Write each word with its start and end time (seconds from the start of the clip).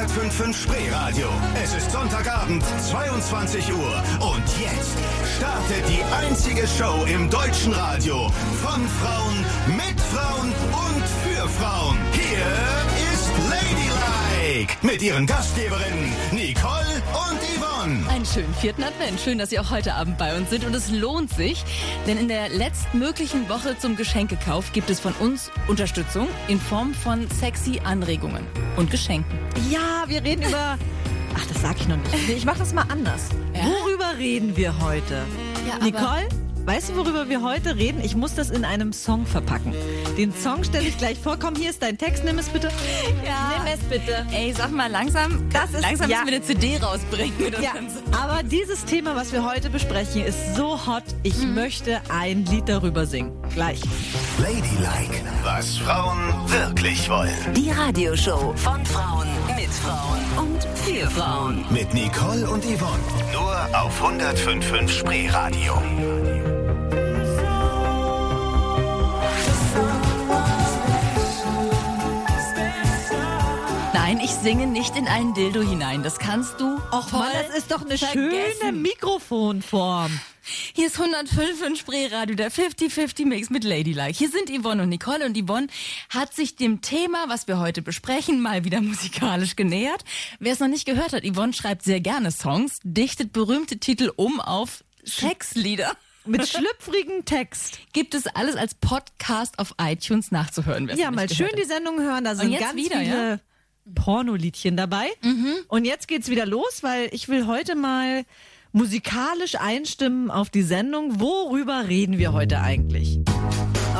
105.5 0.00 0.54
Spreeradio. 0.54 1.28
Es 1.62 1.74
ist 1.74 1.90
Sonntagabend, 1.90 2.64
22 2.90 3.70
Uhr. 3.70 4.02
Und 4.20 4.42
jetzt 4.58 4.96
startet 5.36 5.86
die 5.88 6.02
einzige 6.26 6.66
Show 6.66 7.04
im 7.04 7.28
deutschen 7.28 7.74
Radio. 7.74 8.30
Von 8.62 8.88
Frauen, 8.88 9.44
mit 9.76 10.00
Frauen 10.00 10.52
und 10.88 11.04
für 11.22 11.46
Frauen. 11.50 11.98
Hier 12.12 12.46
ist 13.12 13.30
Ladylike. 13.50 14.74
Mit 14.80 15.02
ihren 15.02 15.26
Gastgeberinnen 15.26 16.14
Nicole 16.32 16.89
Yvonne. 17.80 18.08
Einen 18.10 18.26
schönen 18.26 18.54
vierten 18.54 18.82
Advent. 18.82 19.20
Schön, 19.20 19.38
dass 19.38 19.50
Sie 19.50 19.58
auch 19.58 19.70
heute 19.70 19.94
Abend 19.94 20.18
bei 20.18 20.36
uns 20.36 20.50
sind. 20.50 20.64
Und 20.64 20.74
es 20.74 20.90
lohnt 20.90 21.32
sich, 21.32 21.64
denn 22.06 22.18
in 22.18 22.28
der 22.28 22.48
letztmöglichen 22.50 23.48
Woche 23.48 23.78
zum 23.78 23.96
Geschenkekauf 23.96 24.72
gibt 24.72 24.90
es 24.90 25.00
von 25.00 25.12
uns 25.14 25.50
Unterstützung 25.68 26.28
in 26.48 26.60
Form 26.60 26.92
von 26.94 27.28
sexy 27.30 27.80
Anregungen 27.84 28.46
und 28.76 28.90
Geschenken. 28.90 29.38
Ja, 29.70 30.04
wir 30.08 30.22
reden 30.22 30.42
über. 30.46 30.78
Ach, 31.34 31.46
das 31.46 31.62
sag 31.62 31.80
ich 31.80 31.88
noch 31.88 31.96
nicht. 31.96 32.28
Ich 32.28 32.44
mach 32.44 32.58
das 32.58 32.74
mal 32.74 32.84
anders. 32.88 33.28
Ja? 33.54 33.62
Worüber 33.64 34.18
reden 34.18 34.56
wir 34.56 34.78
heute? 34.80 35.24
Ja, 35.66 35.74
aber- 35.76 35.84
Nicole, 35.84 36.28
weißt 36.70 36.90
du, 36.90 36.96
worüber 36.98 37.28
wir 37.28 37.42
heute 37.42 37.74
reden? 37.74 38.00
Ich 38.00 38.14
muss 38.14 38.36
das 38.36 38.48
in 38.48 38.64
einem 38.64 38.92
Song 38.92 39.26
verpacken. 39.26 39.74
Den 40.16 40.32
Song 40.32 40.62
stelle 40.62 40.86
ich 40.86 40.96
gleich 40.98 41.18
vor. 41.18 41.36
Komm, 41.36 41.56
hier 41.56 41.70
ist 41.70 41.82
dein 41.82 41.98
Text. 41.98 42.22
Nimm 42.22 42.38
es 42.38 42.48
bitte. 42.48 42.68
Ja. 43.26 43.52
Nimm 43.58 43.72
es 43.74 43.80
bitte. 43.88 44.24
Ey, 44.30 44.54
sag 44.56 44.70
mal, 44.70 44.88
langsam, 44.88 45.48
Das 45.52 45.72
ist- 45.72 45.80
langsam 45.82 46.08
ja. 46.08 46.18
müssen 46.18 46.28
wir 46.28 46.36
eine 46.36 46.44
CD 46.44 46.76
rausbringen. 46.78 47.34
Mit 47.38 47.58
Ja, 47.60 47.72
aber 48.12 48.44
dieses 48.44 48.84
Thema, 48.84 49.16
was 49.16 49.32
wir 49.32 49.44
heute 49.44 49.68
besprechen, 49.68 50.24
ist 50.24 50.54
so 50.54 50.86
hot. 50.86 51.02
Ich 51.24 51.38
möchte 51.44 52.00
ein 52.08 52.44
Lied 52.46 52.68
darüber 52.68 53.04
singen. 53.04 53.32
Gleich. 53.52 53.80
Ladylike, 54.38 55.24
was 55.42 55.76
Frauen 55.78 56.18
wirklich 56.46 57.10
wollen. 57.10 57.34
Die 57.56 57.70
Radioshow 57.70 58.54
von 58.54 58.86
Frauen, 58.86 59.26
mit 59.56 59.70
Frauen 59.70 60.20
und 60.46 60.62
für 60.84 61.10
Frauen. 61.10 61.64
Mit 61.70 61.92
Nicole 61.94 62.48
und 62.48 62.62
Yvonne. 62.64 63.02
Nur 63.32 63.56
auf 63.76 64.00
105.5 64.00 64.88
Spreeradio. 64.88 65.74
Nein, 65.80 66.59
ich 74.40 74.44
singe 74.44 74.66
nicht 74.66 74.96
in 74.96 75.06
einen 75.06 75.34
Dildo 75.34 75.60
hinein. 75.60 76.02
Das 76.02 76.18
kannst 76.18 76.58
du 76.60 76.78
voll 76.78 77.20
Mann, 77.20 77.32
das 77.46 77.58
ist 77.58 77.70
doch 77.70 77.82
eine 77.82 77.98
vergessen. 77.98 78.58
schöne 78.60 78.72
Mikrofonform. 78.72 80.18
Hier 80.72 80.86
ist 80.86 80.98
105 80.98 81.66
in 81.66 81.76
Spreeradio, 81.76 82.36
der 82.36 82.50
50-50 82.50 83.26
Mix 83.26 83.50
mit 83.50 83.64
Ladylike. 83.64 84.16
Hier 84.16 84.30
sind 84.30 84.48
Yvonne 84.48 84.84
und 84.84 84.88
Nicole 84.88 85.26
und 85.26 85.36
Yvonne 85.36 85.66
hat 86.08 86.32
sich 86.32 86.56
dem 86.56 86.80
Thema, 86.80 87.28
was 87.28 87.48
wir 87.48 87.58
heute 87.58 87.82
besprechen, 87.82 88.40
mal 88.40 88.64
wieder 88.64 88.80
musikalisch 88.80 89.56
genähert. 89.56 90.04
Wer 90.38 90.54
es 90.54 90.60
noch 90.60 90.68
nicht 90.68 90.86
gehört 90.86 91.12
hat, 91.12 91.22
Yvonne 91.22 91.52
schreibt 91.52 91.82
sehr 91.82 92.00
gerne 92.00 92.30
Songs, 92.30 92.80
dichtet 92.82 93.34
berühmte 93.34 93.78
Titel 93.78 94.10
um 94.16 94.40
auf 94.40 94.84
Sexlieder. 95.04 95.92
Mit 96.24 96.48
schlüpfrigem 96.48 97.26
Text. 97.26 97.78
Gibt 97.92 98.14
es 98.14 98.26
alles 98.26 98.56
als 98.56 98.74
Podcast 98.74 99.58
auf 99.58 99.74
iTunes 99.78 100.30
nachzuhören. 100.30 100.90
Ja, 100.96 101.10
mal 101.10 101.28
schön 101.28 101.48
gehört 101.48 101.58
die 101.58 101.64
Sendung 101.64 102.00
hören. 102.00 102.24
Da 102.24 102.34
sind 102.34 102.58
ganz 102.58 102.74
wieder, 102.74 102.98
viele 103.00 103.32
ja? 103.32 103.40
Pornoliedchen 103.94 104.76
dabei. 104.76 105.08
Und 105.68 105.84
jetzt 105.84 106.08
geht's 106.08 106.28
wieder 106.28 106.46
los, 106.46 106.82
weil 106.82 107.08
ich 107.12 107.28
will 107.28 107.46
heute 107.46 107.74
mal 107.76 108.24
musikalisch 108.72 109.56
einstimmen 109.56 110.30
auf 110.30 110.50
die 110.50 110.62
Sendung. 110.62 111.20
Worüber 111.20 111.88
reden 111.88 112.18
wir 112.18 112.32
heute 112.32 112.60
eigentlich? 112.60 113.18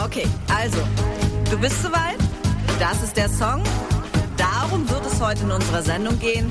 Okay, 0.04 0.26
also, 0.54 0.78
du 1.50 1.58
bist 1.58 1.82
soweit? 1.82 2.18
Das 2.78 3.02
ist 3.02 3.16
der 3.16 3.28
Song. 3.28 3.62
Darum 4.36 4.88
wird 4.88 5.04
es 5.04 5.20
heute 5.20 5.42
in 5.42 5.50
unserer 5.50 5.82
Sendung 5.82 6.18
gehen. 6.18 6.50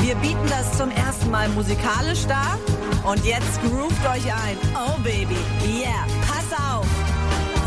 Wir 0.00 0.14
bieten 0.16 0.46
das 0.48 0.76
zum 0.76 0.90
ersten 0.90 1.30
Mal 1.30 1.48
musikalisch 1.50 2.26
dar. 2.26 2.58
Und 3.04 3.24
jetzt 3.24 3.60
groovt 3.62 4.04
euch 4.06 4.26
ein. 4.26 4.56
Oh 4.74 5.00
Baby, 5.02 5.36
yeah, 5.66 6.06
pass 6.26 6.52
auf. 6.58 6.86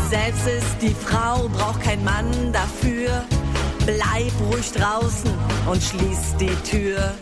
Selbst 0.08 0.46
ist 0.46 0.76
die 0.80 0.94
Frau, 0.94 1.48
braucht 1.48 1.82
kein 1.82 2.04
Mann 2.04 2.52
dafür. 2.52 3.24
Bleib 3.86 4.32
ruhig 4.50 4.72
draußen 4.72 5.32
und 5.70 5.80
schließ 5.80 6.34
die 6.40 6.54
Tür. 6.68 7.14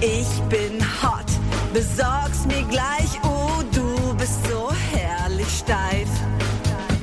Ich 0.00 0.28
bin 0.48 0.80
hot, 1.02 1.26
besorg's 1.74 2.46
mir 2.46 2.62
gleich. 2.70 3.18
Oh, 3.24 3.62
du 3.74 4.14
bist 4.14 4.46
so 4.48 4.70
herrlich 4.92 5.58
steif. 5.58 6.08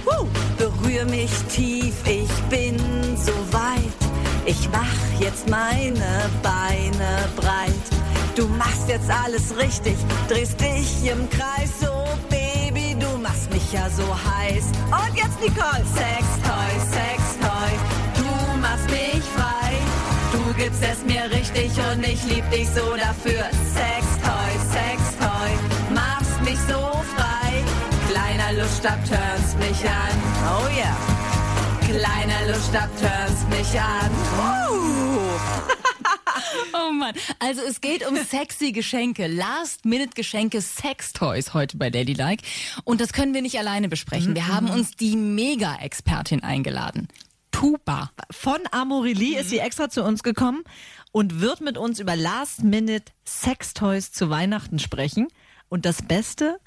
Huh, 0.06 0.26
berühr 0.58 1.04
mich 1.06 1.32
tief, 1.50 1.94
ich 2.06 2.32
bin 2.50 2.78
so 3.18 3.34
weit. 3.52 3.92
Ich 4.46 4.70
mach 4.72 5.20
jetzt 5.20 5.50
meine 5.50 6.30
Beine 6.42 7.28
breit. 7.36 7.74
Du 8.36 8.48
machst 8.48 8.88
jetzt 8.88 9.10
alles 9.10 9.58
richtig, 9.58 9.96
drehst 10.30 10.60
dich 10.62 11.12
im 11.12 11.30
Kreis. 11.30 11.72
Oh 11.84 12.16
Baby, 12.30 12.96
du 13.00 13.18
machst 13.18 13.52
mich 13.52 13.74
ja 13.74 13.90
so 13.90 14.04
heiß. 14.04 14.66
Und 14.86 15.18
jetzt 15.18 15.42
Nicole. 15.42 15.84
Sex 15.96 16.26
Toy, 16.44 16.80
Sex 16.92 17.22
Toy, 17.42 18.05
gibst 20.58 20.82
es 20.84 21.04
mir 21.04 21.30
richtig 21.32 21.72
und 21.92 22.04
ich 22.04 22.24
lieb 22.26 22.50
dich 22.50 22.68
so 22.70 22.96
dafür. 22.96 23.44
Sex 23.74 24.06
Toy, 24.24 24.52
Sex 24.72 25.02
Toy, 25.20 25.94
machst 25.94 26.42
mich 26.44 26.60
so 26.68 26.80
frei. 27.16 27.64
Kleiner 28.10 28.62
Luststab 28.62 29.00
turns 29.06 29.56
mich 29.58 29.90
an. 29.90 30.16
Oh 30.46 30.68
yeah. 30.76 30.98
Kleiner 31.82 32.52
Luststab 32.54 32.90
turns 32.98 33.46
mich 33.50 33.80
an. 33.80 34.12
Oh 36.74 36.92
Mann, 36.92 37.14
also 37.40 37.62
es 37.62 37.80
geht 37.80 38.06
um 38.06 38.16
sexy 38.18 38.72
Geschenke, 38.72 39.28
Last-Minute-Geschenke, 39.28 40.62
Sextoys 40.62 41.54
heute 41.54 41.78
bei 41.78 41.90
Ladylike. 41.90 42.44
Und 42.84 43.02
das 43.02 43.14
können 43.14 43.34
wir 43.34 43.42
nicht 43.42 43.58
alleine 43.58 43.88
besprechen. 43.88 44.36
Wir 44.36 44.48
haben 44.48 44.70
uns 44.70 44.96
die 44.96 45.16
Mega-Expertin 45.16 46.44
eingeladen. 46.44 47.08
Tuba. 47.56 48.12
Von 48.32 48.60
Amorelie 48.72 49.40
ist 49.40 49.50
sie 49.50 49.60
extra 49.60 49.90
zu 49.90 50.04
uns 50.04 50.24
gekommen 50.24 50.66
und 51.14 51.40
wird 51.40 51.62
mit 51.62 51.78
uns 51.78 52.02
über 52.02 52.18
Last-Minute 52.18 53.14
Sextoys 53.26 54.12
zu 54.12 54.30
Weihnachten 54.30 54.78
sprechen. 54.78 55.30
Und 55.70 55.86
das 55.86 56.02
Beste, 56.02 56.60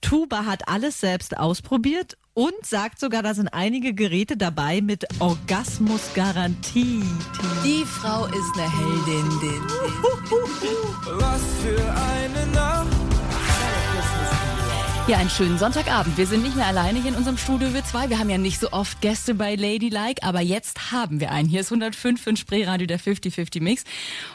Tuba 0.00 0.44
hat 0.44 0.68
alles 0.68 1.00
selbst 1.00 1.36
ausprobiert 1.36 2.16
und 2.34 2.54
sagt 2.62 3.00
sogar, 3.00 3.24
da 3.24 3.34
sind 3.34 3.48
einige 3.48 3.94
Geräte 3.94 4.36
dabei 4.36 4.80
mit 4.80 5.06
Orgasmusgarantie. 5.18 7.02
Die 7.64 7.84
Frau 7.84 8.26
ist 8.26 8.54
eine 8.54 8.70
Heldin. 8.78 9.40
Din. 9.40 9.62
Was 11.18 11.42
für 11.62 11.78
Nacht. 11.82 12.17
Ja, 15.08 15.16
einen 15.16 15.30
schönen 15.30 15.56
Sonntagabend. 15.56 16.18
Wir 16.18 16.26
sind 16.26 16.42
nicht 16.42 16.54
mehr 16.54 16.66
alleine 16.66 17.00
hier 17.00 17.12
in 17.12 17.16
unserem 17.16 17.38
Studio, 17.38 17.72
wir 17.72 17.82
zwei. 17.82 18.10
Wir 18.10 18.18
haben 18.18 18.28
ja 18.28 18.36
nicht 18.36 18.60
so 18.60 18.72
oft 18.72 19.00
Gäste 19.00 19.34
bei 19.34 19.54
Ladylike, 19.54 20.22
aber 20.22 20.42
jetzt 20.42 20.92
haben 20.92 21.18
wir 21.18 21.30
einen. 21.30 21.48
Hier 21.48 21.62
ist 21.62 21.72
105 21.72 22.26
in 22.26 22.36
Spreeradio, 22.36 22.86
der 22.86 23.00
50-50 23.00 23.62
Mix. 23.62 23.84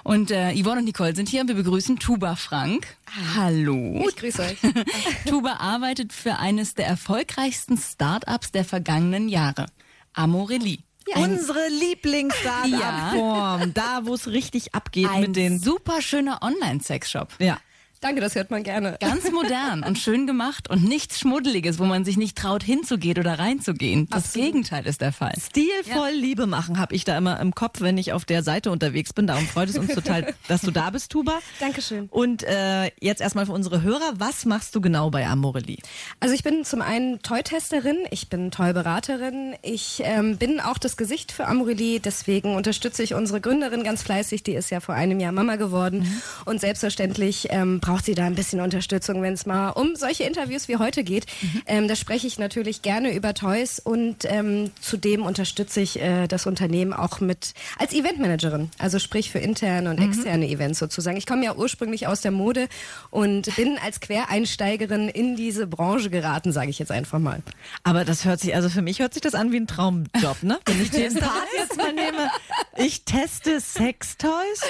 Und 0.03 0.31
äh, 0.31 0.51
Yvonne 0.59 0.79
und 0.79 0.85
Nicole 0.85 1.15
sind 1.15 1.29
hier 1.29 1.41
und 1.41 1.47
wir 1.47 1.53
begrüßen 1.53 1.99
Tuba 1.99 2.35
Frank. 2.35 2.87
Hallo. 3.35 4.03
Ich 4.09 4.15
grüße 4.15 4.41
euch. 4.41 4.57
Tuba 5.27 5.57
arbeitet 5.59 6.11
für 6.11 6.39
eines 6.39 6.73
der 6.73 6.87
erfolgreichsten 6.87 7.77
Startups 7.77 8.51
der 8.51 8.65
vergangenen 8.65 9.29
Jahre. 9.29 9.67
Amorelie. 10.13 10.79
Unsere 11.13 11.67
Lieblings-Startup-Form, 11.67 13.75
da 13.75 13.99
wo 14.05 14.15
es 14.15 14.27
richtig 14.27 14.73
abgeht 14.73 15.07
Ein 15.07 15.21
mit 15.21 15.35
den... 15.35 15.59
super 15.59 16.01
schöner 16.01 16.41
Online-Sexshop. 16.41 17.27
Ja. 17.37 17.59
Danke, 18.03 18.19
das 18.19 18.35
hört 18.35 18.51
man 18.51 18.63
gerne. 18.63 18.97
Ganz 18.99 19.31
modern 19.31 19.81
und 19.81 19.97
schön 19.97 20.27
gemacht 20.27 20.69
und 20.69 20.83
nichts 20.83 21.21
Schmuddeliges, 21.21 21.79
wo 21.79 21.85
man 21.85 22.03
sich 22.03 22.17
nicht 22.17 22.37
traut 22.37 22.61
hinzugehen 22.61 23.17
oder 23.17 23.39
reinzugehen. 23.39 24.09
Das 24.09 24.25
Absolut. 24.25 24.47
Gegenteil 24.47 24.85
ist 24.87 24.99
der 24.99 25.13
Fall. 25.13 25.31
Stilvoll 25.39 26.11
Liebe 26.11 26.45
machen 26.45 26.79
habe 26.79 26.93
ich 26.95 27.05
da 27.05 27.17
immer 27.17 27.39
im 27.39 27.55
Kopf, 27.55 27.79
wenn 27.79 27.97
ich 27.97 28.11
auf 28.11 28.25
der 28.25 28.43
Seite 28.43 28.71
unterwegs 28.71 29.13
bin. 29.13 29.25
Darum 29.25 29.47
freut 29.47 29.69
es 29.69 29.77
uns 29.77 29.93
total, 29.93 30.33
dass 30.49 30.59
du 30.59 30.71
da 30.71 30.89
bist, 30.89 31.13
Tuba. 31.13 31.39
Dankeschön. 31.61 32.09
Und 32.09 32.43
äh, 32.43 32.91
jetzt 32.99 33.21
erstmal 33.21 33.45
für 33.45 33.53
unsere 33.53 33.83
Hörer, 33.83 34.11
was 34.15 34.43
machst 34.43 34.75
du 34.75 34.81
genau 34.81 35.09
bei 35.09 35.25
Amorelie? 35.25 35.77
Also 36.19 36.35
ich 36.35 36.43
bin 36.43 36.65
zum 36.65 36.81
einen 36.81 37.21
Toy-Testerin, 37.21 37.99
ich 38.11 38.27
bin 38.27 38.51
Toy-Beraterin, 38.51 39.55
ich 39.61 40.01
ähm, 40.03 40.35
bin 40.35 40.59
auch 40.59 40.77
das 40.77 40.97
Gesicht 40.97 41.31
für 41.31 41.47
Amorelie, 41.47 42.01
deswegen 42.01 42.57
unterstütze 42.57 43.01
ich 43.01 43.13
unsere 43.13 43.39
Gründerin 43.39 43.85
ganz 43.85 44.03
fleißig, 44.03 44.43
die 44.43 44.55
ist 44.55 44.71
ja 44.71 44.81
vor 44.81 44.93
einem 44.93 45.21
Jahr 45.21 45.31
Mama 45.31 45.55
geworden 45.55 46.21
und 46.43 46.59
selbstverständlich 46.59 47.47
ähm, 47.49 47.79
braucht 47.79 47.92
braucht 47.93 48.05
sie 48.05 48.15
da 48.15 48.25
ein 48.25 48.33
bisschen 48.33 48.59
Unterstützung, 48.59 49.21
wenn 49.21 49.33
es 49.33 49.45
mal 49.45 49.69
um 49.69 49.95
solche 49.95 50.23
Interviews 50.23 50.67
wie 50.67 50.77
heute 50.77 51.03
geht. 51.03 51.27
Ähm, 51.67 51.87
da 51.87 51.95
spreche 51.95 52.25
ich 52.25 52.39
natürlich 52.39 52.81
gerne 52.81 53.13
über 53.13 53.35
Toys 53.35 53.77
und 53.77 54.25
ähm, 54.25 54.71
zudem 54.81 55.21
unterstütze 55.21 55.79
ich 55.79 56.01
äh, 56.01 56.25
das 56.25 56.47
Unternehmen 56.47 56.91
auch 56.91 57.19
mit 57.19 57.53
als 57.77 57.93
Eventmanagerin, 57.93 58.71
also 58.79 58.97
sprich 58.97 59.29
für 59.29 59.37
interne 59.37 59.91
und 59.91 59.99
externe 59.99 60.49
Events 60.49 60.79
sozusagen. 60.79 61.17
Ich 61.17 61.27
komme 61.27 61.45
ja 61.45 61.55
ursprünglich 61.55 62.07
aus 62.07 62.21
der 62.21 62.31
Mode 62.31 62.67
und 63.11 63.55
bin 63.55 63.77
als 63.77 63.99
Quereinsteigerin 63.99 65.07
in 65.07 65.35
diese 65.35 65.67
Branche 65.67 66.09
geraten, 66.09 66.51
sage 66.51 66.71
ich 66.71 66.79
jetzt 66.79 66.91
einfach 66.91 67.19
mal. 67.19 67.43
Aber 67.83 68.05
das 68.05 68.25
hört 68.25 68.39
sich, 68.39 68.55
also 68.55 68.69
für 68.69 68.81
mich 68.81 69.01
hört 69.01 69.13
sich 69.13 69.21
das 69.21 69.35
an 69.35 69.51
wie 69.51 69.57
ein 69.57 69.67
Traumjob, 69.67 70.41
ne? 70.41 70.57
Wenn 70.65 70.81
ich 70.81 70.89
den 70.89 71.13
Part 71.13 71.47
jetzt 71.59 71.77
mal 71.77 71.93
nehme. 71.93 72.31
Ich 72.75 73.05
teste 73.05 73.61
Sextoys. 73.61 74.61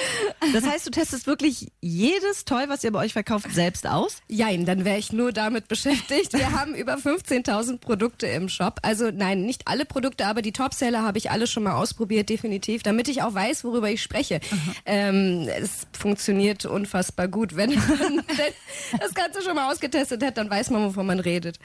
Das 0.52 0.66
heißt, 0.66 0.86
du 0.86 0.90
testest 0.90 1.26
wirklich 1.26 1.72
jedes 1.80 2.44
Toy, 2.44 2.68
was 2.68 2.84
ihr 2.84 2.92
bei 2.92 2.98
euch 2.98 3.13
verkauft, 3.14 3.50
selbst 3.50 3.86
aus? 3.86 4.18
Jein, 4.28 4.66
dann 4.66 4.84
wäre 4.84 4.98
ich 4.98 5.12
nur 5.12 5.32
damit 5.32 5.68
beschäftigt. 5.68 6.34
Wir 6.34 6.52
haben 6.52 6.74
über 6.74 6.96
15.000 6.96 7.78
Produkte 7.78 8.26
im 8.26 8.50
Shop. 8.50 8.80
Also 8.82 9.10
nein, 9.10 9.42
nicht 9.42 9.66
alle 9.66 9.86
Produkte, 9.86 10.26
aber 10.26 10.42
die 10.42 10.52
Topseller 10.52 11.02
habe 11.02 11.16
ich 11.16 11.30
alle 11.30 11.46
schon 11.46 11.62
mal 11.62 11.74
ausprobiert, 11.74 12.28
definitiv, 12.28 12.82
damit 12.82 13.08
ich 13.08 13.22
auch 13.22 13.32
weiß, 13.32 13.64
worüber 13.64 13.88
ich 13.90 14.02
spreche. 14.02 14.40
Ähm, 14.84 15.48
es 15.48 15.86
funktioniert 15.98 16.66
unfassbar 16.66 17.28
gut. 17.28 17.56
Wenn 17.56 17.74
man 17.74 18.22
das 19.00 19.14
Ganze 19.14 19.42
schon 19.42 19.54
mal 19.54 19.72
ausgetestet 19.72 20.22
hat, 20.22 20.36
dann 20.36 20.50
weiß 20.50 20.68
man, 20.70 20.84
wovon 20.84 21.06
man 21.06 21.20
redet. 21.20 21.58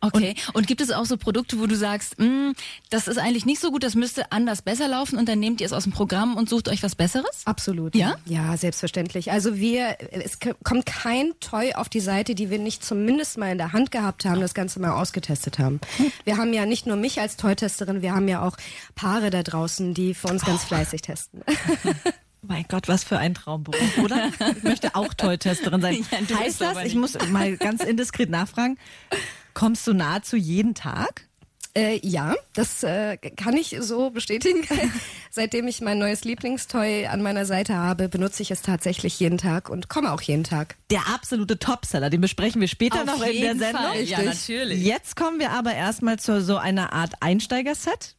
Okay. 0.00 0.34
Und, 0.52 0.66
gibt 0.66 0.80
es 0.80 0.90
auch 0.90 1.06
so 1.06 1.16
Produkte, 1.16 1.58
wo 1.58 1.66
du 1.66 1.74
sagst, 1.74 2.18
"Mm, 2.20 2.52
das 2.90 3.08
ist 3.08 3.18
eigentlich 3.18 3.46
nicht 3.46 3.60
so 3.60 3.70
gut, 3.70 3.82
das 3.82 3.94
müsste 3.94 4.30
anders 4.30 4.62
besser 4.62 4.86
laufen 4.86 5.18
und 5.18 5.28
dann 5.28 5.40
nehmt 5.40 5.60
ihr 5.60 5.66
es 5.66 5.72
aus 5.72 5.84
dem 5.84 5.92
Programm 5.92 6.36
und 6.36 6.48
sucht 6.48 6.68
euch 6.68 6.82
was 6.82 6.94
Besseres? 6.94 7.42
Absolut. 7.46 7.94
Ja? 7.96 8.16
Ja, 8.26 8.56
selbstverständlich. 8.56 9.32
Also 9.32 9.56
wir, 9.56 9.96
es 10.10 10.38
kommt 10.62 10.86
kein 10.86 11.32
Toy 11.40 11.74
auf 11.74 11.88
die 11.88 12.00
Seite, 12.00 12.34
die 12.34 12.50
wir 12.50 12.58
nicht 12.58 12.84
zumindest 12.84 13.38
mal 13.38 13.50
in 13.50 13.58
der 13.58 13.72
Hand 13.72 13.90
gehabt 13.90 14.24
haben, 14.24 14.40
das 14.40 14.54
Ganze 14.54 14.80
mal 14.80 14.92
ausgetestet 14.92 15.58
haben. 15.58 15.80
Wir 16.24 16.36
haben 16.36 16.52
ja 16.52 16.64
nicht 16.66 16.86
nur 16.86 16.96
mich 16.96 17.20
als 17.20 17.36
Toy-Testerin, 17.36 18.02
wir 18.02 18.14
haben 18.14 18.28
ja 18.28 18.42
auch 18.42 18.56
Paare 18.94 19.30
da 19.30 19.42
draußen, 19.42 19.94
die 19.94 20.14
für 20.14 20.28
uns 20.28 20.44
ganz 20.44 20.64
fleißig 20.64 21.02
testen. 21.02 21.42
Mein 22.42 22.64
Gott, 22.68 22.86
was 22.88 23.02
für 23.04 23.18
ein 23.18 23.34
Traumberuf, 23.34 23.98
oder? 23.98 24.30
Ich 24.56 24.62
möchte 24.62 24.94
auch 24.94 25.12
Toy-Testerin 25.12 25.80
sein. 25.80 26.06
Ja, 26.28 26.38
heißt 26.38 26.60
das, 26.60 26.84
ich 26.84 26.94
muss 26.94 27.18
mal 27.30 27.56
ganz 27.56 27.82
indiskret 27.82 28.30
nachfragen, 28.30 28.78
kommst 29.58 29.88
du 29.88 29.92
nahezu 29.92 30.36
jeden 30.36 30.76
Tag? 30.76 31.26
Äh, 31.74 31.98
ja, 32.06 32.36
das 32.54 32.84
äh, 32.84 33.16
kann 33.16 33.56
ich 33.56 33.76
so 33.80 34.10
bestätigen. 34.10 34.62
Seitdem 35.30 35.66
ich 35.66 35.80
mein 35.80 35.98
neues 35.98 36.22
Lieblingstoy 36.22 37.06
an 37.06 37.22
meiner 37.22 37.44
Seite 37.44 37.74
habe, 37.74 38.08
benutze 38.08 38.40
ich 38.42 38.52
es 38.52 38.62
tatsächlich 38.62 39.18
jeden 39.18 39.36
Tag 39.36 39.68
und 39.68 39.88
komme 39.88 40.12
auch 40.12 40.20
jeden 40.22 40.44
Tag. 40.44 40.76
Der 40.90 41.08
absolute 41.12 41.58
Topseller, 41.58 42.08
den 42.08 42.20
besprechen 42.20 42.60
wir 42.60 42.68
später 42.68 43.00
Auf 43.00 43.06
noch 43.06 43.26
in 43.26 43.40
der 43.40 43.56
Sendung. 43.56 43.82
Fall. 43.82 44.02
Ja, 44.02 44.22
natürlich. 44.22 44.84
Jetzt 44.84 45.16
kommen 45.16 45.40
wir 45.40 45.50
aber 45.50 45.74
erstmal 45.74 46.20
zu 46.20 46.40
so 46.40 46.56
einer 46.56 46.92
Art 46.92 47.14
Einsteigerset, 47.18 48.14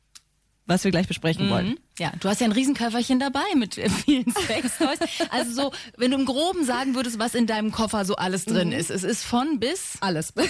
was 0.66 0.84
wir 0.84 0.92
gleich 0.92 1.08
besprechen 1.08 1.50
wollen. 1.50 1.80
Mhm. 2.00 2.04
Ja, 2.06 2.12
du 2.20 2.30
hast 2.30 2.40
ja 2.42 2.46
ein 2.46 2.52
Riesenköfferchen 2.54 3.20
dabei 3.20 3.44
mit 3.56 3.78
äh, 3.78 3.90
vielen 3.90 4.32
Sextoys. 4.48 5.00
Also 5.30 5.52
so, 5.52 5.72
wenn 5.98 6.12
du 6.12 6.18
im 6.18 6.26
Groben 6.26 6.64
sagen 6.66 6.96
würdest, 6.96 7.20
was 7.20 7.36
in 7.36 7.46
deinem 7.48 7.72
Koffer 7.72 8.06
so 8.06 8.16
alles 8.16 8.46
drin 8.46 8.72
ist. 8.72 8.90
Es 8.90 9.04
ist 9.04 9.24
von 9.24 9.60
bis. 9.60 9.94
Alles. 10.00 10.34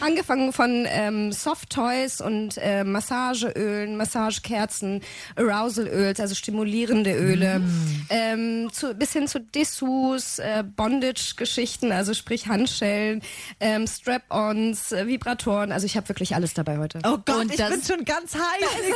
Angefangen 0.00 0.52
von 0.52 0.86
ähm, 0.88 1.32
Soft-Toys 1.32 2.20
und 2.20 2.56
äh, 2.58 2.84
Massageölen, 2.84 3.96
Massagekerzen, 3.96 5.02
Arousal-Öls, 5.36 6.20
also 6.20 6.34
stimulierende 6.36 7.12
Öle, 7.14 7.60
ähm, 8.08 8.68
zu, 8.72 8.94
bis 8.94 9.12
hin 9.12 9.26
zu 9.26 9.40
Dessous, 9.40 10.38
äh, 10.38 10.62
Bondage-Geschichten, 10.64 11.90
also 11.92 12.14
sprich 12.14 12.46
Handschellen, 12.46 13.22
ähm, 13.60 13.86
Strap-ons, 13.86 14.92
äh, 14.92 15.06
Vibratoren. 15.08 15.72
Also 15.72 15.86
ich 15.86 15.96
habe 15.96 16.08
wirklich 16.08 16.34
alles 16.36 16.54
dabei 16.54 16.78
heute. 16.78 17.00
Oh 17.04 17.18
Gott, 17.24 17.36
Und 17.40 17.50
ich 17.50 17.56
das- 17.58 17.70
bin 17.70 17.82
schon 17.82 18.04
ganz 18.04 18.34
heiß, 18.34 18.40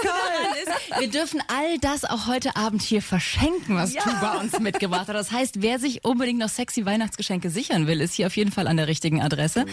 Nicole. 0.02 1.00
Wir 1.00 1.08
dürfen 1.08 1.40
all 1.48 1.78
das 1.78 2.04
auch 2.04 2.26
heute 2.26 2.56
Abend 2.56 2.82
hier 2.82 3.02
verschenken, 3.02 3.76
was 3.76 3.92
Tuba 3.94 4.38
uns 4.40 4.58
mitgebracht 4.60 5.08
hat. 5.08 5.14
Das 5.14 5.32
heißt, 5.32 5.62
wer 5.62 5.78
sich 5.78 6.04
unbedingt 6.04 6.38
noch 6.38 6.48
sexy 6.48 6.84
Weihnachtsgeschenke 6.84 7.50
sichern 7.50 7.86
will, 7.86 8.00
ist 8.00 8.14
hier 8.14 8.26
auf 8.26 8.36
jeden 8.36 8.52
Fall 8.52 8.66
an 8.66 8.76
der 8.76 8.88
richtigen 8.88 9.22
Adresse. 9.22 9.64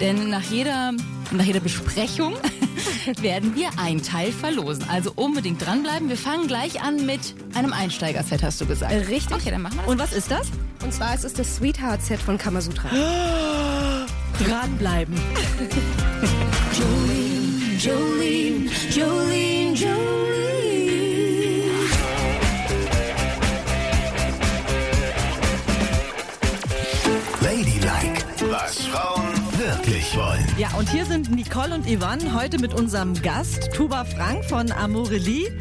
Denn 0.00 0.30
nach 0.30 0.42
jeder, 0.50 0.92
nach 1.32 1.44
jeder 1.44 1.60
Besprechung 1.60 2.34
werden 3.20 3.54
wir 3.54 3.70
ein 3.78 4.02
Teil 4.02 4.32
verlosen. 4.32 4.84
Also 4.88 5.12
unbedingt 5.16 5.64
dranbleiben. 5.64 6.08
Wir 6.08 6.16
fangen 6.16 6.46
gleich 6.46 6.82
an 6.82 7.04
mit 7.06 7.34
einem 7.54 7.72
Einsteigerset, 7.72 8.42
hast 8.42 8.60
du 8.60 8.66
gesagt. 8.66 8.92
Richtig. 9.08 9.34
Okay, 9.34 9.50
dann 9.50 9.62
machen 9.62 9.76
wir 9.76 9.82
das. 9.82 9.90
Und 9.90 9.98
was 9.98 10.12
ist 10.12 10.30
das? 10.30 10.48
Und 10.82 10.94
zwar 10.94 11.14
ist 11.14 11.24
es 11.24 11.34
das 11.34 11.56
Sweetheart-Set 11.56 12.20
von 12.20 12.38
Kamasutra. 12.38 12.88
Dranbleiben. 14.38 15.14
Jolene, 16.78 17.76
Jolene, 17.78 18.70
Jolene. 18.90 19.49
Ladylike, 19.80 20.19
und 30.80 30.88
hier 30.88 31.04
sind 31.04 31.30
Nicole 31.30 31.74
und 31.74 31.84
Yvonne 31.84 32.32
heute 32.32 32.58
mit 32.58 32.72
unserem 32.72 33.12
Gast, 33.20 33.68
Tuba 33.74 34.02
Frank 34.06 34.46
von 34.46 34.72
Amorelie. 34.72 35.52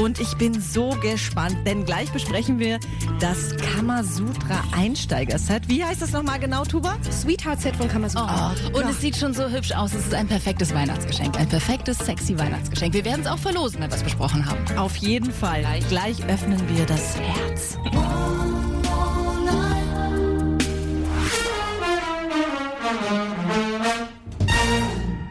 Und 0.00 0.18
ich 0.18 0.34
bin 0.36 0.60
so 0.60 0.90
gespannt, 1.00 1.56
denn 1.64 1.84
gleich 1.84 2.10
besprechen 2.10 2.58
wir 2.58 2.80
das 3.20 3.56
Kamasutra 3.56 4.64
Einsteigerset. 4.76 5.68
Wie 5.68 5.84
heißt 5.84 6.02
das 6.02 6.10
nochmal 6.10 6.40
genau, 6.40 6.64
Tuba? 6.64 6.96
Sweetheart-Set 7.08 7.76
von 7.76 7.86
Kamasutra. 7.86 8.52
Oh, 8.72 8.78
und 8.78 8.90
es 8.90 9.00
sieht 9.00 9.16
schon 9.16 9.32
so 9.32 9.48
hübsch 9.48 9.70
aus. 9.70 9.94
Es 9.94 10.06
ist 10.06 10.14
ein 10.14 10.26
perfektes 10.26 10.74
Weihnachtsgeschenk. 10.74 11.38
Ein 11.38 11.48
perfektes, 11.48 11.98
sexy 11.98 12.36
Weihnachtsgeschenk. 12.36 12.94
Wir 12.94 13.04
werden 13.04 13.20
es 13.20 13.28
auch 13.28 13.38
verlosen, 13.38 13.80
wenn 13.80 13.90
wir 13.90 13.96
es 13.96 14.02
besprochen 14.02 14.44
haben. 14.44 14.58
Auf 14.76 14.96
jeden 14.96 15.30
Fall. 15.30 15.64
Gleich, 15.88 16.24
öffnen 16.26 16.60
wir 16.74 16.84
das 16.84 17.16
Herz. 17.16 17.78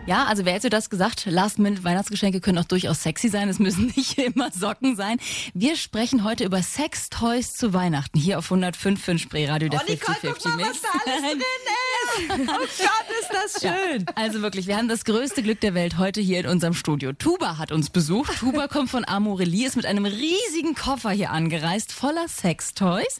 Ja, 0.05 0.25
also 0.25 0.43
wer 0.43 0.51
hätte 0.53 0.69
das 0.69 0.89
gesagt? 0.89 1.25
Last-Minute-Weihnachtsgeschenke 1.29 2.41
können 2.41 2.57
auch 2.57 2.65
durchaus 2.65 3.03
sexy 3.03 3.29
sein. 3.29 3.47
Es 3.47 3.59
müssen 3.59 3.85
nicht 3.95 4.17
immer 4.17 4.51
Socken 4.51 4.97
sein. 4.97 5.17
Wir 5.53 5.77
sprechen 5.77 6.25
heute 6.25 6.43
über 6.43 6.61
Sextoys 6.61 7.53
zu 7.55 7.73
Weihnachten 7.73 8.19
hier 8.19 8.37
auf 8.39 8.51
105 8.51 9.21
Spreeradio 9.21 9.69
der 9.69 9.79
Oh, 9.81 9.89
Nicole, 9.89 10.17
50-50 10.17 10.33
guck 10.43 10.45
mal, 10.57 10.59
was 10.69 10.81
da 10.81 10.89
alles 11.05 11.21
drin 11.21 11.39
ist. 11.39 11.43
Oh 12.15 12.27
Gott, 12.45 13.07
ist 13.21 13.29
das 13.31 13.61
schön. 13.61 14.05
Also 14.13 14.41
wirklich, 14.43 14.67
wir 14.67 14.77
haben 14.77 14.87
das 14.87 15.03
größte 15.03 15.41
Glück 15.41 15.61
der 15.61 15.73
Welt 15.73 15.97
heute 15.97 16.21
hier 16.21 16.41
in 16.41 16.45
unserem 16.47 16.75
Studio. 16.75 17.11
Tuba 17.13 17.57
hat 17.57 17.71
uns 17.71 17.89
besucht. 17.89 18.37
Tuba 18.37 18.67
kommt 18.67 18.91
von 18.91 19.03
Amorelie, 19.07 19.65
ist 19.65 19.77
mit 19.77 19.87
einem 19.87 20.05
riesigen 20.05 20.75
Koffer 20.75 21.09
hier 21.09 21.31
angereist, 21.31 21.91
voller 21.91 22.27
Sextoys, 22.27 23.19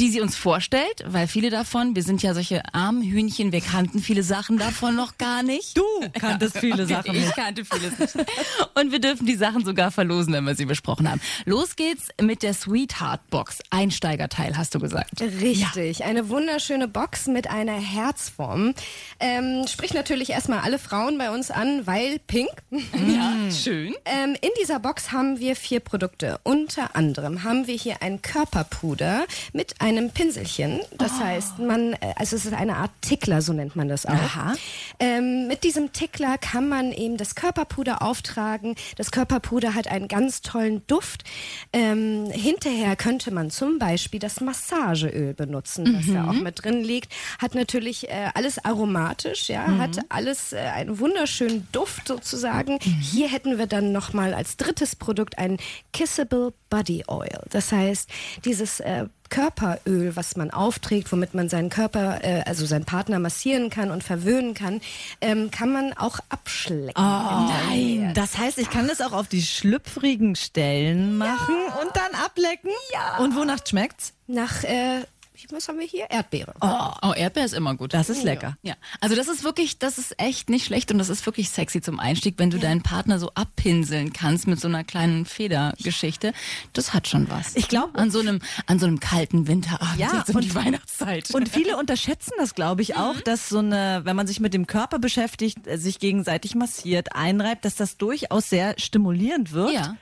die 0.00 0.10
sie 0.10 0.20
uns 0.20 0.36
vorstellt, 0.36 1.04
weil 1.06 1.28
viele 1.28 1.48
davon, 1.48 1.94
wir 1.96 2.02
sind 2.02 2.22
ja 2.22 2.34
solche 2.34 2.62
armen 2.74 3.00
Hühnchen, 3.02 3.52
wir 3.52 3.62
kannten 3.62 4.00
viele 4.00 4.22
Sachen 4.22 4.58
davon 4.58 4.96
noch 4.96 5.16
gar 5.16 5.42
nicht. 5.42 5.78
Du 5.78 5.84
kanntest 6.20 6.58
viele 6.58 6.86
Sachen 6.86 7.14
Ich 7.14 7.22
nicht. 7.24 7.34
kannte 7.36 7.64
vieles 7.64 7.98
nicht. 7.98 8.14
Und 8.74 8.92
wir 8.92 9.00
dürfen 9.00 9.26
die 9.26 9.36
Sachen 9.36 9.64
sogar 9.64 9.90
verlosen, 9.90 10.32
wenn 10.32 10.44
wir 10.44 10.54
sie 10.54 10.66
besprochen 10.66 11.10
haben. 11.10 11.20
Los 11.44 11.76
geht's 11.76 12.08
mit 12.20 12.42
der 12.42 12.54
Sweetheart 12.54 13.28
Box. 13.30 13.58
Einsteigerteil, 13.70 14.56
hast 14.56 14.74
du 14.74 14.78
gesagt. 14.80 15.20
Richtig, 15.20 16.04
eine 16.04 16.28
wunderschöne 16.28 16.88
Box 16.88 17.26
mit 17.26 17.48
einer 17.48 17.76
Herzform. 17.78 18.74
Ähm, 19.20 19.66
spricht 19.68 19.94
natürlich 19.94 20.30
erstmal 20.30 20.60
alle 20.60 20.78
Frauen 20.78 21.18
bei 21.18 21.30
uns 21.30 21.50
an, 21.50 21.86
weil 21.86 22.18
pink. 22.26 22.48
Ja, 23.06 23.32
schön. 23.50 23.94
Ähm, 24.04 24.36
in 24.40 24.50
dieser 24.60 24.78
Box 24.80 25.12
haben 25.12 25.38
wir 25.38 25.54
vier 25.56 25.80
Produkte. 25.80 26.38
Unter 26.42 26.96
anderem 26.96 27.44
haben 27.44 27.66
wir 27.66 27.74
hier 27.76 27.96
ein 28.02 28.20
Körperpuder 28.22 29.26
mit 29.52 29.80
einem 29.80 30.10
Pinselchen. 30.10 30.80
Das 30.98 31.12
heißt, 31.20 31.58
man, 31.58 31.92
äh, 31.94 32.14
also 32.16 32.36
es 32.36 32.46
ist 32.46 32.54
eine 32.54 32.76
Art 32.76 32.90
Tickler, 33.00 33.42
so 33.42 33.52
nennt 33.52 33.76
man 33.76 33.88
das 33.88 34.06
auch. 34.06 34.12
Aha. 34.12 34.54
Ähm, 34.98 35.46
mit 35.46 35.62
diesem 35.64 35.92
Tickler 35.92 36.05
kann 36.12 36.68
man 36.68 36.92
eben 36.92 37.16
das 37.16 37.34
Körperpuder 37.34 38.02
auftragen. 38.02 38.74
Das 38.96 39.10
Körperpuder 39.10 39.74
hat 39.74 39.88
einen 39.88 40.08
ganz 40.08 40.42
tollen 40.42 40.86
Duft. 40.86 41.24
Ähm, 41.72 42.30
hinterher 42.30 42.96
könnte 42.96 43.30
man 43.30 43.50
zum 43.50 43.78
Beispiel 43.78 44.20
das 44.20 44.40
Massageöl 44.40 45.34
benutzen, 45.34 45.96
was 45.96 46.12
da 46.12 46.28
auch 46.28 46.40
mit 46.40 46.64
drin 46.64 46.82
liegt. 46.82 47.12
Hat 47.38 47.54
natürlich 47.54 48.08
äh, 48.08 48.30
alles 48.34 48.64
aromatisch, 48.64 49.48
ja, 49.48 49.78
hat 49.78 49.98
alles 50.08 50.52
äh, 50.52 50.58
einen 50.58 50.98
wunderschönen 50.98 51.66
Duft 51.72 52.08
sozusagen. 52.08 52.78
Hier 52.80 53.28
hätten 53.28 53.58
wir 53.58 53.66
dann 53.66 53.92
nochmal 53.92 54.34
als 54.34 54.56
drittes 54.56 54.96
Produkt 54.96 55.38
ein 55.38 55.58
Kissable 55.92 56.52
Body 56.70 57.04
Oil. 57.08 57.40
Das 57.50 57.72
heißt, 57.72 58.10
dieses 58.44 58.80
äh, 58.80 59.06
Körperöl, 59.30 60.16
was 60.16 60.36
man 60.36 60.50
aufträgt, 60.50 61.10
womit 61.12 61.34
man 61.34 61.48
seinen 61.48 61.70
Körper, 61.70 62.24
äh, 62.24 62.42
also 62.46 62.66
seinen 62.66 62.84
Partner 62.84 63.18
massieren 63.18 63.70
kann 63.70 63.90
und 63.90 64.02
verwöhnen 64.02 64.54
kann, 64.54 64.80
ähm, 65.20 65.50
kann 65.50 65.72
man 65.72 65.92
auch 65.92 66.18
abschlecken. 66.28 66.94
Nein. 66.96 68.12
Das 68.14 68.38
heißt, 68.38 68.58
ich 68.58 68.70
kann 68.70 68.88
das 68.88 69.00
auch 69.00 69.12
auf 69.12 69.28
die 69.28 69.42
schlüpfrigen 69.42 70.36
Stellen 70.36 71.16
machen 71.16 71.56
und 71.82 71.90
dann 71.94 72.20
ablecken. 72.24 72.70
Ja. 72.92 73.18
Und 73.18 73.36
wonach 73.36 73.58
schmeckt's? 73.66 74.12
Nach 74.26 74.64
äh, 74.64 75.02
was 75.50 75.68
haben 75.68 75.78
wir 75.78 75.86
hier? 75.86 76.06
Erdbeere. 76.10 76.54
Oh, 76.60 77.12
Erdbeer 77.14 77.44
ist 77.44 77.54
immer 77.54 77.74
gut. 77.74 77.94
Das 77.94 78.08
ist 78.10 78.22
lecker. 78.22 78.56
Ja, 78.62 78.74
also 79.00 79.14
das 79.16 79.28
ist 79.28 79.44
wirklich, 79.44 79.78
das 79.78 79.98
ist 79.98 80.18
echt 80.20 80.48
nicht 80.50 80.64
schlecht 80.66 80.90
und 80.92 80.98
das 80.98 81.08
ist 81.08 81.24
wirklich 81.26 81.50
sexy 81.50 81.80
zum 81.80 82.00
Einstieg, 82.00 82.34
wenn 82.38 82.50
du 82.50 82.58
deinen 82.58 82.82
Partner 82.82 83.18
so 83.18 83.30
abpinseln 83.34 84.12
kannst 84.12 84.46
mit 84.46 84.60
so 84.60 84.68
einer 84.68 84.84
kleinen 84.84 85.24
Federgeschichte. 85.26 86.32
Das 86.72 86.94
hat 86.94 87.08
schon 87.08 87.28
was. 87.30 87.56
Ich 87.56 87.68
glaub- 87.68 87.96
an 87.96 88.10
so 88.10 88.20
einem 88.20 88.40
an 88.66 88.78
so 88.78 88.86
einem 88.86 89.00
kalten 89.00 89.46
Winterabend 89.46 89.98
Ja, 89.98 90.16
jetzt 90.18 90.30
um 90.30 90.36
und- 90.36 90.44
die 90.44 90.54
Weihnachtszeit. 90.54 91.30
Und 91.34 91.48
viele 91.48 91.76
unterschätzen 91.76 92.32
das, 92.38 92.54
glaube 92.54 92.82
ich, 92.82 92.96
auch, 92.96 93.20
dass 93.20 93.48
so 93.48 93.58
eine, 93.58 94.00
wenn 94.04 94.16
man 94.16 94.26
sich 94.26 94.40
mit 94.40 94.54
dem 94.54 94.66
Körper 94.66 94.98
beschäftigt, 94.98 95.66
äh, 95.66 95.78
sich 95.78 95.98
gegenseitig 95.98 96.54
massiert, 96.54 97.14
einreibt, 97.14 97.64
dass 97.64 97.74
das 97.76 97.96
durchaus 97.96 98.48
sehr 98.50 98.74
stimulierend 98.78 99.52
wirkt. 99.52 99.74
ja, 99.74 99.96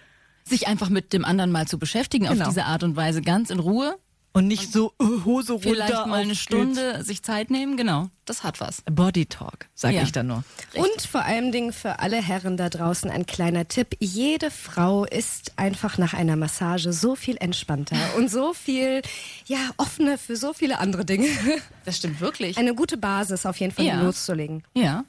sich 0.47 0.67
einfach 0.69 0.91
mit 0.91 1.13
dem 1.15 1.25
anderen 1.25 1.51
mal 1.53 1.67
zu 1.67 1.79
beschäftigen 1.79 2.27
Genau. 2.27 2.43
auf 2.43 2.49
diese 2.51 2.67
Art 2.67 2.83
und 2.83 2.97
Weise 2.97 3.23
ganz 3.23 3.49
in 3.49 3.59
Ruhe, 3.61 3.97
Und 4.37 4.49
nicht 4.49 4.73
so 4.73 4.93
äh, 5.01 5.05
Hose 5.25 5.53
runter. 5.53 5.69
vielleicht 5.71 6.07
mal 6.07 6.23
eine. 6.23 6.35
Stunde 6.35 7.05
sich 7.05 7.23
Zeit 7.23 7.51
nehmen, 7.51 7.77
genau. 7.77 8.11
Das 8.25 8.43
hat 8.43 8.61
was. 8.61 8.83
Body 8.91 9.27
Talk, 9.27 9.67
sage 9.77 9.95
Ja. 9.95 10.03
ich 10.03 10.11
da 10.11 10.25
nur. 10.25 10.43
Und 10.75 11.03
vor 11.09 11.25
allem 11.25 11.53
Dingen 11.53 11.73
für 11.73 12.01
alle 12.01 12.17
Herren 12.21 12.57
da 12.57 12.69
draußen 12.69 13.11
ein 13.11 13.27
kleiner 13.27 13.69
Tipp. 13.69 13.95
Jede 14.01 14.51
Frau 14.51 15.05
ist 15.05 15.53
einfach 15.57 15.99
nach 15.99 16.15
einer 16.15 16.35
Massage 16.35 16.93
so 16.93 17.15
viel 17.15 17.37
entspannter 17.39 17.97
und 18.17 18.29
so 18.29 18.55
viel, 18.55 19.03
ja, 19.47 19.71
offener 19.77 20.19
für 20.19 20.35
so 20.35 20.53
viele 20.53 20.81
andere 20.81 21.05
Dinge. 21.05 21.29
Das 21.85 21.99
stimmt 21.99 22.21
wirklich. 22.21 22.59
Eine 22.59 22.75
gute 22.75 22.97
Basis 22.97 23.47
auf 23.47 23.59
jeden 23.59 23.73
Fall, 23.73 23.85
Ja. 23.87 24.03
loszulegen. 24.03 24.65
ja. 24.75 25.05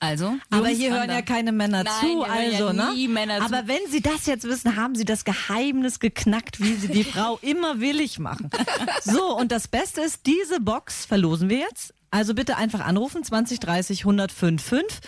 Also, 0.00 0.34
Aber 0.50 0.68
hier 0.68 0.92
hören 0.92 1.10
ja 1.10 1.22
keine 1.22 1.52
Männer 1.52 1.84
Nein, 1.84 1.94
zu, 2.00 2.26
hören 2.26 2.52
ja 2.52 2.66
also, 2.66 2.72
ne? 2.72 3.08
Männer 3.08 3.38
zu. 3.38 3.44
Aber 3.44 3.68
wenn 3.68 3.80
Sie 3.90 4.00
das 4.00 4.26
jetzt 4.26 4.44
wissen, 4.44 4.76
haben 4.76 4.94
Sie 4.94 5.04
das 5.04 5.24
Geheimnis 5.24 6.00
geknackt, 6.00 6.60
wie 6.60 6.74
Sie 6.74 6.88
die 6.88 7.04
Frau 7.12 7.38
immer 7.42 7.80
willig 7.80 8.18
machen. 8.18 8.50
So, 9.02 9.36
und 9.36 9.52
das 9.52 9.68
Beste 9.68 10.02
ist, 10.02 10.26
diese 10.26 10.60
Box 10.60 11.04
verlosen 11.06 11.48
wir 11.48 11.58
jetzt. 11.58 11.94
Also 12.10 12.34
bitte 12.34 12.56
einfach 12.56 12.80
anrufen, 12.80 13.24
20 13.24 13.60
30 13.60 14.00
105 14.00 14.62
5 14.62 15.00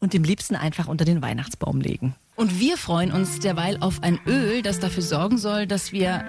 und 0.00 0.12
dem 0.12 0.24
liebsten 0.24 0.56
einfach 0.56 0.88
unter 0.88 1.04
den 1.04 1.22
Weihnachtsbaum 1.22 1.80
legen. 1.80 2.14
Und 2.34 2.60
wir 2.60 2.76
freuen 2.76 3.12
uns 3.12 3.38
derweil 3.38 3.78
auf 3.80 4.02
ein 4.02 4.20
Öl, 4.26 4.62
das 4.62 4.78
dafür 4.78 5.02
sorgen 5.02 5.38
soll, 5.38 5.66
dass 5.66 5.92
wir 5.92 6.24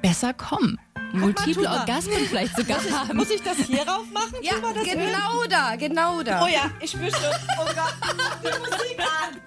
besser 0.00 0.32
kommen. 0.32 0.78
Multiple. 1.18 1.68
Orgasmen 1.68 2.26
vielleicht 2.28 2.56
sogar 2.56 2.78
haben. 2.90 3.16
Muss 3.16 3.30
ich 3.30 3.42
das 3.42 3.58
hier 3.58 3.86
rauf 3.86 4.06
machen? 4.12 4.36
Ja, 4.42 4.54
genau 4.84 5.44
da, 5.48 5.76
genau 5.76 6.22
da. 6.22 6.44
Oh 6.44 6.48
ja, 6.48 6.70
ich 6.80 6.90
spüre 6.90 7.10
schon. 7.10 7.20
Oh 7.58 7.64
Gott, 7.64 7.94
die 8.42 8.58
Musik 8.58 8.98
an. 8.98 9.40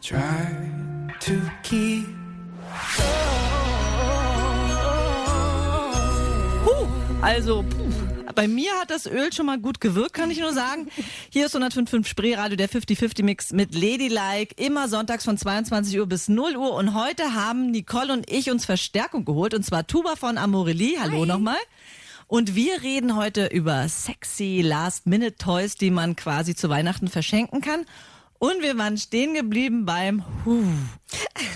Try 0.00 0.70
to 1.20 1.32
keep 1.62 2.08
Puh, 6.64 6.86
also, 7.20 7.62
puh. 7.62 8.01
Bei 8.34 8.48
mir 8.48 8.72
hat 8.80 8.90
das 8.90 9.06
Öl 9.06 9.32
schon 9.32 9.46
mal 9.46 9.58
gut 9.58 9.80
gewirkt, 9.80 10.14
kann 10.14 10.30
ich 10.30 10.40
nur 10.40 10.52
sagen. 10.52 10.88
Hier 11.30 11.46
ist 11.46 11.56
105.5 11.56 12.06
Spreeradio, 12.06 12.56
der 12.56 12.68
50-50-Mix 12.68 13.52
mit 13.52 13.74
Ladylike. 13.74 14.54
Immer 14.56 14.88
sonntags 14.88 15.24
von 15.24 15.36
22 15.36 15.98
Uhr 15.98 16.06
bis 16.06 16.28
0 16.28 16.56
Uhr. 16.56 16.74
Und 16.74 16.94
heute 16.94 17.34
haben 17.34 17.70
Nicole 17.70 18.12
und 18.12 18.30
ich 18.30 18.50
uns 18.50 18.64
Verstärkung 18.64 19.24
geholt. 19.24 19.54
Und 19.54 19.64
zwar 19.64 19.86
Tuba 19.86 20.16
von 20.16 20.38
Amorelie. 20.38 20.98
Hallo 21.00 21.24
nochmal. 21.24 21.58
Und 22.26 22.54
wir 22.54 22.82
reden 22.82 23.16
heute 23.16 23.46
über 23.46 23.86
sexy 23.88 24.62
Last-Minute-Toys, 24.64 25.76
die 25.76 25.90
man 25.90 26.16
quasi 26.16 26.54
zu 26.54 26.70
Weihnachten 26.70 27.08
verschenken 27.08 27.60
kann. 27.60 27.84
Und 28.42 28.60
wir 28.60 28.76
waren 28.76 28.98
stehen 28.98 29.34
geblieben 29.34 29.84
beim 29.84 30.24
huh, 30.44 30.64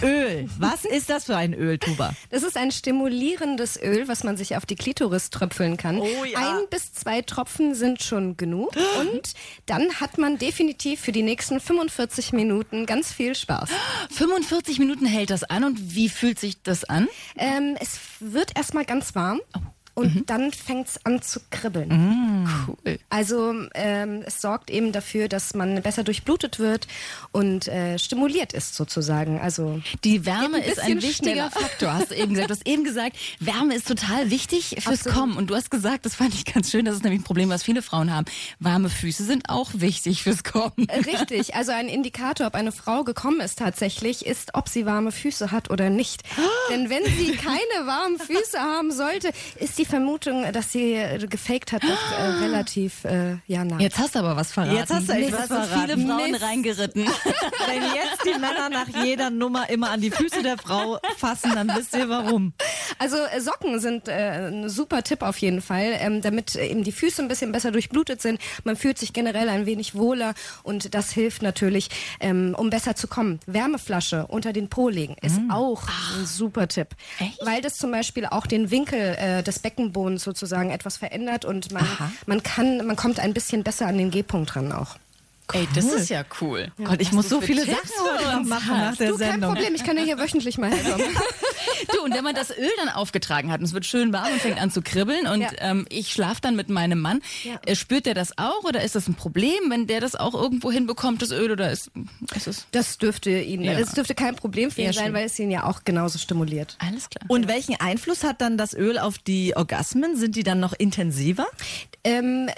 Öl. 0.04 0.48
Was 0.56 0.84
ist 0.84 1.10
das 1.10 1.24
für 1.24 1.36
ein 1.36 1.52
Öl, 1.52 1.80
Tuba? 1.80 2.14
Das 2.30 2.44
ist 2.44 2.56
ein 2.56 2.70
stimulierendes 2.70 3.76
Öl, 3.82 4.06
was 4.06 4.22
man 4.22 4.36
sich 4.36 4.56
auf 4.56 4.66
die 4.66 4.76
Klitoris 4.76 5.30
tröpfeln 5.30 5.78
kann. 5.78 5.98
Oh 5.98 6.24
ja. 6.24 6.38
Ein 6.38 6.68
bis 6.70 6.92
zwei 6.92 7.22
Tropfen 7.22 7.74
sind 7.74 8.04
schon 8.04 8.36
genug. 8.36 8.70
Und 9.00 9.32
dann 9.66 9.94
hat 9.94 10.16
man 10.18 10.38
definitiv 10.38 11.00
für 11.00 11.10
die 11.10 11.24
nächsten 11.24 11.58
45 11.58 12.32
Minuten 12.32 12.86
ganz 12.86 13.12
viel 13.12 13.34
Spaß. 13.34 13.68
45 14.12 14.78
Minuten 14.78 15.06
hält 15.06 15.30
das 15.30 15.42
an 15.42 15.64
und 15.64 15.96
wie 15.96 16.08
fühlt 16.08 16.38
sich 16.38 16.62
das 16.62 16.84
an? 16.84 17.08
Ähm, 17.36 17.76
es 17.80 17.98
wird 18.20 18.56
erstmal 18.56 18.84
ganz 18.84 19.16
warm. 19.16 19.40
Oh. 19.56 19.75
Und 19.98 20.14
Mhm. 20.14 20.26
dann 20.26 20.52
fängt 20.52 20.88
es 20.88 21.04
an 21.06 21.22
zu 21.22 21.40
kribbeln. 21.50 22.46
Cool. 22.68 22.98
Also 23.08 23.54
ähm, 23.74 24.22
es 24.26 24.42
sorgt 24.42 24.70
eben 24.70 24.92
dafür, 24.92 25.26
dass 25.26 25.54
man 25.54 25.80
besser 25.80 26.04
durchblutet 26.04 26.58
wird 26.58 26.86
und 27.32 27.66
äh, 27.66 27.98
stimuliert 27.98 28.52
ist 28.52 28.74
sozusagen. 28.74 29.40
Also 29.40 29.80
Die 30.04 30.26
Wärme 30.26 30.58
ein 30.58 30.62
ist 30.64 30.80
ein 30.80 31.00
wichtiger 31.02 31.14
schneller. 31.32 31.50
Faktor, 31.50 31.94
hast 31.94 32.10
du 32.10 32.14
eben 32.14 32.34
gesagt. 32.34 32.50
Du 32.50 32.54
hast 32.54 32.66
eben 32.68 32.84
gesagt, 32.84 33.16
Wärme 33.40 33.74
ist 33.74 33.88
total 33.88 34.30
wichtig 34.30 34.76
fürs 34.80 34.86
Absolut. 35.06 35.18
Kommen. 35.18 35.36
Und 35.38 35.48
du 35.48 35.54
hast 35.56 35.70
gesagt, 35.70 36.04
das 36.04 36.14
fand 36.14 36.34
ich 36.34 36.44
ganz 36.44 36.70
schön, 36.70 36.84
das 36.84 36.96
ist 36.96 37.02
nämlich 37.02 37.22
ein 37.22 37.24
Problem, 37.24 37.48
was 37.48 37.62
viele 37.62 37.80
Frauen 37.80 38.14
haben. 38.14 38.26
Warme 38.60 38.90
Füße 38.90 39.24
sind 39.24 39.48
auch 39.48 39.70
wichtig 39.72 40.22
fürs 40.24 40.44
Kommen. 40.44 40.86
Richtig, 41.06 41.54
also 41.54 41.72
ein 41.72 41.88
Indikator, 41.88 42.46
ob 42.48 42.54
eine 42.54 42.70
Frau 42.70 43.02
gekommen 43.02 43.40
ist 43.40 43.58
tatsächlich, 43.58 44.26
ist, 44.26 44.50
ob 44.54 44.68
sie 44.68 44.84
warme 44.84 45.10
Füße 45.10 45.52
hat 45.52 45.70
oder 45.70 45.88
nicht. 45.88 46.22
Denn 46.70 46.90
wenn 46.90 47.04
sie 47.06 47.32
keine 47.32 47.86
warmen 47.86 48.18
Füße 48.18 48.58
haben 48.60 48.92
sollte, 48.92 49.30
ist 49.58 49.78
die 49.78 49.85
Vermutung, 49.86 50.44
dass 50.52 50.72
sie 50.72 50.94
äh, 50.94 51.18
gefaked 51.26 51.72
hat, 51.72 51.82
doch 51.82 52.18
äh, 52.18 52.22
relativ 52.44 53.04
äh, 53.04 53.36
ja 53.46 53.64
nah. 53.64 53.78
Jetzt 53.78 53.98
hast 53.98 54.14
du 54.14 54.18
aber 54.18 54.36
was 54.36 54.52
verraten. 54.52 54.76
Jetzt 54.76 54.92
hast 54.92 55.08
du 55.08 55.12
echt 55.12 55.32
was 55.32 55.48
so 55.48 55.54
viele 55.54 55.96
verraten. 55.96 56.06
Frauen 56.06 56.30
Mist. 56.32 56.42
reingeritten. 56.42 57.04
Wenn 57.66 57.82
jetzt 57.94 58.24
die 58.24 58.38
Männer 58.38 58.68
nach 58.70 59.04
jeder 59.04 59.30
Nummer 59.30 59.68
immer 59.70 59.90
an 59.90 60.00
die 60.00 60.10
Füße 60.10 60.42
der 60.42 60.58
Frau 60.58 60.98
fassen, 61.16 61.52
dann 61.54 61.68
wisst 61.74 61.94
ihr 61.96 62.08
warum. 62.08 62.52
Also 62.98 63.16
äh, 63.16 63.40
Socken 63.40 63.80
sind 63.80 64.08
äh, 64.08 64.48
ein 64.48 64.68
super 64.68 65.02
Tipp 65.02 65.22
auf 65.22 65.38
jeden 65.38 65.62
Fall, 65.62 65.96
ähm, 66.00 66.22
damit 66.22 66.56
äh, 66.56 66.66
eben 66.66 66.84
die 66.84 66.92
Füße 66.92 67.22
ein 67.22 67.28
bisschen 67.28 67.52
besser 67.52 67.70
durchblutet 67.70 68.20
sind. 68.22 68.40
Man 68.64 68.76
fühlt 68.76 68.98
sich 68.98 69.12
generell 69.12 69.48
ein 69.48 69.66
wenig 69.66 69.94
wohler 69.94 70.34
und 70.62 70.94
das 70.94 71.12
hilft 71.12 71.42
natürlich, 71.42 71.88
ähm, 72.20 72.54
um 72.58 72.70
besser 72.70 72.96
zu 72.96 73.08
kommen. 73.08 73.40
Wärmeflasche 73.46 74.26
unter 74.26 74.52
den 74.52 74.68
Po 74.68 74.88
legen 74.88 75.16
ist 75.22 75.38
auch 75.50 75.82
ein 76.18 76.26
super 76.26 76.68
Tipp, 76.68 76.88
Echt? 77.18 77.38
weil 77.44 77.60
das 77.60 77.76
zum 77.76 77.90
Beispiel 77.90 78.26
auch 78.26 78.46
den 78.46 78.70
Winkel 78.70 79.16
äh, 79.18 79.42
des 79.42 79.58
Beckenbodens 79.76 80.24
sozusagen 80.24 80.70
etwas 80.70 80.96
verändert 80.96 81.44
und 81.44 81.70
man, 81.72 81.86
man 82.26 82.42
kann, 82.42 82.84
man 82.86 82.96
kommt 82.96 83.20
ein 83.20 83.34
bisschen 83.34 83.62
besser 83.62 83.86
an 83.86 83.98
den 83.98 84.10
G-Punkt 84.10 84.56
ran 84.56 84.72
auch. 84.72 84.96
Ey, 85.52 85.68
das 85.74 85.84
ist 85.86 86.08
ja 86.10 86.24
cool. 86.40 86.72
Gott, 86.82 87.00
ich 87.00 87.12
muss 87.12 87.28
so 87.28 87.40
viele 87.40 87.64
Tipps 87.64 87.92
Sachen 87.96 88.48
machen 88.48 88.70
hast. 88.70 88.90
nach 88.90 88.96
der 88.96 89.08
Du, 89.10 89.16
kein 89.18 89.30
Sendung. 89.32 89.54
Problem, 89.54 89.74
ich 89.74 89.84
kann 89.84 89.96
ja 89.96 90.02
hier 90.02 90.18
wöchentlich 90.18 90.58
mal 90.58 90.70
herkommen. 90.70 91.06
Du, 91.94 92.02
und 92.02 92.14
wenn 92.14 92.24
man 92.24 92.34
das 92.34 92.50
Öl 92.50 92.70
dann 92.78 92.88
aufgetragen 92.88 93.52
hat 93.52 93.60
und 93.60 93.66
es 93.66 93.72
wird 93.74 93.84
schön 93.84 94.12
warm 94.12 94.32
und 94.32 94.40
fängt 94.40 94.60
an 94.60 94.70
zu 94.70 94.80
kribbeln 94.82 95.26
und 95.26 95.42
Ja. 95.42 95.50
ähm, 95.58 95.84
ich 95.90 96.10
schlafe 96.10 96.40
dann 96.40 96.56
mit 96.56 96.68
meinem 96.70 97.00
Mann, 97.00 97.20
Ja. 97.44 97.60
äh, 97.66 97.76
spürt 97.76 98.06
der 98.06 98.14
das 98.14 98.38
auch 98.38 98.64
oder 98.64 98.82
ist 98.82 98.94
das 98.94 99.08
ein 99.08 99.14
Problem, 99.14 99.68
wenn 99.68 99.86
der 99.86 100.00
das 100.00 100.14
auch 100.16 100.34
irgendwo 100.34 100.72
hinbekommt, 100.72 101.20
das 101.22 101.30
Öl, 101.32 101.50
oder 101.50 101.70
ist, 101.70 101.90
ist 102.34 102.46
es... 102.46 102.66
Das 102.72 102.98
dürfte 102.98 103.30
ihn, 103.30 103.62
Ja. 103.62 103.78
das 103.78 103.92
dürfte 103.92 104.14
kein 104.14 104.36
Problem 104.36 104.70
für 104.70 104.80
ihn 104.80 104.86
Ja, 104.86 104.92
sein, 104.94 105.06
schön. 105.06 105.14
weil 105.14 105.26
es 105.26 105.38
ihn 105.38 105.50
ja 105.50 105.64
auch 105.64 105.84
genauso 105.84 106.18
stimuliert. 106.18 106.76
Alles 106.80 107.10
klar. 107.10 107.24
Und 107.28 107.46
welchen 107.46 107.78
Einfluss 107.78 108.24
hat 108.24 108.40
dann 108.40 108.56
das 108.56 108.72
Öl 108.74 108.98
auf 108.98 109.18
die 109.18 109.54
Orgasmen? 109.56 110.16
Sind 110.16 110.34
die 110.36 110.44
dann 110.44 110.60
noch 110.60 110.72
intensiver? 110.72 111.46
Ähm, 112.04 112.48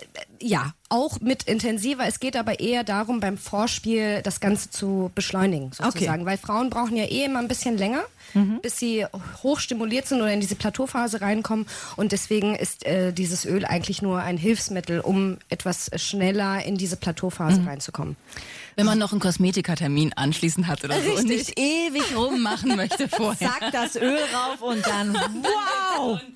ja, 0.40 0.73
auch 0.88 1.21
mit 1.21 1.45
intensiver. 1.45 2.07
Es 2.07 2.21
geht 2.21 2.37
aber 2.37 2.61
eher 2.61 2.85
darum, 2.85 3.21
beim 3.21 3.38
Vorspiel 3.38 4.23
das 4.23 4.40
Ganze 4.40 4.71
zu 4.71 5.11
beschleunigen, 5.14 5.73
sozusagen. 5.73 6.25
Weil 6.26 6.38
Frauen 6.38 6.71
brauchen 6.71 6.97
ja 6.97 7.04
eh 7.04 7.25
immer 7.25 7.40
ein 7.40 7.49
bisschen 7.49 7.76
länger, 7.76 8.04
bis 8.62 8.78
sie 8.78 9.07
hochstimuliert 9.42 10.07
sind 10.07 10.21
oder 10.21 10.33
in 10.33 10.40
diese 10.40 10.54
Plateauphase 10.54 11.21
reinkommen. 11.21 11.66
Und 11.97 12.12
deswegen 12.12 12.54
ist 12.54 12.87
äh, 12.87 13.12
dieses 13.12 13.45
Öl 13.45 13.64
eigentlich 13.64 14.02
nur 14.02 14.21
ein 14.21 14.37
Hilfsmittel, 14.37 15.00
um 15.00 15.38
etwas 15.49 15.90
schneller 15.97 16.64
in 16.64 16.76
diese 16.76 16.97
Plateauphase 16.97 17.66
reinzukommen. 17.66 18.16
Wenn 18.79 18.87
man 18.87 18.99
noch 18.99 19.11
einen 19.11 19.21
Kosmetikatermin 19.21 20.13
anschließend 20.13 20.69
hat 20.69 20.85
oder 20.85 21.03
so 21.03 21.11
und 21.11 21.29
Richtig. 21.29 21.49
nicht 21.49 21.59
ewig 21.59 22.17
rummachen 22.17 22.77
möchte 22.77 23.09
vorher. 23.09 23.51
Zack, 23.51 23.73
das 23.73 23.97
Öl 23.97 24.21
rauf 24.33 24.63
und 24.63 24.87
dann 24.87 25.15
wow! 25.15 26.21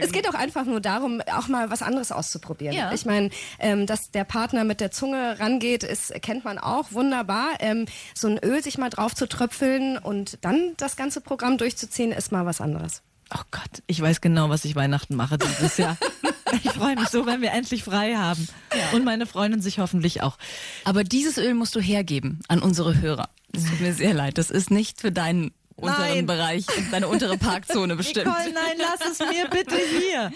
Es 0.00 0.10
geht 0.10 0.28
auch 0.28 0.34
einfach 0.34 0.64
nur 0.64 0.80
darum, 0.80 1.20
auch 1.32 1.46
mal 1.46 1.70
was 1.70 1.82
anderes 1.82 2.10
auszuprobieren. 2.10 2.74
Ja. 2.74 2.92
Ich 2.92 3.06
meine, 3.06 3.30
ähm, 3.60 3.86
dass 3.86 4.10
der 4.10 4.24
Partner 4.24 4.64
mit 4.64 4.80
der 4.80 4.90
Zunge 4.90 5.38
rangeht, 5.38 5.84
ist, 5.84 6.12
kennt 6.20 6.44
man 6.44 6.58
auch 6.58 6.90
wunderbar. 6.90 7.50
Ähm, 7.60 7.86
so 8.12 8.26
ein 8.26 8.38
Öl 8.38 8.60
sich 8.60 8.76
mal 8.76 8.90
drauf 8.90 9.14
zu 9.14 9.28
tröpfeln 9.28 9.98
und 9.98 10.38
dann 10.40 10.72
das 10.78 10.96
ganze 10.96 11.20
Programm 11.20 11.58
durchzuziehen, 11.58 12.10
ist 12.10 12.32
mal 12.32 12.44
was 12.44 12.60
anderes. 12.60 13.02
Oh 13.32 13.42
Gott, 13.52 13.82
ich 13.86 14.00
weiß 14.02 14.20
genau, 14.20 14.50
was 14.50 14.64
ich 14.64 14.74
Weihnachten 14.74 15.14
mache 15.14 15.38
dieses 15.38 15.76
Jahr. 15.76 15.96
Ich 16.62 16.70
freue 16.70 16.96
mich 16.96 17.08
so, 17.08 17.26
wenn 17.26 17.42
wir 17.42 17.52
endlich 17.52 17.84
frei 17.84 18.14
haben. 18.16 18.46
Und 18.92 19.04
meine 19.04 19.26
Freundin 19.26 19.60
sich 19.60 19.78
hoffentlich 19.78 20.22
auch. 20.22 20.38
Aber 20.84 21.04
dieses 21.04 21.38
Öl 21.38 21.54
musst 21.54 21.74
du 21.74 21.80
hergeben 21.80 22.40
an 22.48 22.60
unsere 22.60 23.00
Hörer. 23.00 23.28
Es 23.54 23.64
tut 23.64 23.80
mir 23.80 23.92
sehr 23.94 24.14
leid. 24.14 24.38
Das 24.38 24.50
ist 24.50 24.70
nicht 24.70 25.00
für 25.00 25.12
deinen 25.12 25.52
unteren 25.76 26.08
Nein. 26.08 26.26
Bereich, 26.26 26.66
deine 26.90 27.08
untere 27.08 27.36
Parkzone 27.36 27.96
bestimmt. 27.96 28.26
Nicole, 28.26 28.52
nein, 28.52 28.78
lass 28.78 29.10
es 29.10 29.18
mir 29.18 29.48
bitte 29.48 29.76
hier. 29.76 30.32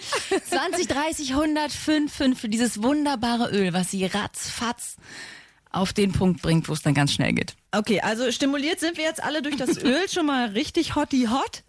20, 0.49 0.87
30, 0.87 1.31
100, 1.31 1.71
5, 1.71 2.13
5 2.13 2.39
für 2.39 2.49
dieses 2.49 2.81
wunderbare 2.81 3.49
Öl, 3.51 3.73
was 3.73 3.91
sie 3.91 4.05
ratzfatz 4.05 4.97
auf 5.71 5.93
den 5.93 6.11
Punkt 6.11 6.41
bringt, 6.41 6.69
wo 6.69 6.73
es 6.73 6.81
dann 6.81 6.93
ganz 6.93 7.13
schnell 7.13 7.33
geht. 7.33 7.55
Okay, 7.71 8.01
also 8.01 8.31
stimuliert 8.31 8.79
sind 8.79 8.97
wir 8.97 9.03
jetzt 9.03 9.23
alle 9.23 9.41
durch 9.41 9.57
das 9.57 9.77
Öl 9.77 10.09
schon 10.09 10.25
mal 10.25 10.49
richtig 10.49 10.95
hotty 10.95 11.27
hot. 11.31 11.63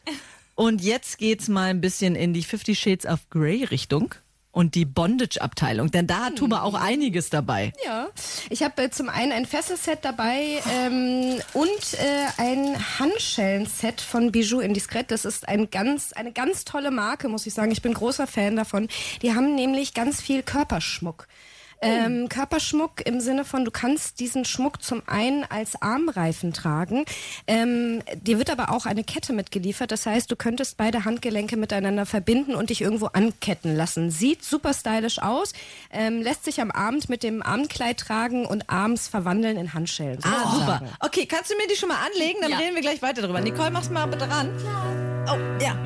Und 0.55 0.83
jetzt 0.83 1.19
geht's 1.19 1.49
mal 1.49 1.71
ein 1.71 1.81
bisschen 1.81 2.17
in 2.17 2.33
die 2.33 2.43
Fifty 2.43 2.75
Shades 2.75 3.07
of 3.07 3.29
Grey 3.31 3.65
Richtung 3.65 4.15
und 4.51 4.75
die 4.75 4.85
Bondage-Abteilung, 4.85 5.91
denn 5.91 6.07
da 6.07 6.27
hat 6.27 6.37
Tuba 6.37 6.63
auch 6.63 6.75
einiges 6.75 7.31
dabei. 7.31 7.73
Ja, 7.85 8.09
ich 8.51 8.63
habe 8.63 8.83
äh, 8.83 8.91
zum 8.91 9.09
einen 9.09 9.33
ein 9.33 9.47
Fesselset 9.47 10.05
dabei 10.05 10.61
ähm, 10.71 11.41
und 11.53 11.95
äh, 11.95 12.27
ein 12.39 12.77
Handschellenset 12.99 14.01
von 14.01 14.33
Bijou 14.33 14.61
Indiscret. 14.61 15.11
Das 15.11 15.25
ist 15.25 15.49
ein 15.49 15.71
ganz, 15.71 16.13
eine 16.13 16.33
ganz 16.33 16.65
tolle 16.65 16.91
Marke, 16.91 17.29
muss 17.29 17.47
ich 17.47 17.55
sagen. 17.55 17.71
Ich 17.71 17.83
bin 17.83 17.95
großer 17.95 18.27
Fan 18.27 18.57
davon. 18.57 18.89
Die 19.23 19.35
haben 19.35 19.55
nämlich 19.55 19.95
ganz 19.95 20.21
viel 20.21 20.43
Körperschmuck. 20.43 21.29
Ähm, 21.81 22.29
Körperschmuck 22.29 23.07
im 23.07 23.21
Sinne 23.21 23.45
von, 23.45 23.65
du 23.65 23.71
kannst 23.71 24.21
diesen 24.21 24.45
Schmuck 24.45 24.83
zum 24.83 25.03
einen 25.07 25.45
als 25.49 25.81
Armreifen 25.81 26.53
tragen. 26.53 27.05
Ähm, 27.47 28.03
dir 28.23 28.39
wird 28.39 28.51
aber 28.51 28.71
auch 28.73 28.85
eine 28.87 29.05
Kette 29.05 29.33
mitgeliefert. 29.33 29.93
Das 29.93 30.05
heißt, 30.07 30.31
du 30.31 30.37
könntest 30.37 30.77
beide 30.77 31.05
Handgelenke 31.05 31.57
miteinander 31.57 32.05
verbinden 32.07 32.55
und 32.55 32.71
dich 32.71 32.81
irgendwo 32.81 33.07
anketten 33.07 33.77
lassen. 33.77 34.11
Sieht 34.11 34.45
super 34.45 34.75
stylisch 34.75 35.21
aus, 35.21 35.53
ähm, 35.93 36.23
lässt 36.23 36.45
sich 36.45 36.61
am 36.61 36.71
Abend 36.71 37.09
mit 37.09 37.23
dem 37.23 37.43
Abendkleid 37.43 37.99
tragen 37.99 38.45
und 38.47 38.69
abends 38.71 39.07
verwandeln 39.09 39.57
in 39.57 39.75
Handschellen. 39.75 40.19
Ah, 40.23 40.51
sozusagen. 40.51 40.87
super. 40.87 40.97
Okay, 41.01 41.27
kannst 41.27 41.51
du 41.51 41.57
mir 41.57 41.67
die 41.69 41.77
schon 41.77 41.89
mal 41.89 41.99
anlegen? 42.13 42.39
Dann 42.43 42.51
Ja. 42.51 42.59
reden 42.59 42.75
wir 42.75 42.83
gleich 42.83 43.03
weiter 43.03 43.23
drüber. 43.23 43.41
Nicole, 43.41 43.71
mach's 43.71 43.91
mal 43.91 44.07
bitte 44.07 44.29
ran. 44.29 44.51
Oh, 45.31 45.63
ja. 45.63 45.77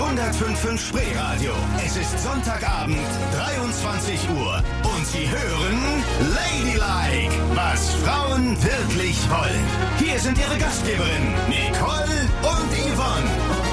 105.5 0.00 0.78
Spreeradio. 0.78 1.52
Es 1.84 1.94
ist 1.96 2.18
Sonntagabend, 2.20 2.96
23 3.36 4.30
Uhr. 4.30 4.62
Und 4.82 5.06
Sie 5.06 5.28
hören 5.28 6.02
Ladylike, 6.32 7.34
was 7.54 7.94
Frauen 7.96 8.56
wirklich 8.62 9.18
wollen. 9.28 9.64
Hier 9.98 10.18
sind 10.18 10.38
Ihre 10.38 10.58
Gastgeberinnen, 10.58 11.34
Nicole 11.48 12.28
und 12.42 12.72
Yvonne. 12.72 13.69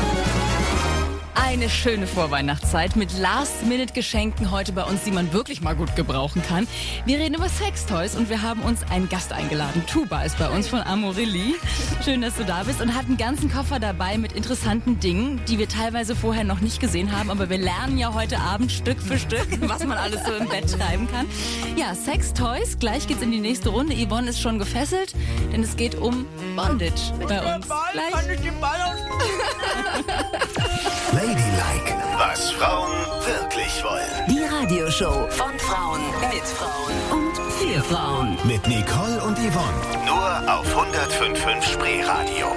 Eine 1.48 1.70
schöne 1.70 2.08
Vorweihnachtszeit 2.08 2.98
mit 2.98 3.18
Last-Minute-Geschenken 3.18 4.51
heute 4.51 4.74
bei 4.74 4.84
uns, 4.84 5.06
die 5.06 5.12
man 5.12 5.32
wirklich 5.32 5.62
mal 5.62 5.77
gut 5.77 5.96
gebrauchen 5.96 6.44
kann. 6.44 6.68
Wir 7.06 7.20
reden 7.20 7.36
über 7.36 7.48
Sextoys 7.48 8.18
und 8.18 8.30
wir 8.30 8.42
haben 8.42 8.60
uns 8.63 8.84
einen 8.92 9.08
Gast 9.08 9.32
eingeladen. 9.32 9.82
Tuba 9.89 10.24
ist 10.24 10.38
bei 10.38 10.50
uns 10.50 10.68
von 10.68 10.82
Amorelie. 10.82 11.56
Schön, 12.04 12.20
dass 12.20 12.36
du 12.36 12.44
da 12.44 12.63
bist 12.63 12.82
und 12.82 12.94
hat 12.94 13.06
einen 13.06 13.16
ganzen 13.16 13.50
Koffer 13.50 13.80
dabei 13.80 14.18
mit 14.18 14.34
interessanten 14.34 15.00
Dingen, 15.00 15.39
die 15.48 15.58
wir 15.58 15.70
teilweise 15.70 16.18
vorher 16.18 16.44
noch 16.44 16.60
nicht 16.60 16.82
gesehen 16.82 17.18
haben. 17.18 17.32
Aber 17.32 17.50
wir 17.50 17.60
lernen 17.60 17.98
ja 17.98 18.13
heute 18.13 18.39
Abend 18.39 18.70
Stück 18.70 19.01
für 19.01 19.18
Stück, 19.18 19.48
was 19.62 19.86
man 19.86 19.98
alles 19.98 20.25
so 20.25 20.34
im 20.34 20.50
Bett 20.50 20.70
treiben 20.70 21.08
kann. 21.10 21.27
Ja, 21.77 21.96
Sextoys. 21.96 22.77
Gleich 22.77 23.08
geht's 23.08 23.22
in 23.22 23.32
die 23.32 23.39
nächste 23.39 23.70
Runde. 23.70 23.96
Yvonne 23.96 24.32
ist 24.32 24.42
schon 24.42 24.60
gefesselt, 24.60 25.16
denn 25.54 25.63
es 25.63 25.77
geht 25.77 25.96
um 25.96 26.25
Bondage 26.58 27.13
bei 27.25 27.56
uns. 27.56 27.68
Gleich. 27.94 28.12
Ladylike, 31.68 31.96
was 32.18 32.52
Frauen 32.52 32.92
wirklich 33.26 33.84
wollen. 33.84 34.04
Die 34.30 34.44
Radioshow 34.44 35.28
von 35.30 35.58
Frauen 35.60 36.02
mit 36.32 36.44
Frauen 36.44 36.94
und 37.12 37.36
für 37.54 37.82
Frauen. 37.84 38.38
Mit 38.44 38.68
Nicole 38.68 39.22
und 39.24 39.38
Yvonne. 39.38 40.06
Nur 40.06 40.54
auf 40.54 40.68
105.5 40.76 41.62
Spreeradio. 41.62 42.48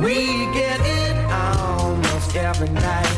we 0.00 0.46
get 0.52 0.80
it 0.80 1.16
almost 1.30 2.34
every 2.34 2.68
night. 2.70 3.08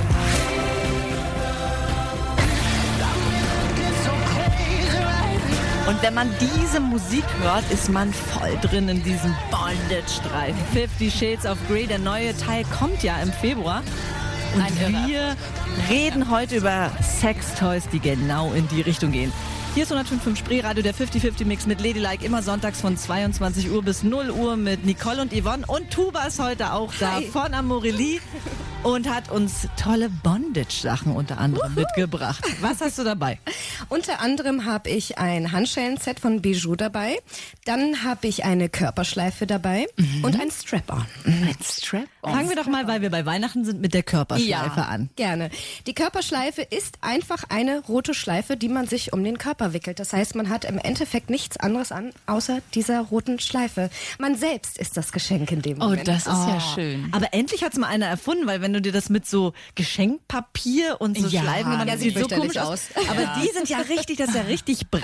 Und 5.91 6.01
wenn 6.03 6.15
man 6.15 6.31
diese 6.39 6.79
Musik 6.79 7.25
hört, 7.43 7.69
ist 7.73 7.89
man 7.89 8.13
voll 8.13 8.57
drin 8.63 8.89
in 8.89 9.03
diesem 9.03 9.35
Bondage-Streifen. 9.51 10.57
Fifty 10.73 11.11
Shades 11.11 11.45
of 11.45 11.59
Grey, 11.67 11.89
der 11.89 11.99
neue 11.99 12.37
Teil 12.37 12.65
kommt 12.79 13.03
ja 13.03 13.21
im 13.21 13.33
Februar. 13.33 13.83
Und 14.55 15.07
wir 15.07 15.37
reden 15.89 16.31
heute 16.31 16.57
über 16.57 16.91
Sextoys, 17.03 17.89
die 17.89 18.01
genau 18.01 18.53
in 18.53 18.67
die 18.69 18.81
Richtung 18.81 19.13
gehen. 19.13 19.33
Hier 19.75 19.85
ist 19.85 19.93
105.5 19.93 20.37
Spreeradio, 20.37 20.83
der 20.83 20.95
50-50-Mix 20.95 21.67
mit 21.67 21.81
Ladylike, 21.81 22.25
immer 22.25 22.43
sonntags 22.43 22.81
von 22.81 22.97
22 22.97 23.71
Uhr 23.71 23.83
bis 23.85 24.03
0 24.03 24.31
Uhr 24.31 24.57
mit 24.57 24.85
Nicole 24.85 25.23
und 25.23 25.33
Yvonne. 25.33 25.65
Und 25.67 25.91
Tuba 25.91 26.25
ist 26.27 26.41
heute 26.41 26.73
auch 26.73 26.93
da 26.99 27.15
Hi. 27.17 27.27
von 27.27 27.55
Amorelie 27.55 28.19
und 28.83 29.09
hat 29.09 29.31
uns 29.31 29.69
tolle 29.81 30.09
Bondage-Sachen 30.09 31.13
unter 31.15 31.39
anderem 31.39 31.75
mitgebracht. 31.75 32.43
Was 32.63 32.81
hast 32.81 32.99
du 32.99 33.05
dabei? 33.05 33.39
Unter 33.91 34.21
anderem 34.21 34.65
habe 34.65 34.89
ich 34.89 35.19
ein 35.19 35.53
Handschellenset 35.53 36.19
von 36.21 36.41
Bijou 36.41 36.77
dabei. 36.77 37.19
Dann 37.67 38.05
habe 38.05 38.27
ich 38.29 38.45
eine 38.45 38.69
Körperschleife 38.71 39.47
dabei 39.47 39.87
und 40.23 40.41
ein 40.41 40.51
Strap-on. 40.51 41.05
Ein 41.27 41.55
Strap 41.63 42.05
Fangen 42.23 42.49
wir 42.49 42.57
doch 42.57 42.67
mal, 42.69 42.87
weil 42.89 43.03
wir 43.03 43.11
bei 43.11 43.27
Weihnachten 43.27 43.65
sind, 43.67 43.81
mit 43.83 43.93
der 43.93 44.03
Körperschleife 44.03 44.49
Ja. 44.81 44.87
an. 44.87 45.11
Gerne. 45.17 45.51
Die 45.87 45.95
Körperschleife 45.95 46.63
ist 46.63 46.99
einfach 47.03 47.45
eine 47.51 47.81
rote 47.81 48.15
Schleife, 48.15 48.57
die 48.57 48.69
man 48.69 48.87
sich 48.87 49.13
um 49.13 49.23
den 49.25 49.37
Körper 49.37 49.60
wickelt. 49.73 49.99
Das 50.01 50.13
heißt, 50.13 50.35
man 50.35 50.49
hat 50.49 50.65
im 50.65 50.79
Endeffekt 50.79 51.31
nichts 51.31 51.57
anderes 51.57 51.93
an, 51.93 52.13
außer 52.27 52.61
dieser 52.75 53.01
roten 53.01 53.39
Schleife. 53.39 53.91
Man 54.19 54.35
selbst 54.37 54.79
ist 54.79 54.97
das 54.97 55.13
Geschenk 55.13 55.53
in 55.53 55.63
dem 55.63 55.79
Oh, 55.81 55.85
Moment. 55.85 56.09
das 56.09 56.27
ist 56.27 56.27
ja 56.27 56.61
schön. 56.75 57.09
Aber 57.13 57.33
endlich 57.33 57.63
hat's 57.63 57.77
mal 57.79 57.89
einer 57.89 58.07
erfunden, 58.07 58.47
weil 58.47 58.61
wenn 58.63 58.73
du 58.73 58.81
dir 58.81 58.93
das 58.93 59.09
mit 59.11 59.27
so 59.27 59.53
Geschenkpapier 59.75 60.97
und 61.01 61.19
so 61.19 61.27
Ja. 61.29 61.43
Schleifen 61.43 61.71
gemacht 61.71 61.87
Ja, 61.87 61.93
hast, 61.95 62.01
sieht 62.01 62.19
so 62.19 62.27
komisch 62.29 62.57
aus. 62.57 62.83
Aber 63.09 63.41
die 63.43 63.49
sind 63.53 63.69
ja 63.69 63.79
richtig, 63.79 64.19
das 64.19 64.31
ist 64.31 64.35
ja 64.37 64.43
richtig 64.43 64.91
breit. 64.91 65.03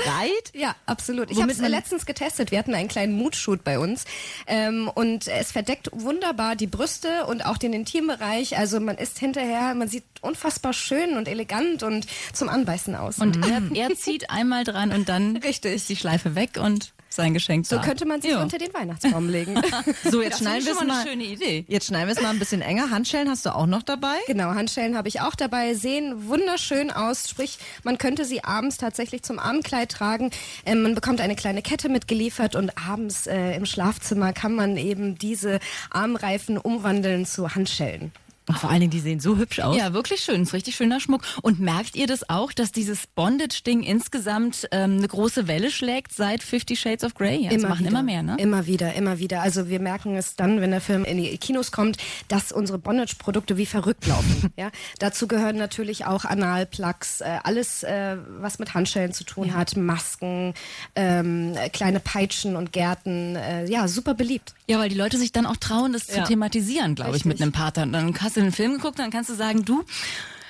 Ja, 0.54 0.74
absolut. 0.86 1.30
Ich 1.30 1.40
habe 1.40 1.52
es 1.52 1.58
letztens 1.58 2.06
getestet. 2.06 2.50
Wir 2.50 2.58
hatten 2.58 2.74
einen 2.74 2.88
kleinen 2.88 3.14
Mood-Shoot 3.14 3.64
bei 3.64 3.78
uns. 3.78 4.04
Ähm, 4.46 4.90
und 4.94 5.28
es 5.28 5.52
verdeckt 5.52 5.90
wunderbar 5.92 6.56
die 6.56 6.66
Brüste 6.66 7.26
und 7.26 7.44
auch 7.44 7.58
den 7.58 7.72
Intimbereich. 7.72 8.56
Also 8.58 8.80
man 8.80 8.96
ist 8.96 9.18
hinterher, 9.18 9.74
man 9.74 9.88
sieht 9.88 10.04
unfassbar 10.22 10.72
schön 10.72 11.16
und 11.16 11.28
elegant 11.28 11.82
und 11.82 12.06
zum 12.32 12.48
Anbeißen 12.48 12.94
aus. 12.94 13.18
Und 13.18 13.46
er, 13.46 13.62
er 13.74 13.94
zieht 13.96 14.30
einmal 14.30 14.45
dran 14.64 14.92
und 14.92 15.09
dann 15.09 15.37
Richtig. 15.38 15.74
ist 15.74 15.88
die 15.88 15.96
Schleife 15.96 16.35
weg 16.35 16.59
und 16.61 16.92
sein 17.09 17.32
Geschenk 17.32 17.64
so 17.66 17.76
da. 17.76 17.82
könnte 17.82 18.04
man 18.04 18.20
sich 18.20 18.32
Ja. 18.32 18.42
unter 18.42 18.59
den 18.59 18.74
Weihnachtsbaum 18.74 19.30
legen. 19.30 19.54
So, 20.11 20.20
jetzt 20.20 20.32
Das 20.32 20.38
schneiden 20.40 20.59
ist 20.59 20.66
wir 20.66 20.72
es 20.74 20.78
mal 20.80 20.87
mal. 20.87 21.00
eine 21.00 21.11
schöne 21.11 21.24
Idee. 21.24 21.64
Jetzt 21.66 21.87
schneiden 21.87 22.09
wir 22.09 22.14
es 22.14 22.20
mal 22.20 22.28
ein 22.28 22.38
bisschen 22.38 22.61
enger. 22.61 22.90
Handschellen 22.90 23.30
hast 23.30 23.46
du 23.46 23.54
auch 23.54 23.64
noch 23.66 23.82
dabei? 23.82 24.16
Genau, 24.26 24.50
Handschellen 24.54 24.96
habe 24.98 25.09
ich 25.09 25.20
auch 25.22 25.35
dabei, 25.35 25.72
sehen 25.74 26.28
wunderschön 26.28 26.90
aus. 26.90 27.28
Sprich, 27.30 27.59
man 27.85 27.96
könnte 27.96 28.24
sie 28.26 28.44
abends 28.44 28.76
tatsächlich 28.76 29.22
zum 29.22 29.38
Abendkleid 29.38 29.90
tragen. 29.90 30.30
Ähm, 30.66 30.82
man 30.82 30.94
bekommt 30.94 31.20
eine 31.22 31.37
kleine 31.37 31.62
Kette 31.62 31.88
mitgeliefert 31.88 32.54
und 32.54 32.76
abends 32.76 33.26
äh, 33.26 33.52
im 33.56 33.64
Schlafzimmer 33.64 34.32
kann 34.35 34.54
man 34.54 34.76
eben 34.76 35.16
diese 35.16 35.59
Armreifen 35.90 36.59
umwandeln 36.59 37.24
zu 37.24 37.54
Handschellen. 37.54 38.12
Und 38.48 38.59
vor 38.59 38.70
allen 38.70 38.80
Dingen, 38.80 38.90
die 38.92 39.00
sehen 39.00 39.18
so 39.18 39.37
hübsch 39.37 39.59
aus. 39.61 39.76
Ja, 39.76 39.92
wirklich 39.92 40.20
schön. 40.20 40.42
Ist 40.42 40.52
richtig 40.52 40.76
schöner 40.76 41.00
Schmuck. 41.00 41.22
Und 41.42 41.59
merkt 41.59 41.96
ihr 41.96 42.06
das 42.06 42.28
auch, 42.30 42.52
dass 42.52 42.70
dieses 42.70 43.06
Bondage-Ding 43.09 43.82
insgesamt 43.82 44.68
ähm, 44.70 44.98
eine 44.98 45.09
große 45.09 45.48
Welle 45.48 45.70
schlägt 45.70 46.12
seit 46.12 46.42
Fifty 46.42 46.76
Shades 46.76 47.02
of 47.02 47.14
Grey? 47.14 47.42
Ja, 47.42 47.50
das 47.50 47.62
machen 47.62 47.80
wieder. 47.80 47.90
immer 47.90 48.02
mehr, 48.04 48.22
ne? 48.22 48.37
Immer 48.38 48.66
wieder, 48.66 48.94
immer 48.94 49.18
wieder. 49.18 49.42
Also 49.42 49.68
wir 49.68 49.80
merken 49.80 50.16
es 50.16 50.37
dann, 50.37 50.61
wenn 50.61 50.70
der 50.70 50.80
Film 50.80 51.04
in 51.04 51.18
die 51.18 51.37
Kinos 51.38 51.72
kommt, 51.72 51.96
dass 52.28 52.52
unsere 52.52 52.78
Bondage-Produkte 52.78 53.56
wie 53.56 53.66
verrückt 53.66 54.06
laufen. 54.06 54.52
ja? 54.56 54.70
Dazu 55.00 55.26
gehören 55.26 55.56
natürlich 55.56 56.04
auch 56.06 56.24
Analplugs, 56.24 57.20
äh, 57.22 57.38
alles, 57.42 57.82
äh, 57.82 58.16
was 58.38 58.59
mit 58.61 58.74
Handschellen 58.74 59.12
zu 59.12 59.24
tun 59.24 59.54
hat, 59.54 59.76
Masken, 59.76 60.54
ähm, 60.94 61.54
äh, 61.56 61.68
kleine 61.68 61.98
Peitschen 61.98 62.54
und 62.54 62.72
Gärten. 62.72 63.35
Äh, 63.35 63.68
ja, 63.68 63.88
super 63.88 64.14
beliebt. 64.14 64.54
Ja, 64.68 64.78
weil 64.78 64.88
die 64.88 64.96
Leute 64.96 65.18
sich 65.18 65.32
dann 65.32 65.46
auch 65.46 65.56
trauen, 65.56 65.92
das 65.92 66.06
Ja. 66.06 66.22
zu 66.22 66.28
thematisieren, 66.28 66.94
glaube 66.94 67.16
ich, 67.16 67.24
mit 67.24 67.42
einem 67.42 67.52
Partner. 67.52 67.82
Und 67.82 67.92
dann 67.92 68.12
hast 68.37 68.42
du 68.42 68.51
den 68.51 68.53
Film 68.53 68.72
geguckt, 68.75 68.99
dann 68.99 69.11
kannst 69.11 69.31
du 69.31 69.35
sagen, 69.35 69.64
du, 69.64 69.83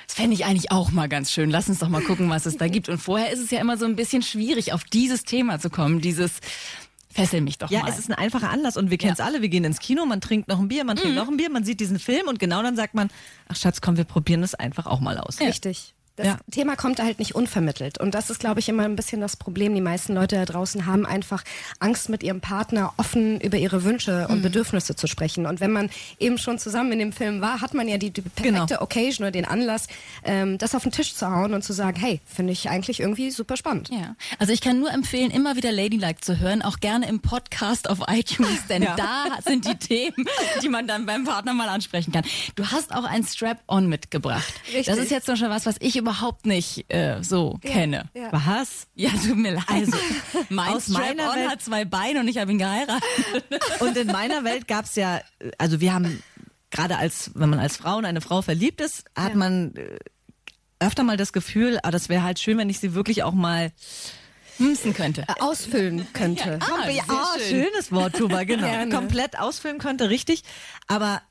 das 0.07 0.15
fände 0.15 0.33
ich 0.33 0.43
eigentlich 0.45 0.71
auch 0.71 0.91
mal 0.91 1.07
ganz 1.07 1.31
schön. 1.31 1.49
Lass 1.49 1.69
uns 1.69 1.79
doch 1.79 1.87
mal 1.87 2.01
gucken, 2.01 2.29
was 2.29 2.45
es 2.45 2.57
da 2.57 2.67
gibt. 2.67 2.89
Und 2.89 2.97
vorher 2.97 3.31
ist 3.31 3.39
es 3.39 3.49
ja 3.49 3.59
immer 3.61 3.77
so 3.77 3.85
ein 3.85 3.95
bisschen 3.95 4.21
schwierig, 4.21 4.73
auf 4.73 4.83
dieses 4.83 5.23
Thema 5.23 5.59
zu 5.59 5.69
kommen, 5.69 6.01
dieses 6.01 6.39
Fessel 7.09 7.39
mich 7.41 7.57
doch 7.57 7.71
Ja, 7.71 7.81
mal. 7.83 7.89
es 7.89 7.97
ist 7.97 8.09
ein 8.09 8.13
einfacher 8.13 8.49
Anlass 8.49 8.75
und 8.75 8.91
wir 8.91 8.97
kennen 8.97 9.13
es 9.13 9.21
alle. 9.21 9.41
Wir 9.41 9.47
gehen 9.49 9.63
ins 9.63 9.79
Kino, 9.79 10.05
man 10.05 10.19
trinkt 10.19 10.49
noch 10.49 10.59
ein 10.59 10.67
Bier, 10.67 10.83
man 10.83 10.97
trinkt 10.97 11.15
noch 11.15 11.29
ein 11.29 11.37
Bier, 11.37 11.49
man 11.49 11.63
sieht 11.63 11.79
diesen 11.79 11.97
Film 11.97 12.27
und 12.27 12.39
genau 12.39 12.61
dann 12.61 12.75
sagt 12.75 12.93
man, 12.93 13.09
ach 13.47 13.55
Schatz, 13.55 13.79
komm, 13.79 13.95
wir 13.95 14.03
probieren 14.03 14.41
das 14.41 14.53
einfach 14.53 14.85
auch 14.85 14.99
mal 14.99 15.17
aus. 15.17 15.39
Richtig. 15.39 15.93
Das 16.17 16.27
Ja. 16.27 16.37
Thema 16.51 16.75
kommt 16.75 16.99
da 16.99 17.03
halt 17.03 17.19
nicht 17.19 17.33
unvermittelt. 17.35 17.99
Und 17.99 18.13
das 18.13 18.29
ist, 18.29 18.39
glaube 18.39 18.59
ich, 18.59 18.67
immer 18.69 18.83
ein 18.83 18.95
bisschen 18.95 19.21
das 19.21 19.37
Problem. 19.37 19.73
Die 19.73 19.81
meisten 19.81 20.13
Leute 20.13 20.35
da 20.35 20.45
draußen 20.45 20.85
haben 20.85 21.05
einfach 21.05 21.43
Angst, 21.79 22.09
mit 22.09 22.23
ihrem 22.23 22.41
Partner 22.41 22.93
offen 22.97 23.39
über 23.39 23.57
ihre 23.57 23.83
Wünsche 23.83 24.25
Mhm. 24.27 24.33
und 24.33 24.41
Bedürfnisse 24.41 24.95
zu 24.95 25.07
sprechen. 25.07 25.45
Und 25.45 25.59
wenn 25.61 25.71
man 25.71 25.89
eben 26.19 26.37
schon 26.37 26.59
zusammen 26.59 26.91
in 26.91 26.99
dem 26.99 27.13
Film 27.13 27.39
war, 27.39 27.61
hat 27.61 27.73
man 27.73 27.87
ja 27.87 27.97
die, 27.97 28.09
die 28.11 28.21
perfekte 28.21 28.51
Genau. 28.67 28.81
Occasion 28.81 29.25
oder 29.25 29.31
den 29.31 29.45
Anlass, 29.45 29.87
ähm, 30.23 30.57
das 30.57 30.75
auf 30.75 30.83
den 30.83 30.91
Tisch 30.91 31.13
zu 31.15 31.29
hauen 31.29 31.53
und 31.53 31.63
zu 31.63 31.71
sagen, 31.73 31.99
hey, 31.99 32.19
finde 32.25 32.51
ich 32.53 32.69
eigentlich 32.69 32.99
irgendwie 32.99 33.31
super 33.31 33.55
spannend. 33.55 33.89
Ja, 33.89 34.15
also 34.39 34.51
ich 34.53 34.61
kann 34.61 34.79
nur 34.79 34.91
empfehlen, 34.91 35.31
immer 35.31 35.55
wieder 35.55 35.71
Ladylike 35.71 36.21
zu 36.21 36.39
hören, 36.39 36.61
auch 36.63 36.79
gerne 36.79 37.07
im 37.07 37.19
Podcast 37.19 37.89
auf 37.89 37.99
iTunes, 38.07 38.65
denn 38.67 38.81
Ja. 38.87 38.95
da 38.95 39.25
sind 39.45 39.65
die 39.67 39.75
Themen, 39.75 40.25
die 40.63 40.69
man 40.69 40.87
dann 40.87 41.05
beim 41.05 41.25
Partner 41.25 41.53
mal 41.53 41.69
ansprechen 41.69 42.11
kann. 42.11 42.23
Du 42.55 42.65
hast 42.67 42.91
auch 42.93 43.03
ein 43.03 43.23
Strap-on 43.23 43.87
mitgebracht. 43.87 44.51
Richtig. 44.67 44.87
Das 44.87 44.97
ist 44.97 45.11
jetzt 45.11 45.27
noch 45.27 45.37
schon 45.37 45.49
was, 45.51 45.65
was 45.67 45.75
ich 45.79 45.95
überhaupt 46.07 46.45
nicht 46.45 46.85
äh, 46.93 47.21
so 47.21 47.57
kenne. 47.61 48.09
Ja. 48.13 48.29
Was? 48.31 48.87
Ja, 48.95 49.09
tut 49.09 49.35
mir 49.35 49.55
leid. 49.55 49.65
Also, 49.67 49.97
mein 50.49 50.73
aus 50.73 50.87
meiner 50.87 51.35
Welt- 51.35 51.49
hat 51.49 51.61
zwei 51.61 51.83
Beine 51.83 52.21
und 52.21 52.29
ich 52.29 52.37
habe 52.37 52.51
ihn 52.51 52.57
geheiratet. 52.57 53.03
Und 53.79 53.97
in 53.97 54.07
meiner 54.07 54.43
Welt 54.43 54.67
gab's 54.67 54.95
ja, 54.95 55.17
äh, 55.17 55.51
also 55.57 55.81
wir 55.81 55.93
haben 55.93 56.23
gerade 56.71 56.97
als, 56.97 57.31
wenn 57.35 57.49
man 57.49 57.59
als 57.59 57.77
Frau 57.77 57.99
in 57.99 58.05
eine 58.05 58.21
Frau 58.21 58.41
verliebt 58.41 58.81
ist, 58.81 59.05
hat 59.17 59.35
man 59.35 59.75
äh, 59.75 59.97
öfter 60.79 61.03
mal 61.03 61.17
das 61.17 61.33
Gefühl, 61.33 61.79
ah, 61.83 61.91
das 61.91 62.07
wäre 62.07 62.23
halt 62.23 62.39
schön, 62.39 62.57
wenn 62.57 62.69
ich 62.69 62.79
sie 62.79 62.93
wirklich 62.93 63.23
auch 63.23 63.33
mal 63.33 63.71
Münzen 64.59 64.93
könnte. 64.93 65.23
Äh, 65.23 65.41
Ausfüllen 65.41 66.07
könnte. 66.13 66.59
Ah, 66.61 66.89
ja, 66.89 67.03
sehr 67.03 67.03
ah, 67.09 67.27
schön. 67.37 67.63
schönes 67.65 67.91
Wort, 67.91 68.15
Tuba, 68.15 68.43
genau. 68.43 68.67
Gerne. 68.67 68.93
Komplett 68.93 69.37
ausfüllen 69.39 69.77
könnte, 69.77 70.09
richtig. 70.09 70.43
Aber 70.87 71.21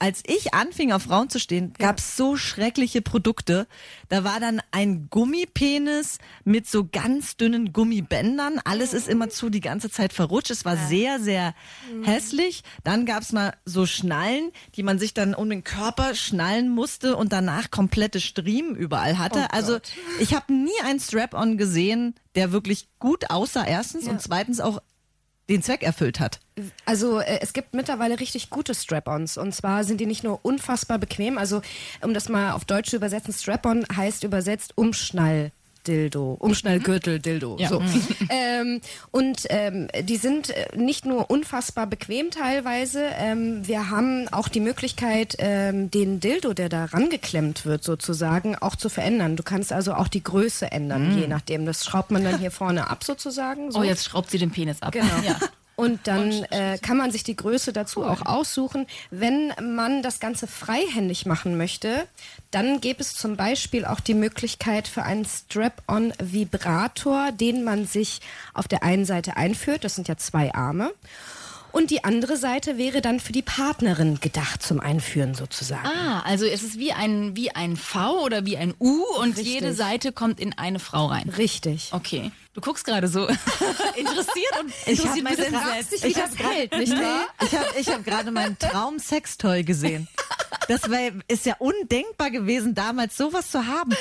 als 0.00 0.22
ich 0.26 0.54
anfing, 0.54 0.92
auf 0.92 1.02
Frauen 1.02 1.28
zu 1.28 1.38
stehen, 1.38 1.74
gab's 1.78 2.16
so 2.16 2.36
schreckliche 2.36 3.02
Produkte. 3.02 3.68
Da 4.08 4.24
war 4.24 4.40
dann 4.40 4.62
ein 4.70 5.08
Gummipenis 5.10 6.18
mit 6.44 6.66
so 6.66 6.88
ganz 6.90 7.36
dünnen 7.36 7.74
Gummibändern. 7.74 8.60
Alles 8.64 8.94
ist 8.94 9.08
immer 9.08 9.28
zu 9.28 9.50
die 9.50 9.60
ganze 9.60 9.90
Zeit 9.90 10.14
verrutscht. 10.14 10.50
Es 10.50 10.64
war 10.64 10.78
sehr, 10.88 11.20
sehr 11.20 11.54
hässlich. 12.02 12.64
Dann 12.82 13.04
gab's 13.04 13.32
mal 13.32 13.52
so 13.66 13.84
Schnallen, 13.84 14.50
die 14.74 14.82
man 14.82 14.98
sich 14.98 15.12
dann 15.12 15.34
um 15.34 15.50
den 15.50 15.64
Körper 15.64 16.14
schnallen 16.14 16.70
musste 16.70 17.14
und 17.14 17.30
danach 17.30 17.70
komplette 17.70 18.20
Striemen 18.20 18.76
überall 18.76 19.18
hatte. 19.18 19.52
also 19.52 19.78
ich 20.18 20.32
habe 20.34 20.50
nie 20.52 20.80
einen 20.84 20.98
Strap-on 21.00 21.58
gesehen, 21.58 22.14
der 22.34 22.52
wirklich 22.52 22.88
gut 22.98 23.30
aussah, 23.30 23.66
erstens, 23.66 24.08
und 24.08 24.22
zweitens 24.22 24.60
auch 24.60 24.80
den 25.50 25.62
Zweck 25.62 25.82
erfüllt 25.82 26.20
hat. 26.20 26.40
Also 26.84 27.20
äh, 27.20 27.40
es 27.42 27.52
gibt 27.52 27.74
mittlerweile 27.74 28.20
richtig 28.20 28.50
gute 28.50 28.74
Strap-ons 28.74 29.36
und 29.36 29.54
zwar 29.54 29.84
sind 29.84 30.00
die 30.00 30.06
nicht 30.06 30.24
nur 30.24 30.40
unfassbar 30.42 30.98
bequem, 30.98 31.38
also 31.38 31.60
um 32.02 32.14
das 32.14 32.28
mal 32.28 32.52
auf 32.52 32.64
Deutsch 32.64 32.90
zu 32.90 32.96
übersetzen, 32.96 33.34
Strap-on 33.34 33.84
heißt 33.94 34.24
übersetzt 34.24 34.76
Umschnall. 34.76 35.52
Dildo, 35.86 36.36
Umschnallgürtel, 36.38 37.18
Dildo. 37.18 37.56
Ja. 37.58 37.68
So. 37.68 37.82
ähm, 38.30 38.80
und 39.10 39.46
ähm, 39.48 39.88
die 40.02 40.16
sind 40.16 40.50
äh, 40.50 40.76
nicht 40.76 41.06
nur 41.06 41.30
unfassbar 41.30 41.86
bequem 41.86 42.30
teilweise, 42.30 43.04
ähm, 43.18 43.66
wir 43.66 43.90
haben 43.90 44.28
auch 44.28 44.48
die 44.48 44.60
Möglichkeit, 44.60 45.36
ähm, 45.38 45.90
den 45.90 46.20
Dildo, 46.20 46.52
der 46.52 46.68
da 46.68 46.86
rangeklemmt 46.86 47.66
wird 47.66 47.84
sozusagen, 47.84 48.56
auch 48.56 48.76
zu 48.76 48.88
verändern. 48.88 49.36
Du 49.36 49.42
kannst 49.42 49.72
also 49.72 49.94
auch 49.94 50.08
die 50.08 50.22
Größe 50.22 50.70
ändern, 50.70 51.18
je 51.18 51.26
nachdem. 51.26 51.66
Das 51.66 51.84
schraubt 51.84 52.10
man 52.10 52.24
dann 52.24 52.38
hier 52.38 52.50
vorne 52.50 52.88
ab 52.88 53.04
sozusagen. 53.04 53.70
So. 53.70 53.80
Oh, 53.80 53.82
jetzt 53.82 54.04
schraubt 54.04 54.30
sie 54.30 54.38
den 54.38 54.50
Penis 54.50 54.82
ab. 54.82 54.92
Genau. 54.92 55.06
Ja. 55.24 55.36
Und 55.80 56.06
dann 56.06 56.44
äh, 56.50 56.78
kann 56.78 56.96
man 56.96 57.10
sich 57.10 57.24
die 57.24 57.36
Größe 57.36 57.72
dazu 57.72 58.04
auch 58.04 58.26
aussuchen. 58.26 58.86
Wenn 59.10 59.52
man 59.74 60.02
das 60.02 60.20
Ganze 60.20 60.46
freihändig 60.46 61.26
machen 61.26 61.56
möchte, 61.56 62.06
dann 62.50 62.80
gäbe 62.80 63.00
es 63.00 63.14
zum 63.14 63.36
Beispiel 63.36 63.84
auch 63.84 64.00
die 64.00 64.14
Möglichkeit 64.14 64.88
für 64.88 65.02
einen 65.02 65.24
Strap-on-Vibrator, 65.24 67.32
den 67.32 67.64
man 67.64 67.86
sich 67.86 68.20
auf 68.54 68.68
der 68.68 68.82
einen 68.82 69.04
Seite 69.04 69.36
einführt. 69.36 69.84
Das 69.84 69.94
sind 69.94 70.08
ja 70.08 70.16
zwei 70.16 70.54
Arme. 70.54 70.92
Und 71.72 71.90
die 71.90 72.04
andere 72.04 72.36
Seite 72.36 72.76
wäre 72.78 73.00
dann 73.00 73.20
für 73.20 73.32
die 73.32 73.42
Partnerin 73.42 74.20
gedacht 74.20 74.62
zum 74.62 74.80
Einführen 74.80 75.34
sozusagen. 75.34 75.86
Ah, 75.86 76.20
also 76.20 76.44
es 76.44 76.62
ist 76.62 76.78
wie 76.78 76.92
ein, 76.92 77.36
wie 77.36 77.50
ein 77.54 77.76
V 77.76 78.22
oder 78.24 78.44
wie 78.44 78.56
ein 78.56 78.74
U 78.80 79.02
und 79.20 79.36
Richtig. 79.36 79.46
jede 79.46 79.72
Seite 79.74 80.12
kommt 80.12 80.40
in 80.40 80.56
eine 80.58 80.78
Frau 80.78 81.06
rein. 81.06 81.28
Richtig. 81.28 81.90
Okay. 81.92 82.32
Du 82.54 82.60
guckst 82.60 82.84
gerade 82.84 83.06
so 83.08 83.26
interessiert 83.96 84.60
und 84.60 84.72
Ich 84.86 84.98
hab 85.06 85.16
interessiert 85.16 85.24
meine- 85.24 85.36
bist 85.36 85.48
du 85.50 85.54
fragst 85.54 85.72
selbst. 85.90 85.92
dich, 85.92 86.02
wie 86.04 86.12
das 86.20 86.38
hält, 86.38 86.76
nicht 86.76 86.92
wahr? 86.92 87.26
Ich 87.42 87.54
habe 87.54 87.66
ich 87.80 87.88
hab 87.88 88.04
gerade 88.04 88.30
meinen 88.32 88.58
Traum-Sextoy 88.58 89.62
gesehen. 89.62 90.08
Das 90.68 90.88
wär, 90.90 91.12
ist 91.28 91.46
ja 91.46 91.54
undenkbar 91.58 92.30
gewesen, 92.30 92.74
damals 92.74 93.16
sowas 93.16 93.50
zu 93.50 93.66
haben. 93.66 93.92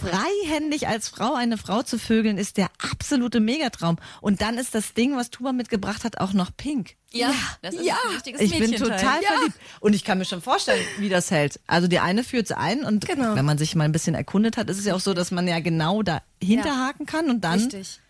Freihändig 0.00 0.88
als 0.88 1.08
Frau 1.08 1.34
eine 1.34 1.58
Frau 1.58 1.82
zu 1.82 1.98
vögeln, 1.98 2.38
ist 2.38 2.56
der 2.56 2.68
absolute 2.92 3.40
Megatraum. 3.40 3.96
Und 4.20 4.40
dann 4.40 4.58
ist 4.58 4.74
das 4.74 4.94
Ding, 4.94 5.16
was 5.16 5.30
Tuba 5.30 5.52
mitgebracht 5.52 6.04
hat, 6.04 6.18
auch 6.18 6.32
noch 6.32 6.50
pink. 6.56 6.94
Ja, 7.12 7.32
das 7.62 7.74
ist 7.74 7.80
ein 7.88 8.12
richtiges 8.12 8.40
Ich 8.40 8.58
bin 8.58 8.72
total 8.72 9.22
verliebt. 9.22 9.56
Und 9.80 9.94
ich 9.94 10.04
kann 10.04 10.18
mir 10.18 10.24
schon 10.24 10.42
vorstellen, 10.42 10.84
wie 10.98 11.08
das 11.08 11.30
hält. 11.30 11.60
Also 11.66 11.88
die 11.88 11.98
eine 11.98 12.24
führt 12.24 12.52
ein 12.52 12.84
und 12.84 13.06
Genau. 13.06 13.34
wenn 13.34 13.44
man 13.44 13.58
sich 13.58 13.74
mal 13.74 13.84
ein 13.84 13.92
bisschen 13.92 14.14
erkundet 14.14 14.56
hat, 14.56 14.68
ist 14.68 14.78
es 14.78 14.84
ja 14.84 14.94
auch 14.94 15.00
so, 15.00 15.14
dass 15.14 15.30
man 15.30 15.48
ja 15.48 15.60
genau 15.60 16.02
da 16.02 16.20
hinterhaken 16.42 17.06
kann 17.06 17.30
und 17.30 17.42
dann. 17.42 17.60
Richtig. 17.60 18.00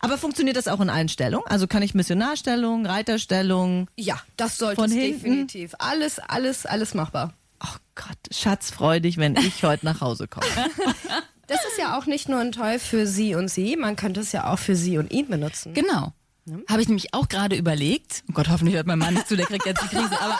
Aber 0.00 0.18
funktioniert 0.18 0.56
das 0.56 0.68
auch 0.68 0.80
in 0.80 0.90
allen 0.90 1.08
Stellungen? 1.08 1.46
Also 1.48 1.66
kann 1.66 1.82
ich 1.82 1.94
Missionarstellung, 1.94 2.86
Reiterstellung? 2.86 3.88
Ja, 3.96 4.20
das 4.36 4.58
sollte 4.58 4.76
Von 4.76 4.90
es 4.90 4.96
hinten? 4.96 5.22
definitiv. 5.22 5.74
Alles, 5.78 6.18
alles, 6.18 6.66
alles 6.66 6.94
machbar. 6.94 7.32
Oh 7.64 7.76
Gott, 7.94 8.18
Schatz, 8.30 8.70
freu 8.70 9.00
dich, 9.00 9.16
wenn 9.16 9.36
ich 9.36 9.62
heute 9.64 9.84
nach 9.84 10.00
Hause 10.00 10.28
komme. 10.28 10.46
Das 11.46 11.64
ist 11.64 11.78
ja 11.78 11.96
auch 11.96 12.06
nicht 12.06 12.28
nur 12.28 12.40
ein 12.40 12.50
Toy 12.50 12.80
für 12.80 13.06
sie 13.06 13.36
und 13.36 13.48
sie, 13.48 13.76
man 13.76 13.94
könnte 13.94 14.20
es 14.20 14.32
ja 14.32 14.52
auch 14.52 14.58
für 14.58 14.74
sie 14.74 14.98
und 14.98 15.12
ihn 15.12 15.28
benutzen. 15.28 15.74
Genau. 15.74 16.12
Habe 16.68 16.80
ich 16.80 16.88
nämlich 16.88 17.12
auch 17.12 17.28
gerade 17.28 17.56
überlegt. 17.56 18.22
Oh 18.28 18.32
Gott, 18.34 18.48
hoffentlich 18.48 18.76
hört 18.76 18.86
mein 18.86 18.98
Mann 19.00 19.14
nicht 19.14 19.26
zu, 19.28 19.36
der 19.36 19.46
kriegt 19.46 19.66
jetzt 19.66 19.82
die 19.82 19.88
Krise. 19.88 20.10
Aber 20.20 20.38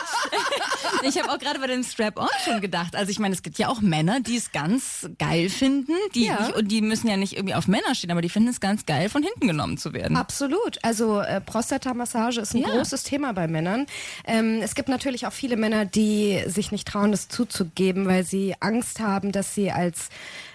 ich 1.03 1.17
habe 1.19 1.29
auch 1.31 1.37
gerade 1.37 1.59
bei 1.59 1.67
dem 1.67 1.83
Strap-on 1.83 2.27
schon 2.45 2.61
gedacht. 2.61 2.95
Also 2.95 3.11
ich 3.11 3.19
meine, 3.19 3.35
es 3.35 3.43
gibt 3.43 3.57
ja 3.57 3.67
auch 3.67 3.81
Männer, 3.81 4.19
die 4.21 4.37
es 4.37 4.51
ganz 4.53 5.09
geil 5.19 5.49
finden. 5.49 5.91
Die, 6.15 6.25
Ja. 6.25 6.39
nicht, 6.41 6.55
und 6.55 6.69
die 6.69 6.81
müssen 6.81 7.07
ja 7.09 7.17
nicht 7.17 7.33
irgendwie 7.35 7.55
auf 7.55 7.67
Männer 7.67 7.93
stehen, 7.93 8.11
aber 8.11 8.21
die 8.21 8.29
finden 8.29 8.49
es 8.49 8.59
ganz 8.61 8.85
geil, 8.85 9.09
von 9.09 9.21
hinten 9.21 9.47
genommen 9.47 9.77
zu 9.77 9.91
werden. 9.93 10.15
Absolut. 10.15 10.79
Also 10.83 11.19
äh, 11.19 11.41
Prostatamassage 11.41 12.39
ist 12.39 12.53
ein 12.53 12.61
Ja. 12.61 12.69
großes 12.69 13.03
Thema 13.03 13.33
bei 13.33 13.47
Männern. 13.47 13.85
Ähm, 14.25 14.61
es 14.61 14.75
gibt 14.75 14.87
natürlich 14.89 15.27
auch 15.27 15.33
viele 15.33 15.57
Männer, 15.57 15.85
die 15.85 16.41
sich 16.47 16.71
nicht 16.71 16.87
trauen, 16.87 17.11
das 17.11 17.27
zuzugeben, 17.27 18.05
weil 18.07 18.23
sie 18.23 18.55
Angst 18.61 18.99
haben, 19.01 19.31
dass 19.33 19.53
sie 19.53 19.71
als 19.71 20.09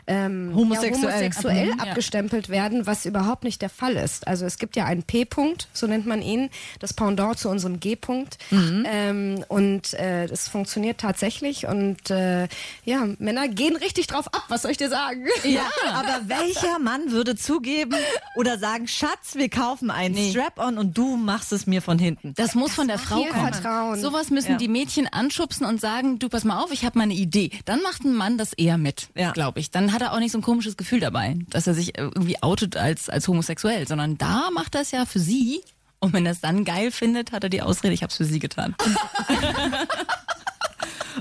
ähm, 0.07 0.53
Homosexuell. 0.55 1.03
ja, 1.03 1.09
homosexuell 1.11 1.67
Mhm, 1.73 1.79
ja. 1.79 1.85
abgestempelt 1.85 2.49
werden, 2.49 2.87
was 2.87 3.07
überhaupt 3.07 3.45
nicht 3.45 3.63
der 3.63 3.69
Fall 3.69 3.95
ist. 3.97 4.27
Also 4.27 4.45
es 4.47 4.59
gibt 4.59 4.77
ja 4.77 4.85
einen 4.85 5.03
P-Punkt, 5.05 5.69
so 5.73 5.87
nennt 5.87 6.07
man 6.07 6.23
ihn, 6.23 6.51
das 6.81 6.93
Pendant 6.95 7.39
zu 7.39 7.49
unserem 7.49 7.79
G-Punkt. 7.81 8.39
Mhm. 8.51 8.87
Ähm, 8.89 9.45
und 9.49 9.95
äh, 9.95 10.27
das 10.27 10.49
funktioniert 10.49 10.99
tatsächlich. 10.99 11.67
Und 11.67 12.11
äh, 12.11 12.49
ja, 12.85 13.07
Männer 13.19 13.49
gehen 13.49 13.77
richtig 13.77 14.07
drauf 14.09 14.27
ab, 14.29 14.45
was 14.49 14.63
soll 14.63 14.71
ich 14.73 14.77
dir 14.77 14.89
sagen? 14.91 15.27
Ja, 15.45 15.63
aber 15.95 16.21
welcher 16.27 16.79
Mann 16.79 17.11
würde 17.13 17.37
zugeben 17.37 17.95
oder 18.37 18.59
sagen, 18.59 18.89
Schatz, 18.89 19.35
wir 19.35 19.49
kaufen 19.49 19.91
einen 19.91 20.17
Strap-on 20.31 20.79
und 20.79 20.99
du 20.99 21.17
machst 21.17 21.53
es 21.53 21.67
mir 21.67 21.81
von 21.83 21.99
hinten? 21.99 22.35
Das 22.35 22.55
muss 22.55 22.73
von 22.73 22.89
der 22.89 22.99
Frau 22.99 23.23
kommen. 23.25 23.53
Vertrauen. 23.53 24.01
Sowas 24.01 24.31
müssen 24.31 24.53
Ja. 24.53 24.57
die 24.59 24.69
Mädchen 24.69 25.07
anschubsen 25.07 25.67
und 25.67 25.81
sagen, 25.81 26.19
du 26.19 26.29
pass 26.29 26.45
mal 26.45 26.61
auf, 26.63 26.73
ich 26.73 26.85
habe 26.85 26.99
mal 26.99 27.05
eine 27.05 27.15
Idee. 27.15 27.51
Dann 27.65 27.81
macht 27.83 28.05
ein 28.05 28.15
Mann 28.15 28.39
das 28.39 28.53
eher 28.53 28.79
mit, 28.79 29.09
Ja. 29.15 29.33
glaube 29.33 29.61
ich. 29.61 29.71
Dann 29.71 29.93
hat 29.93 30.02
er 30.03 30.13
auch 30.13 30.19
nicht 30.19 30.33
so 30.33 30.39
ein 30.39 30.43
komisches 30.43 30.77
Gefühl 30.77 31.01
dabei, 31.01 31.39
dass 31.49 31.67
er 31.67 31.75
sich 31.75 31.99
äh, 31.99 32.03
irgendwie 32.03 32.43
outet 32.43 32.77
als, 32.77 33.09
als 33.09 33.27
homosexuell, 33.29 33.87
sondern 33.89 34.19
da 34.19 34.51
macht 34.53 34.75
er 34.75 34.83
es 34.83 34.91
ja 34.91 35.07
für 35.07 35.21
sie. 35.21 35.63
Und 35.99 36.13
wenn 36.13 36.27
er 36.27 36.33
es 36.33 36.41
dann 36.41 36.65
geil 36.65 36.91
findet, 36.91 37.33
hat 37.33 37.45
er 37.45 37.51
die 37.51 37.63
Ausrede, 37.63 37.95
ich 37.95 38.03
habe 38.03 38.11
es 38.11 38.17
für 38.17 38.25
sie 38.25 38.41
getan. 38.41 38.75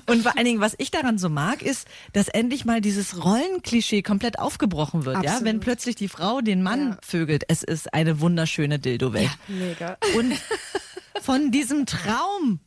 Und 0.08 0.24
vor 0.24 0.36
allen 0.36 0.46
Dingen, 0.46 0.62
was 0.62 0.74
ich 0.78 0.90
daran 0.90 1.18
so 1.18 1.30
mag, 1.30 1.62
ist, 1.62 1.88
dass 2.14 2.28
endlich 2.28 2.66
mal 2.66 2.82
dieses 2.82 3.24
Rollenklischee 3.24 4.02
komplett 4.02 4.40
aufgebrochen 4.40 5.06
wird. 5.06 5.18
Ja, 5.18 5.32
Absolut. 5.32 5.46
wenn 5.46 5.60
plötzlich 5.60 5.96
die 5.96 6.08
Frau 6.08 6.42
den 6.42 6.64
Mann 6.64 6.98
vögelt, 7.02 7.44
es 7.48 7.62
ist 7.64 7.94
eine 7.94 8.20
wunderschöne 8.20 8.80
Dildo-Welt. 8.80 9.30
Mega. 9.48 9.98
Und 10.16 10.34
von 11.22 11.52
diesem 11.52 11.86
Traum 11.86 12.60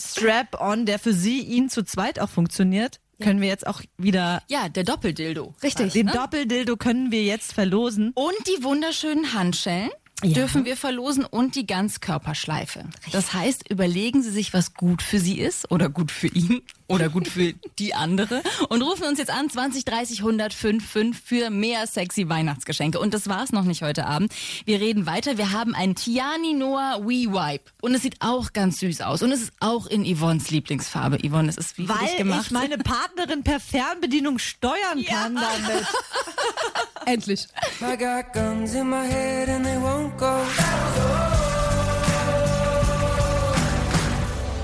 Strap-on, 0.00 0.86
der 0.86 0.98
für 0.98 1.12
sie, 1.12 1.40
ihn 1.40 1.68
zu 1.68 1.84
zweit 1.84 2.18
auch 2.18 2.28
funktioniert, 2.28 3.00
können 3.22 3.40
wir 3.40 3.48
jetzt 3.48 3.66
auch 3.66 3.82
wieder 3.98 4.42
Ja, 4.48 4.68
der 4.68 4.84
Doppeldildo. 4.84 5.54
Richtig. 5.62 5.92
den 5.92 6.06
Doppeldildo 6.08 6.76
können 6.76 7.10
wir 7.10 7.22
jetzt 7.22 7.52
verlosen. 7.52 8.12
Und 8.14 8.34
die 8.46 8.62
wunderschönen 8.64 9.34
Handschellen 9.34 9.90
dürfen 10.22 10.64
wir 10.64 10.76
verlosen 10.76 11.24
und 11.24 11.54
die 11.54 11.66
Ganzkörperschleife. 11.66 12.84
Das 13.12 13.32
heißt, 13.32 13.68
überlegen 13.70 14.22
Sie 14.22 14.30
sich, 14.30 14.52
was 14.52 14.74
gut 14.74 15.02
für 15.02 15.18
Sie 15.18 15.38
ist 15.38 15.70
oder 15.70 15.88
gut 15.88 16.10
für 16.10 16.28
ihn 16.28 16.62
oder 16.88 17.08
gut 17.08 17.28
für 17.28 17.54
die 17.78 17.94
andere 17.94 18.42
und 18.68 18.82
rufen 18.82 19.04
uns 19.04 19.18
jetzt 19.18 19.30
an 19.30 19.48
20 19.50 19.84
30 19.84 20.20
100 20.20 20.52
55 20.54 21.22
für 21.24 21.50
mehr 21.50 21.86
sexy 21.86 22.28
Weihnachtsgeschenke. 22.28 22.98
Und 23.00 23.14
das 23.14 23.28
war's 23.28 23.52
noch 23.52 23.64
nicht 23.64 23.82
heute 23.82 24.06
Abend. 24.06 24.32
Wir 24.64 24.80
reden 24.80 25.06
weiter. 25.06 25.38
Wir 25.38 25.52
haben 25.52 25.74
ein 25.74 25.94
Tiani 25.94 26.52
Noah 26.54 27.00
We 27.02 27.32
Wipe 27.32 27.70
und 27.80 27.94
es 27.94 28.02
sieht 28.02 28.16
auch 28.20 28.52
ganz 28.52 28.80
süß 28.80 29.00
aus 29.02 29.22
und 29.22 29.32
es 29.32 29.42
ist 29.42 29.52
auch 29.60 29.86
in 29.86 30.04
Yvonnes 30.04 30.50
Lieblingsfarbe. 30.50 31.18
Yvonne, 31.26 31.48
es 31.48 31.56
ist 31.56 31.78
wie 31.78 31.88
Weil 31.88 32.16
gemacht. 32.16 32.42
ich 32.46 32.50
meine 32.50 32.78
Partnerin 32.78 33.42
per 33.42 33.60
Fernbedienung 33.60 34.38
steuern 34.38 35.04
kann 35.06 35.34
damit. 35.34 35.86
Endlich. 37.06 37.46
I 37.80 37.96
got 37.96 38.32
guns 38.32 38.74
in 38.74 38.88
my 38.88 39.06
head 39.06 39.48
and 39.48 39.64
they 39.64 39.76
won't 39.76 40.16
go. 40.16 40.32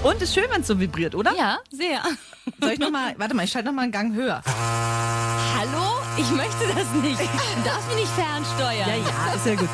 Und 0.02 0.22
ist 0.22 0.34
schön, 0.34 0.44
wenn 0.50 0.60
es 0.60 0.66
so 0.66 0.78
vibriert, 0.78 1.14
oder? 1.14 1.34
ja, 1.36 1.58
sehr. 1.70 2.02
Soll 2.60 2.72
ich 2.72 2.78
noch 2.78 2.90
mal, 2.90 3.14
warte 3.18 3.34
mal, 3.34 3.44
ich 3.44 3.50
schalte 3.50 3.68
noch 3.68 3.74
mal 3.74 3.82
einen 3.82 3.92
Gang 3.92 4.14
höher. 4.14 4.42
Hallo? 4.46 5.98
Ich 6.16 6.30
möchte 6.30 6.66
das 6.74 7.02
nicht. 7.02 7.20
Du 7.20 7.64
darfst 7.64 7.88
mich 7.88 7.96
nicht 7.96 8.12
fernsteuern. 8.12 8.88
Ja, 8.88 8.96
ja, 8.96 9.34
ist 9.34 9.46
ja 9.46 9.54
gut. 9.54 9.68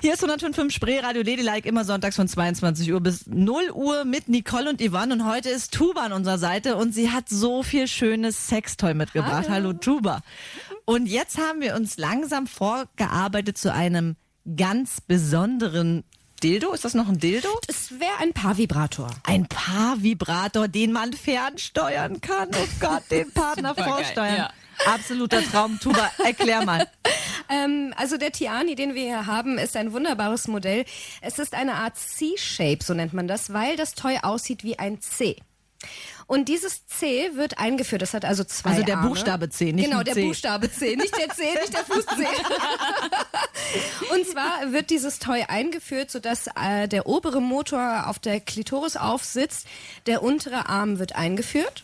Hier 0.00 0.14
ist 0.14 0.22
105 0.22 0.72
Spree 0.72 1.00
Radio 1.00 1.22
Ladylike 1.22 1.68
immer 1.68 1.84
sonntags 1.84 2.14
von 2.14 2.28
22 2.28 2.92
Uhr 2.92 3.00
bis 3.00 3.26
0 3.26 3.70
Uhr 3.72 4.04
mit 4.04 4.28
Nicole 4.28 4.70
und 4.70 4.80
Yvonne 4.80 5.12
und 5.12 5.26
heute 5.26 5.48
ist 5.48 5.72
Tuba 5.74 6.02
an 6.02 6.12
unserer 6.12 6.38
Seite 6.38 6.76
und 6.76 6.94
sie 6.94 7.10
hat 7.10 7.28
so 7.28 7.64
viel 7.64 7.88
schönes 7.88 8.46
Sextoy 8.46 8.94
mitgebracht. 8.94 9.46
Hallo, 9.48 9.72
Tuba. 9.72 10.20
Und 10.88 11.04
jetzt 11.04 11.36
haben 11.36 11.60
wir 11.60 11.74
uns 11.74 11.98
langsam 11.98 12.46
vorgearbeitet 12.46 13.58
zu 13.58 13.70
einem 13.70 14.16
ganz 14.56 15.02
besonderen 15.02 16.02
Dildo. 16.42 16.72
Ist 16.72 16.86
das 16.86 16.94
noch 16.94 17.08
ein 17.08 17.18
Dildo? 17.18 17.50
Es 17.66 18.00
wäre 18.00 18.16
ein 18.20 18.32
Paarvibrator. 18.32 19.10
Ein 19.24 19.46
Paarvibrator, 19.48 20.66
den 20.66 20.92
man 20.92 21.12
fernsteuern 21.12 22.22
kann. 22.22 22.48
Oh 22.54 22.68
Gott, 22.80 23.02
den 23.10 23.30
Partner 23.34 23.74
vorsteuern. 23.74 24.36
ja. 24.36 24.50
Absoluter 24.86 25.42
Traum. 25.42 25.78
Tuba, 25.78 26.10
erklär 26.24 26.64
mal. 26.64 26.88
Ähm, 27.50 27.94
also 27.96 28.18
der 28.18 28.30
Tiani, 28.30 28.74
den 28.74 28.94
wir 28.94 29.04
hier 29.04 29.24
haben, 29.24 29.56
ist 29.56 29.74
ein 29.74 29.94
wunderbares 29.94 30.48
Modell. 30.48 30.84
Es 31.22 31.38
ist 31.38 31.54
eine 31.54 31.76
Art 31.76 31.96
C-Shape, 31.96 32.80
so 32.84 32.92
nennt 32.92 33.14
man 33.14 33.26
das, 33.26 33.54
weil 33.54 33.74
das 33.76 33.94
Toy 33.94 34.18
aussieht 34.20 34.64
wie 34.64 34.78
ein 34.78 35.00
C. 35.00 35.36
Und 36.28 36.48
dieses 36.48 36.86
C 36.86 37.30
wird 37.34 37.58
eingeführt. 37.58 38.02
Das 38.02 38.12
hat 38.12 38.24
also 38.26 38.44
zwei 38.44 38.70
Also 38.70 38.82
der 38.82 38.98
Arme. 38.98 39.08
Buchstabe 39.08 39.48
C, 39.48 39.72
nicht 39.72 39.86
Genau, 39.86 40.02
der 40.02 40.12
C. 40.12 40.26
Buchstabe 40.26 40.70
C, 40.70 40.94
nicht 40.94 41.16
der 41.16 41.30
C, 41.30 41.42
nicht 41.54 41.72
der 41.72 41.84
Fuß 41.84 42.04
C. 42.04 42.26
Und 44.14 44.26
zwar 44.26 44.72
wird 44.72 44.90
dieses 44.90 45.18
Toy 45.18 45.44
eingeführt, 45.48 46.10
sodass 46.10 46.46
äh, 46.48 46.86
der 46.86 47.06
obere 47.06 47.40
Motor 47.40 48.06
auf 48.08 48.18
der 48.18 48.40
Klitoris 48.40 48.96
aufsitzt, 48.96 49.66
der 50.06 50.22
untere 50.22 50.68
Arm 50.68 50.98
wird 50.98 51.16
eingeführt. 51.16 51.82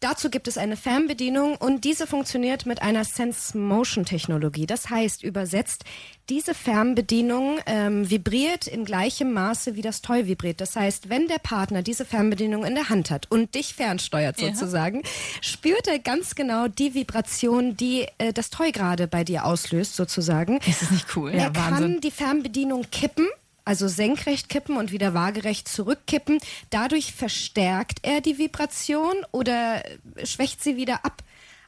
Dazu 0.00 0.28
gibt 0.28 0.46
es 0.46 0.58
eine 0.58 0.76
Fernbedienung 0.76 1.56
und 1.56 1.84
diese 1.84 2.06
funktioniert 2.06 2.66
mit 2.66 2.82
einer 2.82 3.04
Sense-Motion-Technologie. 3.04 4.66
Das 4.66 4.90
heißt, 4.90 5.22
übersetzt, 5.22 5.84
diese 6.30 6.54
Fernbedienung 6.54 7.58
ähm, 7.66 8.08
vibriert 8.08 8.66
in 8.66 8.84
gleichem 8.84 9.32
Maße, 9.32 9.74
wie 9.76 9.82
das 9.82 10.00
Toy 10.02 10.26
vibriert. 10.26 10.60
Das 10.60 10.74
heißt, 10.76 11.08
wenn 11.08 11.28
der 11.28 11.38
Partner 11.38 11.82
diese 11.82 12.04
Fernbedienung 12.04 12.64
in 12.64 12.74
der 12.74 12.88
Hand 12.88 13.10
hat 13.10 13.30
und 13.30 13.54
dich 13.54 13.74
fernsteuert 13.74 14.40
Ja. 14.40 14.48
sozusagen, 14.54 15.02
spürt 15.40 15.86
er 15.86 15.98
ganz 15.98 16.34
genau 16.34 16.68
die 16.68 16.94
Vibration, 16.94 17.76
die 17.76 18.06
äh, 18.18 18.32
das 18.32 18.50
Toy 18.50 18.72
gerade 18.72 19.06
bei 19.06 19.24
dir 19.24 19.44
auslöst 19.44 19.96
sozusagen. 19.96 20.58
Ist 20.66 20.82
das 20.82 20.90
nicht 20.90 21.16
cool? 21.16 21.30
er 21.32 21.50
kann 21.50 22.00
die 22.00 22.10
Fernbedienung 22.10 22.86
kippen. 22.90 23.26
Also 23.66 23.88
senkrecht 23.88 24.50
kippen 24.50 24.76
und 24.76 24.92
wieder 24.92 25.14
waagerecht 25.14 25.68
zurückkippen. 25.68 26.38
Dadurch 26.68 27.14
verstärkt 27.14 27.98
er 28.02 28.20
die 28.20 28.36
Vibration 28.36 29.14
oder 29.30 29.82
schwächt 30.22 30.62
sie 30.62 30.76
wieder 30.76 31.04
ab. 31.04 31.22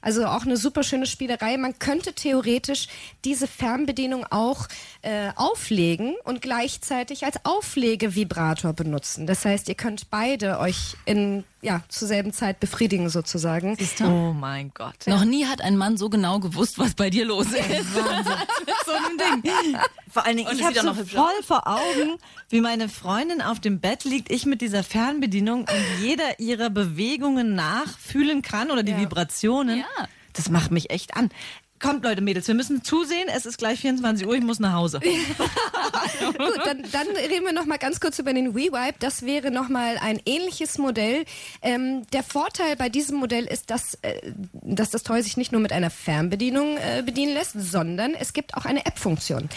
Also 0.06 0.24
auch 0.26 0.42
eine 0.42 0.56
super 0.56 0.84
schöne 0.84 1.04
Spielerei. 1.06 1.56
Man 1.56 1.80
könnte 1.80 2.12
theoretisch 2.12 2.86
diese 3.24 3.48
Fernbedienung 3.48 4.24
auch 4.30 4.68
äh, 5.02 5.30
auflegen 5.34 6.14
und 6.22 6.42
gleichzeitig 6.42 7.24
als 7.24 7.44
Auflegevibrator 7.44 8.72
benutzen. 8.72 9.26
Das 9.26 9.44
heißt, 9.44 9.68
ihr 9.68 9.74
könnt 9.74 10.08
beide 10.08 10.60
euch 10.60 10.94
in 11.06 11.42
ja 11.66 11.82
zur 11.88 12.06
selben 12.06 12.32
Zeit 12.32 12.60
befriedigen 12.60 13.08
sozusagen. 13.10 13.76
Oh 14.04 14.32
mein 14.32 14.70
Gott. 14.72 15.06
Noch 15.06 15.24
nie 15.24 15.46
hat 15.46 15.60
ein 15.60 15.76
Mann 15.76 15.96
so 15.96 16.08
genau 16.08 16.38
gewusst, 16.38 16.78
was 16.78 16.94
bei 16.94 17.10
dir 17.10 17.24
los 17.24 17.46
ist. 17.46 17.56
Wahnsinn. 17.94 18.32
Mit 18.66 18.74
so 18.84 18.92
einem 18.92 19.42
Ding. 19.42 19.76
Vor 20.08 20.24
allen 20.24 20.36
Dingen, 20.36 20.48
Und 20.48 20.58
ich 20.58 20.64
habe 20.64 20.80
so 20.80 20.94
voll 20.94 21.42
vor 21.44 21.66
Augen, 21.66 22.18
wie 22.48 22.60
meine 22.60 22.88
Freundin 22.88 23.42
auf 23.42 23.58
dem 23.58 23.80
Bett 23.80 24.04
liegt, 24.04 24.30
ich 24.30 24.46
mit 24.46 24.60
dieser 24.60 24.84
Fernbedienung 24.84 25.60
und 25.62 26.02
jeder 26.02 26.38
ihrer 26.38 26.70
Bewegungen 26.70 27.54
nachfühlen 27.56 28.42
kann 28.42 28.70
oder 28.70 28.82
die 28.84 28.92
Ja. 28.92 29.00
Vibrationen. 29.00 29.78
Ja. 29.80 29.95
Das 30.32 30.50
macht 30.50 30.70
mich 30.70 30.90
echt 30.90 31.16
an. 31.16 31.30
Kommt 31.78 32.04
Leute, 32.04 32.22
Mädels, 32.22 32.48
wir 32.48 32.54
müssen 32.54 32.82
zusehen. 32.82 33.28
Es 33.28 33.44
ist 33.44 33.58
gleich 33.58 33.80
24 33.80 34.26
Uhr, 34.26 34.34
ich 34.34 34.42
muss 34.42 34.60
nach 34.60 34.72
Hause. 34.72 35.00
Gut, 36.38 36.60
dann, 36.64 36.82
dann 36.90 37.06
reden 37.08 37.44
wir 37.44 37.52
noch 37.52 37.66
mal 37.66 37.76
ganz 37.76 38.00
kurz 38.00 38.18
über 38.18 38.32
den 38.32 38.54
WeWipe. 38.54 38.96
Das 38.98 39.26
wäre 39.26 39.50
noch 39.50 39.68
mal 39.68 39.98
ein 39.98 40.18
ähnliches 40.24 40.78
Modell. 40.78 41.26
Ähm, 41.60 42.06
der 42.12 42.22
Vorteil 42.22 42.76
bei 42.76 42.88
diesem 42.88 43.18
Modell 43.18 43.44
ist, 43.44 43.70
dass, 43.70 43.98
äh, 44.02 44.32
dass 44.52 44.90
das 44.90 45.02
Toy 45.02 45.22
sich 45.22 45.36
nicht 45.36 45.52
nur 45.52 45.60
mit 45.60 45.72
einer 45.72 45.90
Fernbedienung 45.90 46.78
äh, 46.78 47.02
bedienen 47.02 47.34
lässt, 47.34 47.52
sondern 47.52 48.14
es 48.14 48.32
gibt 48.32 48.54
auch 48.54 48.64
eine 48.64 48.86
App-Funktion. 48.86 49.50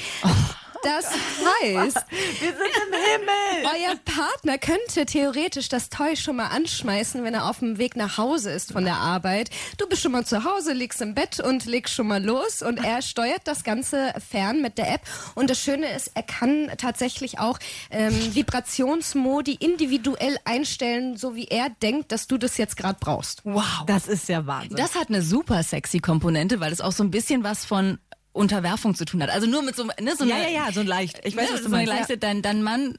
Das 0.83 1.05
heißt, 1.05 1.97
Wir 2.09 2.51
sind 2.51 2.61
im 2.87 2.93
Himmel. 2.93 3.65
euer 3.65 3.95
Partner 4.05 4.57
könnte 4.57 5.05
theoretisch 5.05 5.69
das 5.69 5.89
Toy 5.89 6.15
schon 6.15 6.37
mal 6.37 6.47
anschmeißen, 6.47 7.23
wenn 7.23 7.33
er 7.33 7.49
auf 7.49 7.59
dem 7.59 7.77
Weg 7.77 7.95
nach 7.95 8.17
Hause 8.17 8.51
ist 8.51 8.71
von 8.71 8.85
der 8.85 8.95
Arbeit. 8.97 9.49
Du 9.77 9.87
bist 9.87 10.01
schon 10.01 10.11
mal 10.11 10.25
zu 10.25 10.43
Hause, 10.43 10.73
liegst 10.73 11.01
im 11.01 11.13
Bett 11.15 11.39
und 11.39 11.65
legst 11.65 11.93
schon 11.93 12.07
mal 12.07 12.23
los 12.23 12.61
und 12.61 12.83
er 12.83 13.01
steuert 13.01 13.41
das 13.45 13.63
Ganze 13.63 14.13
fern 14.29 14.61
mit 14.61 14.77
der 14.77 14.93
App. 14.93 15.01
Und 15.35 15.49
das 15.49 15.59
Schöne 15.59 15.91
ist, 15.93 16.11
er 16.13 16.23
kann 16.23 16.71
tatsächlich 16.77 17.39
auch 17.39 17.59
ähm, 17.91 18.13
Vibrationsmodi 18.33 19.55
individuell 19.59 20.37
einstellen, 20.45 21.17
so 21.17 21.35
wie 21.35 21.45
er 21.45 21.69
denkt, 21.81 22.11
dass 22.11 22.27
du 22.27 22.37
das 22.37 22.57
jetzt 22.57 22.77
gerade 22.77 22.97
brauchst. 22.99 23.41
Wow. 23.43 23.83
Das 23.87 24.07
ist 24.07 24.29
ja 24.29 24.45
Wahnsinn. 24.45 24.77
Das 24.77 24.95
hat 24.95 25.09
eine 25.09 25.21
super 25.21 25.63
sexy 25.63 25.99
Komponente, 25.99 26.59
weil 26.59 26.71
es 26.71 26.81
auch 26.81 26.91
so 26.91 27.03
ein 27.03 27.11
bisschen 27.11 27.43
was 27.43 27.65
von 27.65 27.97
Unterwerfung 28.33 28.95
zu 28.95 29.05
tun 29.05 29.21
hat. 29.23 29.29
Also 29.29 29.47
nur 29.47 29.61
mit 29.63 29.75
so, 29.75 29.83
ne, 29.99 30.15
so 30.17 30.23
ja, 30.25 30.35
eine, 30.35 30.53
ja, 30.53 30.65
ja, 30.67 30.71
so 30.71 30.81
leicht. 30.81 31.19
Ich 31.25 31.35
weiß, 31.35 31.47
ne, 31.49 31.53
was 31.55 31.59
du 31.61 31.65
so 31.65 31.71
meinst. 31.71 31.91
leichte, 31.93 32.17
dein, 32.17 32.41
dein 32.41 32.61
Mann 32.63 32.97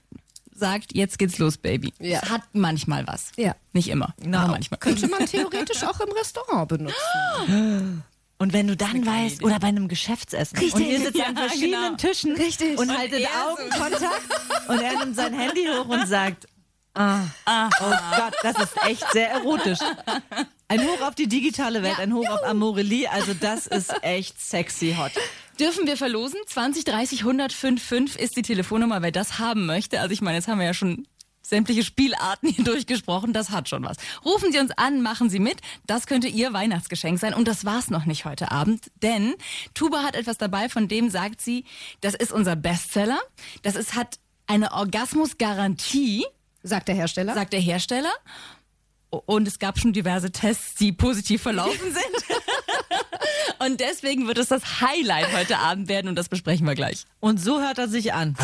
sagt, 0.55 0.95
jetzt 0.95 1.19
geht's 1.19 1.39
los, 1.39 1.57
Baby. 1.57 1.93
Ja. 1.99 2.21
Hat 2.29 2.43
manchmal 2.53 3.07
was. 3.07 3.33
Ja. 3.37 3.55
Nicht 3.73 3.89
immer, 3.89 4.15
Na, 4.19 4.43
aber 4.43 4.53
manchmal. 4.53 4.79
Könnte 4.81 5.09
man 5.09 5.25
theoretisch 5.27 5.83
auch 5.85 6.01
im 6.01 6.13
Restaurant 6.13 6.69
benutzen. 6.69 8.03
Und 8.39 8.53
wenn 8.53 8.67
du 8.69 8.77
dann 8.77 9.05
weißt, 9.07 9.43
oder 9.43 9.59
bei 9.61 9.69
einem 9.69 9.87
Geschäftsessen 9.89 10.59
und 10.59 10.81
ihr 10.81 10.99
sitzt 11.01 11.17
Ja, 11.17 11.27
an 11.27 11.37
verschiedenen 11.37 11.83
genau. 11.85 11.97
Tischen 11.97 12.37
Richtig. 12.37 12.79
und 12.79 12.91
Und 12.91 12.99
haltet 12.99 13.23
so- 13.23 13.51
Augenkontakt 13.51 14.23
und 14.69 14.81
er 14.81 14.99
nimmt 14.99 15.15
sein 15.17 15.33
Handy 15.39 15.67
hoch 15.67 15.87
und 15.89 16.07
sagt, 16.09 16.47
ah, 16.95 17.21
oh 17.47 17.95
Gott, 18.17 18.35
das 18.43 18.57
ist 18.63 18.85
echt 18.87 19.05
sehr 19.13 19.31
erotisch. 19.31 19.79
Ein 20.71 20.83
Hoch 20.85 21.01
auf 21.03 21.17
die 21.17 21.27
digitale 21.27 21.83
Welt, 21.83 21.99
ein 21.99 22.15
Hoch 22.15 22.29
auf 22.29 22.45
Amorelie, 22.45 23.11
also 23.11 23.35
das 23.35 23.67
ist 23.67 23.93
echt 24.03 24.41
sexy 24.41 24.95
hot. 24.97 25.11
Dürfen 25.59 25.85
wir 25.89 25.97
verlosen? 25.97 26.39
20 26.47 26.85
30 26.85 27.21
105 27.23 28.15
ist 28.15 28.37
die 28.37 28.43
Telefonnummer, 28.43 29.03
wer 29.03 29.11
das 29.11 29.41
haben 29.41 29.67
möchte. 29.67 30.01
Also 30.01 30.13
ich 30.13 30.21
meine, 30.21 30.37
jetzt 30.37 30.47
haben 30.47 30.61
wir 30.61 30.67
ja 30.67 30.73
schon 30.73 31.09
sämtliche 31.43 31.83
Spielarten 31.83 32.51
hier 32.51 32.65
durchgesprochen, 32.73 33.33
das 33.33 33.51
hat 33.51 33.69
schon 33.69 33.83
was. 33.83 33.97
Rufen 34.25 34.53
Sie 34.53 34.61
uns 34.61 34.71
an, 34.77 35.03
machen 35.03 35.29
Sie 35.29 35.41
mit. 35.41 35.59
Das 35.89 36.07
könnte 36.07 36.29
Ihr 36.29 36.53
Weihnachtsgeschenk 36.53 37.19
sein. 37.19 37.35
Und 37.35 37.49
das 37.49 37.65
war's 37.65 37.91
noch 37.91 38.07
nicht 38.07 38.25
heute 38.25 38.53
Abend, 38.53 38.93
denn 39.03 39.35
Tuba 39.75 40.05
hat 40.05 40.15
etwas 40.15 40.39
dabei, 40.39 40.69
von 40.69 40.87
dem 40.87 41.11
sagt 41.11 41.41
sie, 41.41 41.65
das 42.01 42.15
ist 42.15 42.31
unser 42.31 42.55
Bestseller. 42.55 43.19
Das 43.63 43.75
ist, 43.75 43.97
hat 43.97 44.21
eine 44.47 44.71
Orgasmusgarantie, 44.71 46.27
Sagt 46.63 46.87
der 46.87 46.95
Hersteller. 46.95 47.35
sagt 47.35 47.55
der 47.55 47.61
Hersteller. 47.61 48.13
Und 49.11 49.49
es 49.49 49.59
gab 49.59 49.79
schon 49.79 49.93
diverse 49.93 50.31
Tests, 50.31 50.77
die 50.77 50.93
positiv 50.93 51.43
verlaufen 51.43 51.93
sind. 51.93 52.39
Und 53.59 53.81
deswegen 53.81 54.27
wird 54.27 54.39
es 54.39 54.49
das 54.49 54.81
Highlight 54.81 55.33
heute 55.37 55.59
Abend 55.59 55.89
werden 55.89 56.09
und 56.09 56.17
das 56.17 56.31
besprechen 56.31 56.67
wir 56.67 56.75
gleich. 56.75 57.05
Und 57.21 57.39
so 57.39 57.61
hört 57.61 57.77
er 57.77 57.89
sich 57.89 58.15
an. 58.15 58.35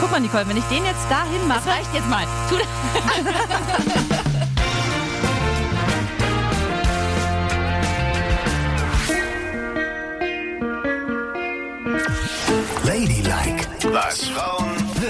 Guck 0.00 0.10
mal, 0.10 0.20
Nicole, 0.20 0.46
wenn 0.46 0.58
ich 0.58 0.64
den 0.64 0.84
jetzt 0.84 1.10
dahin 1.10 1.48
Das 1.48 1.48
mache, 1.48 1.70
reicht 1.70 1.94
jetzt 1.94 2.08
mal. 2.08 2.26
Tu 2.50 2.56
Ladylike, 12.84 13.66
was 13.92 14.24
Frauen 14.26 14.67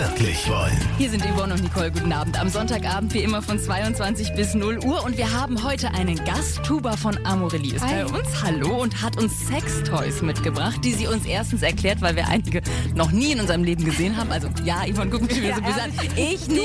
wirklich 0.09 0.49
wollen. 0.49 0.77
Hier 0.97 1.11
sind 1.11 1.25
Yvonne 1.25 1.55
und 1.55 1.63
Nicole. 1.63 1.91
Guten 1.91 2.13
Abend. 2.13 2.39
Am 2.41 2.49
Sonntagabend 2.49 3.13
wie 3.15 3.19
immer 3.21 3.43
von 3.43 3.59
22 3.59 4.35
bis 4.35 4.55
0 4.55 4.79
Uhr. 4.85 5.05
Und 5.05 5.17
wir 5.17 5.33
haben 5.33 5.63
heute 5.65 5.93
einen 5.93 6.17
Gasttuber 6.25 6.97
von 6.97 7.19
Amorelie. 7.27 7.75
Ist 7.75 7.83
bei 7.83 8.05
Hi. 8.05 8.05
uns. 8.05 8.43
Hallo 8.43 8.83
und 8.83 9.03
hat 9.03 9.17
uns 9.21 9.47
Sextoys 9.47 10.23
mitgebracht, 10.23 10.81
die 10.85 10.93
sie 10.93 11.07
uns 11.07 11.25
erstens 11.27 11.63
erklärt, 11.63 12.01
weil 12.01 12.17
wir 12.17 12.29
einige 12.29 12.63
noch 12.95 13.11
nie 13.11 13.33
in 13.33 13.41
unserem 13.41 13.65
Leben 13.65 13.85
gesehen 13.85 14.17
haben. 14.17 14.31
Also 14.33 14.49
ja, 14.65 14.83
Yvonne, 14.87 15.11
guck 15.11 15.23
mich 15.23 15.41
wieder 15.41 15.55
so 15.57 15.63
böse 15.63 15.83
an. 15.83 15.93
Ich 16.17 16.49
nicht, 16.49 16.63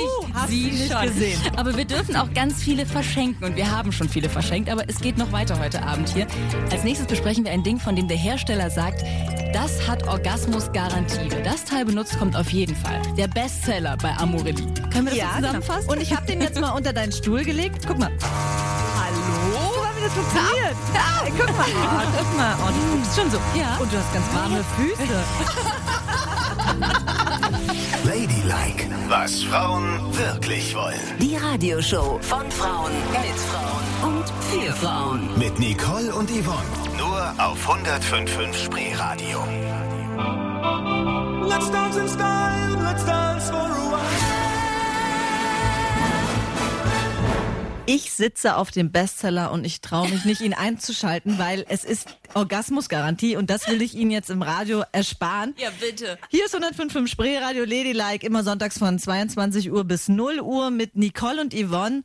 sie 0.48 0.64
nicht 0.72 0.92
schon. 0.92 1.02
gesehen. 1.08 1.40
Aber 1.58 1.76
wir 1.76 1.86
dürfen 1.86 2.16
auch 2.16 2.32
ganz 2.34 2.64
viele 2.64 2.86
verschenken 2.86 3.44
und 3.46 3.56
wir 3.56 3.70
haben 3.70 3.92
schon 3.92 4.10
viele 4.10 4.30
verschenkt. 4.30 4.70
Aber 4.70 4.84
es 4.88 5.00
geht 5.00 5.18
noch 5.18 5.32
weiter 5.32 5.60
heute 5.60 5.84
Abend 5.84 6.10
hier. 6.10 6.28
Als 6.72 6.84
nächstes 6.84 7.08
besprechen 7.08 7.44
wir 7.46 7.52
ein 7.52 7.64
Ding, 7.64 7.80
von 7.80 7.96
dem 7.96 8.08
der 8.08 8.18
Hersteller 8.18 8.70
sagt, 8.70 9.04
das 9.54 9.88
hat 9.88 10.08
Orgasmusgarantie. 10.08 11.30
Wer 11.30 11.42
das 11.44 11.64
Teil 11.66 11.86
benutzt, 11.86 12.18
kommt 12.18 12.36
auf 12.36 12.50
jeden 12.50 12.76
Fall. 12.76 13.00
Der 13.18 13.28
Bestseller 13.34 13.98
bei 13.98 14.16
Amorelie. 14.18 14.66
Können 14.92 15.06
wir 15.06 15.12
das 15.12 15.16
ja, 15.16 15.30
so 15.30 15.36
genau. 15.36 15.48
zusammenfassen? 15.48 15.90
und 15.90 16.02
ich 16.02 16.14
habe 16.16 16.26
den 16.28 16.42
jetzt 16.42 16.60
mal 16.60 16.72
unter 16.72 16.94
deinen 16.94 17.12
Stuhl 17.12 17.44
gelegt. 17.44 17.86
Guck 17.88 17.98
mal. 17.98 18.12
Hallo? 19.00 19.16
Guck 19.54 19.78
mal, 19.84 19.92
wie 19.98 20.02
das 20.04 20.14
funktioniert. 20.14 20.76
Ja, 20.94 21.24
guck 21.38 21.58
mal. 21.58 21.66
Oh, 21.68 22.02
guck 22.18 22.38
mal. 22.38 22.56
Oh, 22.62 22.70
du 22.70 22.74
guckst 22.98 23.16
schon 23.20 23.32
so. 23.32 23.38
Ja. 23.58 23.78
Und 23.78 23.92
du 23.92 23.98
hast 23.98 24.14
ganz 24.14 24.26
warme 24.34 24.64
Füße. 24.78 25.04
Ladylike, 28.06 28.88
was 29.08 29.44
Frauen 29.44 30.00
wirklich 30.16 30.76
wollen. 30.76 31.00
Die 31.20 31.36
Radioshow 31.36 32.20
von 32.22 32.50
Frauen 32.52 32.92
mit 33.12 33.36
Frauen 33.40 33.84
und 34.14 34.26
für 34.52 34.72
Frauen. 34.74 35.30
Mit 35.38 35.58
Nicole 35.60 36.14
und 36.14 36.30
Yvonne. 36.30 36.64
Nur 36.98 37.34
auf 37.38 37.68
105.5 37.68 38.54
Spreeradio. 38.54 39.40
Let's 41.54 41.70
dance 41.70 41.98
in 42.00 42.08
style, 42.08 42.84
let's 42.84 43.06
dance 43.06 43.52
for 43.52 43.60
a 43.60 43.92
while. 43.92 44.44
Ich 47.86 48.12
sitze 48.12 48.56
auf 48.56 48.72
dem 48.72 48.92
Bestseller 48.92 49.52
und 49.52 49.64
ich 49.64 49.80
traue 49.80 50.10
mich 50.10 50.26
nicht, 50.26 50.42
ihn 50.42 50.56
einzuschalten, 50.56 51.38
weil 51.38 51.64
es 51.70 51.84
ist 51.84 52.08
Orgasmusgarantie 52.34 53.36
und 53.36 53.52
das 53.52 53.68
will 53.68 53.84
ich 53.84 53.94
Ihnen 53.94 54.10
jetzt 54.10 54.32
im 54.32 54.42
Radio 54.42 54.84
ersparen. 54.94 55.54
Ja, 55.60 55.70
bitte. 55.80 56.18
Hier 56.30 56.46
ist 56.46 56.56
105.5 56.56 57.06
Spreeradio 57.06 57.66
Ladylike, 57.66 58.26
immer 58.26 58.44
sonntags 58.44 58.80
von 58.80 58.98
22 58.98 59.72
Uhr 59.72 59.84
bis 59.84 60.08
0 60.08 60.40
Uhr 60.40 60.72
mit 60.72 60.96
Nicole 60.96 61.40
und 61.40 61.54
Yvonne. 61.54 62.02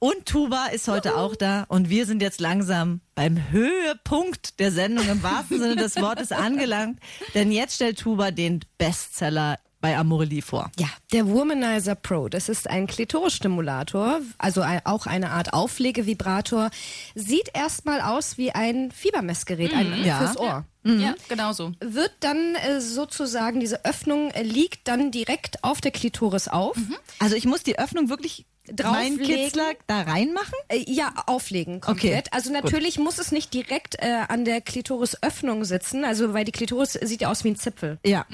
Und 0.00 0.26
Tuba 0.26 0.66
ist 0.66 0.86
heute 0.86 1.16
auch 1.16 1.34
da 1.34 1.64
und 1.68 1.90
wir 1.90 2.06
sind 2.06 2.22
jetzt 2.22 2.40
langsam 2.40 3.00
beim 3.16 3.50
Höhepunkt 3.50 4.60
der 4.60 4.70
Sendung 4.70 5.08
im 5.08 5.22
wahrsten 5.24 5.58
Sinne 5.58 5.74
des 5.74 5.96
Wortes 6.00 6.30
angelangt. 6.30 7.00
Denn 7.34 7.50
jetzt 7.50 7.74
stellt 7.74 7.98
Tuba 7.98 8.30
den 8.30 8.60
Bestseller 8.78 9.58
bei 9.80 9.96
Amorelie 9.96 10.42
vor. 10.42 10.70
Ja, 10.78 10.86
der 11.12 11.28
Womanizer 11.28 11.96
Pro, 11.96 12.28
das 12.28 12.48
ist 12.48 12.68
ein 12.70 12.86
Klitorisstimulator, 12.86 14.20
also 14.38 14.64
auch 14.84 15.06
eine 15.06 15.30
Art 15.30 15.52
Auflegevibrator. 15.52 16.70
Sieht 17.16 17.50
erstmal 17.54 18.00
aus 18.00 18.38
wie 18.38 18.52
ein 18.52 18.92
Fiebermessgerät, 18.92 19.72
ein 19.72 20.04
Ja. 20.04 20.18
fürs 20.18 20.36
Ohr. 20.36 20.64
Ja, 20.84 21.14
genau 21.28 21.52
so. 21.52 21.72
Wird 21.80 22.12
dann 22.20 22.54
äh, 22.54 22.80
sozusagen, 22.80 23.60
diese 23.60 23.84
Öffnung 23.84 24.30
äh, 24.30 24.42
liegt 24.42 24.88
dann 24.88 25.10
direkt 25.10 25.62
auf 25.62 25.80
der 25.82 25.90
Klitoris 25.90 26.48
auf. 26.48 26.78
Also 27.18 27.36
ich 27.36 27.44
muss 27.44 27.62
die 27.62 27.78
Öffnung 27.78 28.08
wirklich 28.08 28.46
mein 28.68 28.76
Drauflegen. 29.18 29.24
Kitzler 29.26 29.70
da 29.86 30.02
reinmachen? 30.02 30.54
Äh, 30.68 30.84
ja, 30.86 31.12
auflegen 31.26 31.80
komplett. 31.80 32.26
Okay, 32.26 32.28
Also 32.30 32.52
natürlich 32.52 32.98
muss 32.98 33.18
es 33.18 33.32
nicht 33.32 33.52
direkt 33.54 33.96
äh, 34.00 34.22
an 34.28 34.44
der 34.44 34.60
Klitorisöffnung 34.60 35.64
sitzen, 35.64 36.04
also 36.04 36.34
weil 36.34 36.44
die 36.44 36.52
Klitoris 36.52 36.92
sieht 36.92 37.20
ja 37.22 37.30
aus 37.30 37.44
wie 37.44 37.48
ein 37.50 37.56
Zipfel. 37.56 37.98
Ja. 38.04 38.26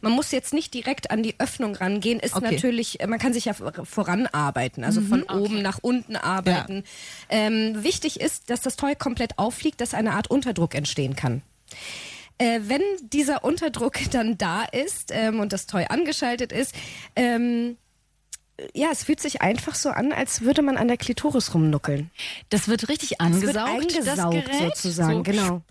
Man 0.00 0.12
muss 0.12 0.30
jetzt 0.32 0.52
nicht 0.52 0.74
direkt 0.74 1.10
an 1.10 1.22
die 1.22 1.34
Öffnung 1.38 1.74
rangehen, 1.76 2.20
ist 2.20 2.34
Okay. 2.36 2.52
natürlich, 2.52 3.00
äh, 3.00 3.06
man 3.06 3.18
kann 3.18 3.32
sich 3.32 3.46
ja 3.46 3.54
vor- 3.54 3.72
voranarbeiten, 3.84 4.84
also 4.84 5.00
von 5.00 5.22
oben 5.24 5.62
nach 5.62 5.78
unten 5.82 6.16
arbeiten. 6.16 6.84
Ähm, 7.28 7.82
wichtig 7.82 8.20
ist, 8.20 8.50
dass 8.50 8.60
das 8.60 8.76
Toy 8.76 8.94
komplett 8.96 9.38
aufliegt, 9.38 9.80
dass 9.80 9.94
eine 9.94 10.12
Art 10.12 10.28
Unterdruck 10.30 10.74
entstehen 10.74 11.16
kann. 11.16 11.42
Äh, 12.38 12.60
wenn 12.64 12.82
dieser 13.00 13.44
Unterdruck 13.44 13.94
dann 14.12 14.36
da 14.36 14.64
ist 14.64 15.10
ähm, 15.10 15.40
und 15.40 15.52
das 15.52 15.66
Toy 15.66 15.86
angeschaltet 15.88 16.52
ist, 16.52 16.74
ähm, 17.16 17.76
ja, 18.74 18.88
es 18.90 19.04
fühlt 19.04 19.20
sich 19.20 19.42
einfach 19.42 19.74
so 19.74 19.90
an, 19.90 20.12
als 20.12 20.40
würde 20.42 20.62
man 20.62 20.76
an 20.76 20.88
der 20.88 20.96
Klitoris 20.96 21.52
rumnuckeln. 21.54 22.10
Das 22.48 22.68
wird 22.68 22.88
richtig 22.88 23.12
Es 23.12 23.20
angesaugt, 23.20 23.94
wird 23.94 24.06
das 24.06 24.18
eingesaugt 24.18 24.46
Gerät. 24.46 24.76
sozusagen, 24.76 25.16
So. 25.16 25.22
genau. 25.22 25.62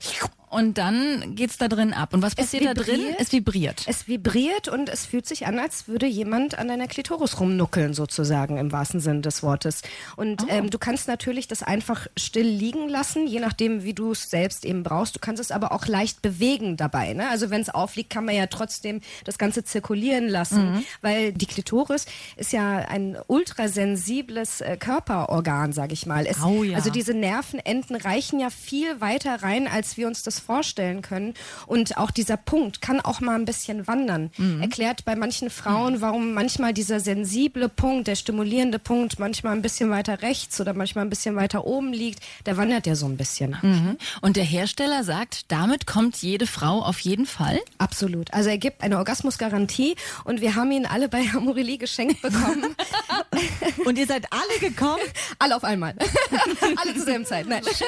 Und 0.56 0.78
dann 0.78 1.36
geht's 1.36 1.58
da 1.58 1.68
drin 1.68 1.94
ab. 1.94 2.14
Und 2.14 2.22
was 2.22 2.34
passiert 2.36 2.66
da 2.66 2.74
drin? 2.74 3.02
Es 3.20 3.32
vibriert. 3.34 3.84
Es 3.88 4.08
vibriert 4.08 4.68
und 4.70 4.88
es 4.90 5.06
fühlt 5.06 5.28
sich 5.28 5.46
an, 5.48 5.60
als 5.60 5.88
würde 5.88 6.06
jemand 6.08 6.58
an 6.58 6.68
deiner 6.70 6.88
Klitoris 6.88 7.40
rumnuckeln, 7.40 7.94
sozusagen, 7.94 8.58
im 8.58 8.72
wahrsten 8.72 9.00
Sinne 9.02 9.22
des 9.22 9.44
Wortes. 9.44 9.82
Und 10.16 10.44
Oh. 10.44 10.48
ähm, 10.50 10.70
du 10.70 10.78
kannst 10.80 11.08
natürlich 11.08 11.48
das 11.48 11.62
einfach 11.64 12.08
still 12.18 12.48
liegen 12.48 12.88
lassen, 12.88 13.28
je 13.28 13.40
nachdem, 13.40 13.84
wie 13.84 13.94
du 13.94 14.12
es 14.14 14.30
selbst 14.30 14.64
eben 14.66 14.84
brauchst. 14.84 15.16
Du 15.16 15.20
kannst 15.20 15.42
es 15.42 15.52
aber 15.52 15.72
auch 15.74 15.88
leicht 15.88 16.22
bewegen 16.22 16.78
dabei. 16.78 17.14
Ne? 17.14 17.28
Also 17.30 17.50
wenn 17.50 17.62
es 17.62 17.70
aufliegt, 17.70 18.10
kann 18.10 18.24
man 18.26 18.36
ja 18.36 18.48
trotzdem 18.48 19.02
das 19.26 19.38
Ganze 19.38 19.64
zirkulieren 19.64 20.28
lassen, 20.30 20.74
Mhm. 20.76 20.86
weil 21.02 21.34
die 21.34 21.46
Klitoris 21.48 22.06
ist 22.38 22.54
ja 22.54 22.78
ein 22.78 23.18
ultrasensibles 23.28 24.62
äh, 24.62 24.78
Körperorgan, 24.78 25.74
sag 25.74 25.92
ich 25.92 26.06
mal. 26.06 26.26
Es, 26.26 26.42
Au 26.42 26.64
ja. 26.64 26.76
Also 26.78 26.90
diese 26.90 27.14
Nervenenden 27.14 27.96
reichen 27.98 28.40
ja 28.40 28.50
viel 28.50 29.02
weiter 29.02 29.42
rein, 29.44 29.68
als 29.68 29.98
wir 29.98 30.08
uns 30.08 30.24
das 30.24 30.40
vorstellen 30.46 31.02
können. 31.02 31.34
Und 31.66 31.98
auch 31.98 32.12
dieser 32.12 32.38
Punkt 32.38 32.82
kann 32.82 33.02
auch 33.02 33.20
mal 33.20 33.36
ein 33.36 33.46
bisschen 33.46 33.88
wandern. 33.88 34.32
Mhm. 34.38 34.62
Erklärt 34.62 35.06
bei 35.06 35.16
manchen 35.16 35.50
Frauen, 35.50 36.02
warum 36.02 36.34
manchmal 36.34 36.74
dieser 36.74 37.00
sensible 37.00 37.70
Punkt, 37.70 38.08
der 38.08 38.16
stimulierende 38.16 38.80
Punkt, 38.80 39.20
manchmal 39.20 39.54
ein 39.54 39.62
bisschen 39.62 39.90
weiter 39.90 40.22
rechts 40.22 40.60
oder 40.62 40.74
manchmal 40.74 41.06
ein 41.06 41.10
bisschen 41.10 41.36
weiter 41.36 41.66
oben 41.66 41.94
liegt. 41.94 42.20
Der 42.46 42.58
wandert 42.58 42.88
ja 42.88 42.96
so 42.96 43.06
ein 43.06 43.18
bisschen. 43.18 43.58
Mhm. 43.62 43.98
Und 44.22 44.38
der 44.38 44.44
Hersteller 44.44 45.04
sagt, 45.04 45.52
damit 45.52 45.88
kommt 45.88 46.18
jede 46.18 46.48
Frau 46.48 46.82
auf 46.82 47.00
jeden 47.00 47.26
Fall. 47.26 47.60
Absolut. 47.78 48.34
Also 48.34 48.50
er 48.50 48.58
gibt 48.58 48.82
eine 48.84 48.98
Orgasmusgarantie 48.98 49.96
und 50.24 50.42
wir 50.42 50.56
haben 50.56 50.72
ihn 50.72 50.86
alle 50.86 51.10
bei 51.10 51.26
Amorelie 51.36 51.78
geschenkt 51.78 52.22
bekommen. 52.22 52.76
Und 53.86 53.98
ihr 53.98 54.08
seid 54.08 54.26
alle 54.32 54.60
gekommen? 54.60 55.02
alle 55.40 55.56
auf 55.56 55.64
einmal. 55.64 55.94
alle 56.78 56.96
zur 56.96 57.04
selben 57.04 57.26
Zeit. 57.26 57.48
Nein. 57.48 57.62
Das 57.64 57.74
ist 57.74 57.84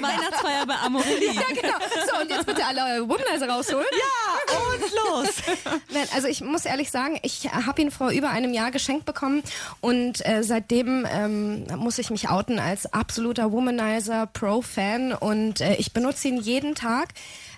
Weihnachtsfeier 0.00 0.66
bei 0.66 0.74
Amorelie. 0.74 1.32
Ja, 1.32 1.42
genau. 1.48 1.74
So, 1.80 2.20
und 2.20 2.30
jetzt 2.30 2.46
bitte 2.46 2.64
alle 2.64 2.82
eure 2.94 3.08
Womanizer 3.08 3.48
rausholen. 3.48 3.86
Ja, 3.92 4.56
und 4.58 4.80
los! 5.24 5.34
Nein, 5.92 6.06
also 6.14 6.28
ich 6.28 6.40
muss 6.40 6.64
ehrlich 6.64 6.90
sagen, 6.90 7.18
ich 7.22 7.50
habe 7.52 7.80
ihn 7.82 7.90
vor 7.90 8.10
über 8.10 8.30
einem 8.30 8.52
Jahr 8.52 8.70
geschenkt 8.70 9.04
bekommen 9.04 9.42
und 9.80 10.24
äh, 10.26 10.42
seitdem 10.42 11.06
ähm, 11.10 11.66
muss 11.76 11.98
ich 11.98 12.10
mich 12.10 12.28
outen 12.28 12.58
als 12.58 12.92
absoluter 12.92 13.52
Womanizer 13.52 14.26
Pro-Fan 14.26 15.12
und 15.12 15.60
äh, 15.60 15.74
ich 15.76 15.92
benutze 15.92 16.28
ihn 16.28 16.38
jeden 16.40 16.74
Tag. 16.74 17.08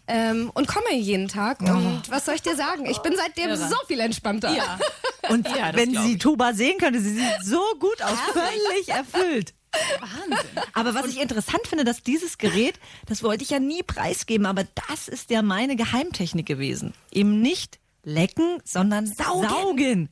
Ähm, 0.08 0.50
und 0.54 0.66
komme 0.66 0.92
jeden 0.94 1.28
Tag. 1.28 1.60
Und 1.60 2.02
was 2.10 2.24
soll 2.24 2.34
ich 2.34 2.42
dir 2.42 2.56
sagen? 2.56 2.86
Ich 2.86 2.98
bin 2.98 3.14
seitdem 3.16 3.54
so 3.54 3.76
viel 3.86 4.00
entspannter. 4.00 4.52
Ja. 4.52 4.78
Und 5.28 5.46
Ja, 5.56 5.72
wenn 5.74 5.96
sie. 5.96 6.18
Tuba 6.18 6.52
sehen 6.54 6.76
könnte, 6.78 7.00
sie 7.00 7.14
sieht 7.14 7.44
so 7.44 7.62
gut 7.78 8.02
aus, 8.02 8.18
völlig 8.32 8.88
erfüllt. 8.88 9.54
Wahnsinn. 10.00 10.62
Aber 10.74 10.94
was 10.94 11.06
ich 11.06 11.20
interessant 11.20 11.66
finde, 11.66 11.84
dass 11.84 12.02
dieses 12.02 12.38
Gerät, 12.38 12.78
das 13.06 13.22
wollte 13.22 13.44
ich 13.44 13.50
ja 13.50 13.58
nie 13.58 13.82
preisgeben, 13.82 14.46
aber 14.46 14.64
das 14.88 15.08
ist 15.08 15.30
ja 15.30 15.42
meine 15.42 15.76
Geheimtechnik 15.76 16.46
gewesen. 16.46 16.94
Eben 17.10 17.40
nicht 17.40 17.78
lecken, 18.04 18.58
sondern 18.64 19.06
saugen. 19.06 20.08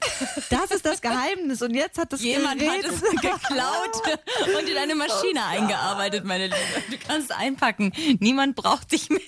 Das 0.48 0.70
ist 0.70 0.86
das 0.86 1.00
Geheimnis. 1.00 1.60
Und 1.62 1.74
jetzt 1.74 1.98
hat 1.98 2.12
das 2.12 2.22
Jemand 2.22 2.60
Gerät 2.60 2.84
hat 2.84 2.92
es 2.92 3.00
geklaut 3.00 4.18
und 4.58 4.68
in 4.68 4.76
eine 4.76 4.94
Maschine 4.94 5.44
eingearbeitet, 5.44 6.24
meine 6.24 6.44
Liebe. 6.46 6.56
Du 6.90 6.96
kannst 7.06 7.32
einpacken. 7.32 7.92
Niemand 8.20 8.56
braucht 8.56 8.92
dich 8.92 9.08
mehr. 9.10 9.20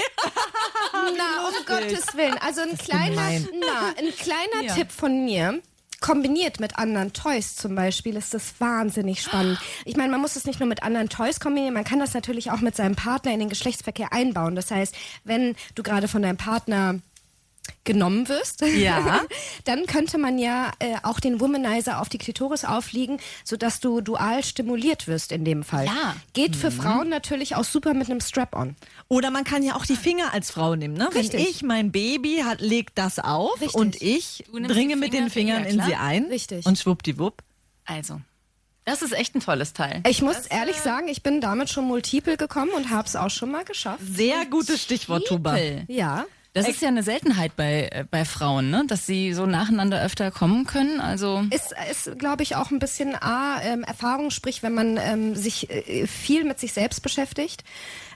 Na, 0.92 1.48
um 1.48 1.66
Gottes 1.66 2.16
Willen. 2.16 2.38
Also 2.38 2.60
ein 2.60 2.78
kleiner, 2.78 3.40
na, 3.58 3.94
ein 3.98 4.14
kleiner 4.16 4.62
Ja. 4.62 4.74
Tipp 4.74 4.92
von 4.92 5.24
mir. 5.24 5.60
Kombiniert 6.02 6.60
mit 6.60 6.78
anderen 6.78 7.12
Toys 7.12 7.54
zum 7.54 7.74
Beispiel 7.76 8.16
ist 8.16 8.34
das 8.34 8.60
wahnsinnig 8.60 9.22
spannend. 9.22 9.58
Ich 9.84 9.96
meine, 9.96 10.10
man 10.10 10.20
muss 10.20 10.36
es 10.36 10.44
nicht 10.44 10.60
nur 10.60 10.68
mit 10.68 10.82
anderen 10.82 11.08
Toys 11.08 11.40
kombinieren, 11.40 11.72
man 11.72 11.84
kann 11.84 12.00
das 12.00 12.12
natürlich 12.12 12.50
auch 12.50 12.60
mit 12.60 12.76
seinem 12.76 12.96
Partner 12.96 13.32
in 13.32 13.38
den 13.38 13.48
Geschlechtsverkehr 13.48 14.12
einbauen. 14.12 14.56
Das 14.56 14.70
heißt, 14.70 14.94
wenn 15.24 15.54
du 15.76 15.82
gerade 15.82 16.08
von 16.08 16.20
deinem 16.20 16.36
Partner 16.36 16.98
genommen 17.84 18.28
wirst, 18.28 18.60
Ja. 18.62 19.20
dann 19.64 19.86
könnte 19.86 20.18
man 20.18 20.38
ja 20.38 20.70
äh, 20.78 20.96
auch 21.02 21.18
den 21.20 21.40
Womanizer 21.40 22.00
auf 22.00 22.08
die 22.08 22.18
Klitoris 22.18 22.64
aufliegen, 22.64 23.18
sodass 23.44 23.80
du 23.80 24.00
dual 24.00 24.44
stimuliert 24.44 25.08
wirst 25.08 25.32
in 25.32 25.44
dem 25.44 25.62
Fall. 25.64 25.86
Ja. 25.86 26.16
Geht 26.32 26.52
Mhm. 26.52 26.54
für 26.60 26.70
Frauen 26.70 27.08
natürlich 27.08 27.56
auch 27.56 27.64
super 27.64 27.94
mit 27.94 28.08
einem 28.10 28.20
Strap-on. 28.20 28.76
Oder 29.08 29.30
man 29.30 29.44
kann 29.44 29.62
ja 29.62 29.74
auch 29.76 29.84
die 29.86 29.96
Finger 29.96 30.32
als 30.32 30.50
Frau 30.50 30.76
nehmen. 30.76 30.94
Ne? 30.94 31.08
Wenn 31.12 31.20
Richtig. 31.22 31.48
ich 31.48 31.62
mein 31.62 31.90
Baby 31.92 32.42
hat, 32.44 32.60
legt 32.60 32.98
das 32.98 33.18
auf 33.18 33.60
Richtig. 33.60 33.74
und 33.74 34.00
ich 34.00 34.44
dringe 34.52 34.96
mit 34.96 35.12
den 35.12 35.28
Finger, 35.30 35.56
Fingern 35.56 35.64
in 35.64 35.74
klar. 35.76 35.86
sie 35.88 35.94
ein 35.96 36.24
Richtig. 36.26 36.66
und 36.66 36.78
schwuppdiwupp. 36.78 37.42
Also, 37.84 38.20
das 38.84 39.02
ist 39.02 39.12
echt 39.12 39.34
ein 39.34 39.40
tolles 39.40 39.72
Teil. 39.72 40.02
Ich 40.08 40.22
muss 40.22 40.46
ehrlich 40.46 40.76
sagen, 40.76 41.08
ich 41.08 41.22
bin 41.22 41.40
damit 41.40 41.68
schon 41.70 41.84
multiple 41.84 42.36
gekommen 42.36 42.70
und 42.76 42.90
habe 42.90 43.06
es 43.08 43.16
auch 43.16 43.30
schon 43.30 43.50
mal 43.50 43.64
geschafft. 43.64 44.02
Sehr 44.08 44.46
gutes 44.46 44.82
Stichwort, 44.82 45.26
Tuba. 45.26 45.56
Ja. 45.88 46.26
Das 46.54 46.68
ist 46.68 46.82
ja 46.82 46.88
eine 46.88 47.02
Seltenheit 47.02 47.56
bei, 47.56 47.88
äh, 47.90 48.04
bei 48.10 48.24
Frauen, 48.26 48.70
ne? 48.70 48.84
dass 48.86 49.06
sie 49.06 49.32
so 49.32 49.46
nacheinander 49.46 50.02
öfter 50.02 50.30
kommen 50.30 50.66
können. 50.66 51.00
Also 51.00 51.44
Ist, 51.50 51.74
ist 51.90 52.18
glaube 52.18 52.42
ich, 52.42 52.56
auch 52.56 52.70
ein 52.70 52.78
bisschen 52.78 53.14
A, 53.14 53.60
ähm, 53.62 53.84
Erfahrung, 53.84 54.30
sprich, 54.30 54.62
wenn 54.62 54.74
man 54.74 54.98
ähm, 54.98 55.34
sich 55.34 55.70
äh, 55.70 56.06
viel 56.06 56.44
mit 56.44 56.60
sich 56.60 56.74
selbst 56.74 57.02
beschäftigt 57.02 57.64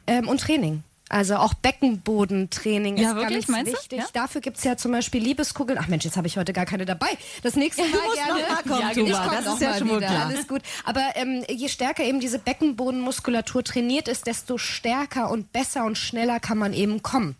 ähm, 0.06 0.28
und 0.28 0.40
Training. 0.42 0.82
Also 1.08 1.36
auch 1.36 1.54
Beckenbodentraining 1.54 2.96
Ja, 2.96 3.10
ist 3.10 3.16
wirklich? 3.16 3.46
ganz 3.46 3.48
Meinst 3.48 3.72
wichtig. 3.72 3.98
Ja? 4.00 4.06
Dafür 4.12 4.40
gibt's 4.40 4.64
ja 4.64 4.76
zum 4.76 4.90
Beispiel 4.90 5.22
Liebeskugeln. 5.22 5.78
Ach 5.80 5.86
Mensch, 5.86 6.04
jetzt 6.04 6.16
habe 6.16 6.26
ich 6.26 6.36
heute 6.36 6.52
gar 6.52 6.66
keine 6.66 6.84
dabei. 6.84 7.06
Das 7.42 7.54
nächste 7.54 7.82
Mal 7.82 7.90
gerne. 7.90 8.42
noch 8.42 8.48
mal 8.48 8.62
kommen, 8.64 8.80
ja, 9.08 9.24
komm 9.24 9.44
Das 9.44 9.54
ist 9.54 9.62
ja 9.62 9.78
schon 9.78 9.88
wieder. 9.88 10.08
klar. 10.08 10.26
Alles 10.26 10.48
gut. 10.48 10.62
Aber 10.84 11.02
ähm, 11.14 11.44
je 11.48 11.68
stärker 11.68 12.02
eben 12.02 12.18
diese 12.18 12.40
Beckenbodenmuskulatur 12.40 13.62
trainiert 13.62 14.08
ist, 14.08 14.26
desto 14.26 14.58
stärker 14.58 15.30
und 15.30 15.52
besser 15.52 15.84
und 15.84 15.96
schneller 15.96 16.40
kann 16.40 16.58
man 16.58 16.72
eben 16.72 17.02
kommen. 17.04 17.36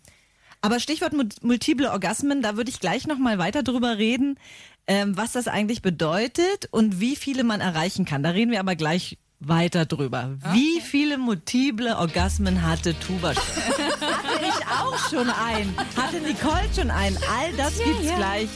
Aber 0.67 0.81
Stichwort 0.81 1.13
mul- 1.13 1.29
multiple 1.43 1.89
Orgasmen, 1.91 2.41
da 2.41 2.57
würde 2.57 2.69
ich 2.69 2.81
gleich 2.81 3.07
noch 3.07 3.17
mal 3.17 3.37
weiter 3.37 3.63
drüber 3.63 3.97
reden, 3.97 4.37
ähm, 4.85 5.15
was 5.15 5.31
das 5.31 5.47
eigentlich 5.47 5.81
bedeutet 5.81 6.67
und 6.71 6.99
wie 6.99 7.15
viele 7.15 7.45
man 7.45 7.61
erreichen 7.61 8.03
kann. 8.03 8.21
Da 8.21 8.31
reden 8.31 8.51
wir 8.51 8.59
aber 8.59 8.75
gleich 8.75 9.17
weiter 9.39 9.85
drüber. 9.85 10.31
Wie 10.51 10.81
viele 10.81 11.17
multiple 11.17 11.95
Orgasmen 11.95 12.63
hatte 12.67 12.99
Tuba 12.99 13.33
schon? 13.33 13.43
hatte 14.01 14.45
ich 14.45 14.65
auch 14.67 15.09
schon 15.09 15.29
einen. 15.29 15.73
Hatte 15.95 16.19
Nicole 16.19 16.67
schon 16.75 16.91
einen. 16.91 17.15
All 17.39 17.53
das 17.55 17.77
gibt's 17.81 18.13
gleich 18.13 18.49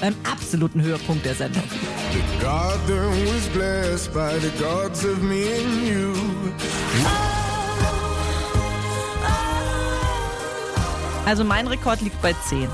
beim 0.00 0.14
absoluten 0.24 0.80
Höhepunkt 0.80 1.26
der 1.26 1.34
Sendung. 1.34 1.64
The 2.12 2.42
garden 2.42 3.26
was 3.26 3.46
blessed 3.48 4.14
by 4.14 4.40
the 4.40 4.50
gods 4.62 5.04
of 5.04 5.18
me 5.20 5.44
and 5.58 5.86
you. 5.86 6.14
Also 11.28 11.44
mein 11.44 11.66
Rekord 11.66 12.00
liegt 12.00 12.22
bei 12.22 12.32
10. 12.32 12.70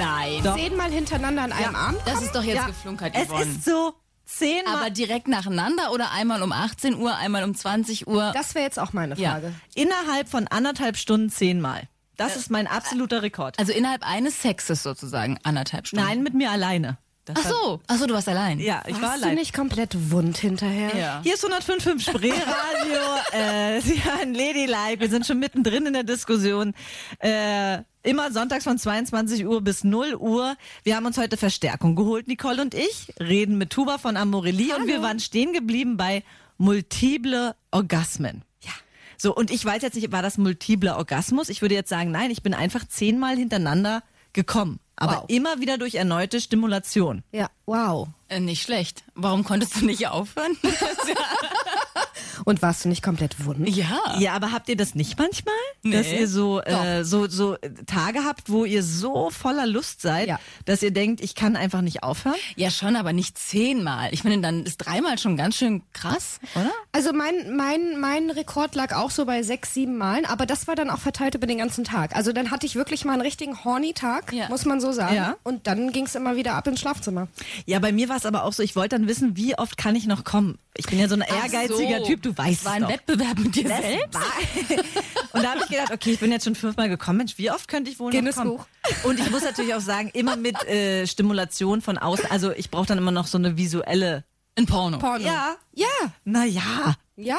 nein. 0.00 0.42
Zehnmal 0.56 0.90
hintereinander 0.90 1.42
an 1.42 1.52
einem 1.52 1.76
Abend. 1.76 2.00
Das 2.04 2.22
ist 2.22 2.34
doch 2.34 2.42
jetzt 2.42 2.56
Ja. 2.56 2.66
geflunkert, 2.66 3.14
Es 3.14 3.28
Yvonne. 3.28 3.44
ist 3.44 3.64
so, 3.64 3.94
zehnmal. 4.24 4.74
Aber 4.78 4.90
direkt 4.90 5.28
nacheinander 5.28 5.92
oder 5.92 6.10
einmal 6.10 6.42
um 6.42 6.50
18 6.50 6.96
Uhr, 6.96 7.14
einmal 7.16 7.44
um 7.44 7.54
20 7.54 8.08
Uhr? 8.08 8.32
Das 8.34 8.56
wäre 8.56 8.64
jetzt 8.64 8.80
auch 8.80 8.92
meine 8.94 9.14
Ja. 9.14 9.34
Frage. 9.34 9.54
innerhalb 9.76 10.28
von 10.28 10.48
anderthalb 10.48 10.96
Stunden 10.96 11.30
zehnmal. 11.30 11.84
Das 12.16 12.34
ist 12.34 12.50
mein 12.50 12.66
absoluter 12.66 13.22
Rekord. 13.22 13.60
also 13.60 13.70
innerhalb 13.72 14.02
eines 14.04 14.42
Sexes 14.42 14.82
sozusagen, 14.82 15.38
anderthalb 15.44 15.86
Stunden. 15.86 16.04
Nein, 16.04 16.22
mit 16.24 16.34
mir 16.34 16.50
alleine. 16.50 16.98
Das 17.26 17.36
Ach 17.38 17.50
so, 17.50 17.80
ach 17.86 17.96
so, 17.96 18.06
du 18.06 18.12
warst 18.12 18.28
allein. 18.28 18.60
Ja, 18.60 18.82
ich 18.86 18.94
war 18.96 19.02
Warst 19.02 19.22
du 19.22 19.26
allein. 19.26 19.36
nicht 19.36 19.54
komplett 19.54 20.10
wund 20.10 20.36
hinterher? 20.36 20.94
Ja. 20.94 21.20
Hier 21.22 21.34
ist 21.34 21.44
105.5 21.44 22.00
Spreeradio. 22.00 23.00
äh, 23.32 23.80
Sie 23.80 24.04
hören 24.04 24.34
Ladylike. 24.34 25.00
Wir 25.00 25.08
sind 25.08 25.26
schon 25.26 25.38
mittendrin 25.38 25.86
in 25.86 25.94
der 25.94 26.02
Diskussion. 26.02 26.74
Äh, 27.20 27.78
immer 28.02 28.30
sonntags 28.30 28.64
von 28.64 28.78
22 28.78 29.46
Uhr 29.46 29.62
bis 29.62 29.84
0 29.84 30.16
Uhr. 30.16 30.54
Wir 30.82 30.96
haben 30.96 31.06
uns 31.06 31.16
heute 31.16 31.38
Verstärkung 31.38 31.96
geholt, 31.96 32.28
Nicole 32.28 32.60
und 32.60 32.74
ich. 32.74 33.14
Reden 33.18 33.56
mit 33.56 33.70
Tuba 33.70 33.96
von 33.96 34.18
Amorelie 34.18 34.76
und 34.76 34.86
wir 34.86 35.00
waren 35.00 35.18
stehen 35.18 35.54
geblieben 35.54 35.96
bei 35.96 36.22
multiple 36.58 37.56
Orgasmen. 37.70 38.42
Ja. 38.60 38.72
So, 39.16 39.34
und 39.34 39.50
ich 39.50 39.64
weiß 39.64 39.80
jetzt 39.82 39.94
nicht, 39.94 40.12
war 40.12 40.22
das 40.22 40.36
multiple 40.36 40.94
Orgasmus? 40.96 41.48
Ich 41.48 41.62
würde 41.62 41.74
jetzt 41.74 41.88
sagen, 41.88 42.10
nein, 42.10 42.30
ich 42.30 42.42
bin 42.42 42.52
einfach 42.52 42.86
zehnmal 42.86 43.36
hintereinander 43.36 44.02
gekommen. 44.34 44.78
Aber 44.96 45.22
Wow. 45.22 45.24
immer 45.28 45.60
wieder 45.60 45.76
durch 45.78 45.94
erneute 45.96 46.40
Stimulation. 46.40 47.22
Ja, 47.32 47.48
wow. 47.66 48.08
Äh, 48.28 48.40
nicht 48.40 48.62
schlecht. 48.62 49.02
Warum 49.14 49.42
konntest 49.44 49.80
du 49.80 49.84
nicht 49.86 50.06
aufhören? 50.08 50.56
Und 52.44 52.62
warst 52.62 52.84
du 52.84 52.88
nicht 52.88 53.02
komplett 53.02 53.44
wund? 53.44 53.68
ja. 53.68 54.00
Ja, 54.18 54.32
aber 54.34 54.52
habt 54.52 54.68
ihr 54.68 54.76
das 54.76 54.94
nicht 54.94 55.18
manchmal? 55.18 55.54
Nee. 55.82 55.92
Dass 55.96 56.06
ihr 56.08 56.28
so, 56.28 56.60
äh, 56.62 57.04
so, 57.04 57.28
so 57.28 57.56
Tage 57.86 58.24
habt, 58.24 58.50
wo 58.50 58.64
ihr 58.64 58.82
so 58.82 59.30
voller 59.30 59.66
Lust 59.66 60.00
seid, 60.02 60.28
Ja. 60.28 60.38
dass 60.64 60.82
ihr 60.82 60.90
denkt, 60.90 61.20
ich 61.20 61.34
kann 61.34 61.56
einfach 61.56 61.80
nicht 61.80 62.02
aufhören? 62.02 62.34
Ja, 62.56 62.70
schon, 62.70 62.96
aber 62.96 63.12
nicht 63.12 63.38
zehnmal. 63.38 64.08
Ich 64.12 64.22
finde, 64.22 64.40
dann 64.40 64.64
ist 64.64 64.78
dreimal 64.78 65.18
schon 65.18 65.36
ganz 65.36 65.56
schön 65.56 65.82
krass, 65.92 66.38
oder? 66.54 66.70
Also 66.92 67.12
mein, 67.12 67.54
mein, 67.56 67.98
mein 68.00 68.30
Rekord 68.30 68.74
lag 68.74 68.94
auch 68.94 69.10
so 69.10 69.24
bei 69.26 69.42
sechs, 69.42 69.74
sieben 69.74 69.96
Malen, 69.96 70.24
aber 70.26 70.46
das 70.46 70.66
war 70.66 70.74
dann 70.74 70.90
auch 70.90 70.98
verteilt 71.00 71.34
über 71.34 71.46
den 71.46 71.58
ganzen 71.58 71.84
Tag. 71.84 72.14
Also 72.16 72.32
dann 72.32 72.50
hatte 72.50 72.66
ich 72.66 72.74
wirklich 72.74 73.04
mal 73.04 73.12
einen 73.14 73.22
richtigen 73.22 73.64
Horny-Tag, 73.64 74.32
Ja. 74.32 74.48
muss 74.48 74.64
man 74.64 74.80
so 74.80 74.92
sagen. 74.92 75.14
Ja. 75.14 75.36
Und 75.44 75.66
dann 75.66 75.92
ging 75.92 76.06
es 76.06 76.14
immer 76.14 76.36
wieder 76.36 76.54
ab 76.54 76.66
ins 76.66 76.80
Schlafzimmer. 76.80 77.28
Ja, 77.66 77.78
bei 77.78 77.92
mir 77.92 78.08
war 78.08 78.16
es 78.16 78.26
aber 78.26 78.44
auch 78.44 78.52
so, 78.52 78.62
ich 78.62 78.74
wollte 78.76 78.96
dann 78.96 79.06
wissen, 79.08 79.36
wie 79.36 79.56
oft 79.56 79.76
kann 79.76 79.94
ich 79.96 80.06
noch 80.06 80.24
kommen? 80.24 80.58
Ich 80.76 80.86
bin 80.86 80.98
ja 80.98 81.08
so 81.08 81.14
ein 81.14 81.22
Ach 81.22 81.44
ehrgeiziger 81.44 81.83
so. 82.00 82.04
Typ, 82.06 82.22
du 82.22 82.36
weißt 82.36 82.60
Es 82.60 82.64
war 82.64 82.72
ein 82.72 82.82
doch. 82.82 82.88
Wettbewerb 82.90 83.38
mit 83.38 83.54
dir 83.54 83.68
Das 83.68 83.80
selbst. 83.80 84.14
war- 84.14 84.22
Und 85.32 85.42
da 85.42 85.50
habe 85.50 85.60
ich 85.64 85.68
gedacht, 85.68 85.92
okay, 85.92 86.12
ich 86.12 86.20
bin 86.20 86.30
jetzt 86.30 86.44
schon 86.44 86.54
fünfmal 86.54 86.88
gekommen. 86.88 87.18
Mensch, 87.18 87.34
wie 87.38 87.50
oft 87.50 87.66
könnte 87.68 87.90
ich 87.90 87.98
wohl 87.98 88.12
Guinness 88.12 88.36
noch 88.36 88.44
kommen? 88.44 88.56
Buch. 88.58 88.66
Und 89.04 89.18
ich 89.18 89.30
muss 89.30 89.42
natürlich 89.42 89.74
auch 89.74 89.80
sagen, 89.80 90.10
immer 90.14 90.36
mit 90.36 90.62
äh, 90.68 91.06
Stimulation 91.06 91.80
von 91.82 91.98
außen. 91.98 92.26
Also 92.30 92.52
ich 92.52 92.70
brauche 92.70 92.86
dann 92.86 92.98
immer 92.98 93.10
noch 93.10 93.26
so 93.26 93.36
eine 93.38 93.56
visuelle. 93.56 94.24
Ein 94.56 94.66
Porno. 94.66 94.98
Porno. 94.98 95.24
Ja. 95.24 95.56
Ja. 95.74 95.86
Naja. 96.24 96.94
Ja. 97.16 97.38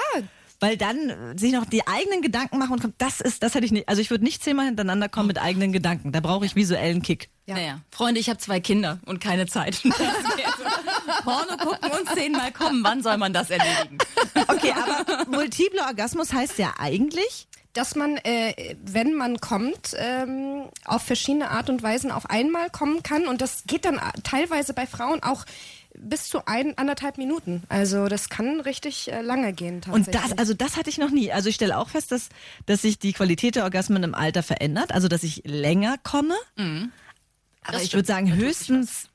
Weil 0.59 0.77
dann 0.77 1.09
äh, 1.09 1.37
sich 1.37 1.51
noch 1.53 1.65
die 1.65 1.85
eigenen 1.87 2.21
Gedanken 2.21 2.57
machen 2.57 2.73
und 2.73 2.81
kommt, 2.81 2.95
das 2.97 3.21
ist, 3.21 3.43
das 3.43 3.55
hätte 3.55 3.65
ich 3.65 3.71
nicht. 3.71 3.87
Also 3.87 4.01
ich 4.01 4.09
würde 4.09 4.23
nicht 4.23 4.43
zehnmal 4.43 4.65
hintereinander 4.65 5.07
kommen 5.09 5.27
mit 5.27 5.37
eigenen 5.41 5.71
Gedanken. 5.71 6.11
Da 6.11 6.19
brauche 6.21 6.45
ich 6.45 6.55
visuellen 6.55 7.01
Kick. 7.01 7.29
Ja. 7.45 7.55
Naja, 7.55 7.81
Freunde, 7.91 8.19
ich 8.19 8.29
habe 8.29 8.39
zwei 8.39 8.59
Kinder 8.59 8.99
und 9.05 9.19
keine 9.21 9.45
Zeit. 9.47 9.81
Porno 11.25 11.57
gucken 11.57 11.91
und 11.91 12.09
zehnmal 12.15 12.51
kommen. 12.53 12.83
Wann 12.83 13.03
soll 13.03 13.17
man 13.17 13.33
das 13.33 13.49
erledigen? 13.49 13.97
Okay, 14.47 14.71
aber 14.73 15.25
multiple 15.29 15.81
Orgasmus 15.81 16.31
heißt 16.33 16.57
ja 16.59 16.73
eigentlich, 16.77 17.47
dass 17.73 17.95
man, 17.95 18.17
äh, 18.17 18.75
wenn 18.83 19.13
man 19.13 19.39
kommt, 19.41 19.91
ähm, 19.97 20.65
auf 20.85 21.01
verschiedene 21.03 21.49
Art 21.51 21.69
und 21.69 21.81
Weisen 21.83 22.11
auf 22.11 22.29
einmal 22.29 22.69
kommen 22.69 23.01
kann. 23.03 23.25
Und 23.27 23.41
das 23.41 23.63
geht 23.65 23.85
dann 23.85 23.97
a- 23.99 24.13
teilweise 24.23 24.73
bei 24.73 24.85
Frauen 24.87 25.23
auch 25.23 25.45
bis 25.97 26.27
zu 26.27 26.45
ein, 26.45 26.77
anderthalb 26.77 27.17
Minuten. 27.17 27.63
Also 27.69 28.07
das 28.09 28.27
kann 28.29 28.59
richtig 28.59 29.09
äh, 29.11 29.21
lange 29.21 29.53
gehen 29.53 29.81
und 29.89 30.13
das, 30.13 30.37
also 30.37 30.53
das 30.53 30.75
hatte 30.77 30.89
ich 30.89 30.97
noch 30.97 31.09
nie. 31.09 31.31
Also 31.31 31.47
ich 31.49 31.55
stelle 31.55 31.77
auch 31.77 31.87
fest, 31.89 32.11
dass, 32.11 32.27
dass 32.65 32.81
sich 32.81 32.99
die 32.99 33.13
Qualität 33.13 33.55
der 33.55 33.63
Orgasmen 33.63 34.03
im 34.03 34.13
Alter 34.13 34.43
verändert. 34.43 34.91
Also 34.93 35.07
dass 35.07 35.23
ich 35.23 35.41
länger 35.45 35.95
komme. 36.03 36.35
Aber 36.57 37.71
Das 37.71 37.83
ich 37.83 37.93
würde 37.93 38.07
sagen, 38.07 38.33
höchstens 38.35 39.07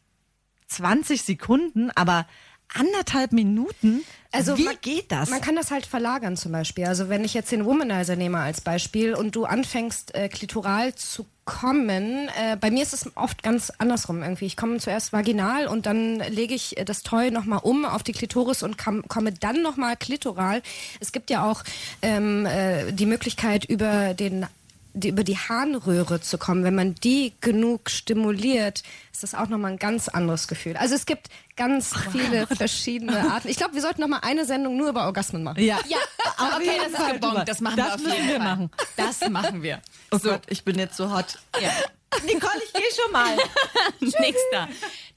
20 0.70 1.22
Sekunden, 1.22 1.90
aber 1.94 2.26
anderthalb 2.74 3.32
Minuten. 3.32 4.02
Also 4.32 4.56
wie 4.56 4.64
man, 4.64 4.76
geht 4.80 5.10
das? 5.10 5.28
Man 5.30 5.40
kann 5.40 5.56
das 5.56 5.70
halt 5.70 5.86
verlagern 5.86 6.36
zum 6.36 6.52
Beispiel. 6.52 6.86
Also 6.86 7.08
wenn 7.08 7.24
ich 7.24 7.34
jetzt 7.34 7.50
den 7.50 7.64
Womanizer 7.64 8.14
nehme 8.14 8.38
als 8.38 8.60
Beispiel 8.60 9.14
und 9.14 9.34
du 9.34 9.44
anfängst 9.44 10.14
äh, 10.14 10.28
klitoral 10.28 10.94
zu 10.94 11.26
kommen, 11.44 12.28
äh, 12.40 12.56
bei 12.56 12.70
mir 12.70 12.82
ist 12.84 12.92
es 12.92 13.10
oft 13.16 13.42
ganz 13.42 13.72
andersrum 13.78 14.22
irgendwie. 14.22 14.46
Ich 14.46 14.56
komme 14.56 14.78
zuerst 14.78 15.12
vaginal 15.12 15.66
und 15.66 15.86
dann 15.86 16.20
lege 16.20 16.54
ich 16.54 16.78
äh, 16.78 16.84
das 16.84 17.02
Toy 17.02 17.32
nochmal 17.32 17.60
um 17.62 17.84
auf 17.84 18.04
die 18.04 18.12
Klitoris 18.12 18.62
und 18.62 18.78
kam, 18.78 19.02
komme 19.08 19.32
dann 19.32 19.62
nochmal 19.62 19.96
klitoral. 19.96 20.62
Es 21.00 21.10
gibt 21.10 21.28
ja 21.28 21.50
auch 21.50 21.64
ähm, 22.02 22.46
äh, 22.46 22.92
die 22.92 23.06
Möglichkeit 23.06 23.64
über 23.64 24.14
den 24.14 24.46
die, 24.94 25.08
über 25.08 25.24
die 25.24 25.36
Harnröhre 25.38 26.20
zu 26.20 26.38
kommen, 26.38 26.64
wenn 26.64 26.74
man 26.74 26.94
die 26.96 27.32
genug 27.40 27.90
stimuliert, 27.90 28.82
ist 29.12 29.22
das 29.22 29.34
auch 29.34 29.48
nochmal 29.48 29.72
ein 29.72 29.78
ganz 29.78 30.08
anderes 30.08 30.48
Gefühl. 30.48 30.76
Also 30.76 30.94
es 30.94 31.06
gibt 31.06 31.28
ganz 31.56 31.92
viele 32.12 32.46
verschiedene 32.46 33.30
Arten. 33.32 33.48
Ich 33.48 33.56
glaube, 33.56 33.74
wir 33.74 33.82
sollten 33.82 34.00
nochmal 34.00 34.20
eine 34.22 34.44
Sendung 34.44 34.76
nur 34.76 34.88
über 34.88 35.04
Orgasmen 35.06 35.42
machen. 35.42 35.62
ja. 35.62 35.78
Ja, 35.88 35.98
okay, 36.56 36.70
das 36.90 37.00
ist 37.00 37.12
gebongt. 37.14 37.48
Das 37.48 37.60
machen 37.60 37.76
Das 37.76 37.86
wir 37.86 37.94
auf 37.94 38.00
müssen 38.00 38.14
jeden 38.16 38.28
wir 38.28 38.36
Fall. 38.36 38.44
machen. 38.44 38.70
Das 38.96 39.28
machen 39.28 39.62
wir. 39.62 39.80
Oh 40.10 40.18
Gott, 40.18 40.42
ich 40.48 40.64
bin 40.64 40.78
jetzt 40.78 40.96
so 40.96 41.12
hot. 41.14 41.38
Ja. 41.60 41.70
Nicole, 42.26 42.52
ich 42.66 42.72
gehe 42.72 42.82
schon 43.02 43.12
mal. 43.12 43.36
Nächster. 44.00 44.68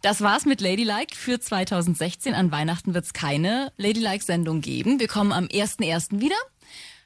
Das 0.03 0.21
war's 0.21 0.45
mit 0.45 0.61
Ladylike 0.61 1.15
für 1.15 1.39
2016. 1.39 2.33
An 2.35 2.51
Weihnachten 2.51 2.93
wird's 2.93 3.13
keine 3.13 3.71
Ladylike-Sendung 3.77 4.61
geben. 4.61 4.99
Wir 4.99 5.07
kommen 5.07 5.31
am 5.31 5.45
1.1. 5.45 6.19
wieder. 6.19 6.35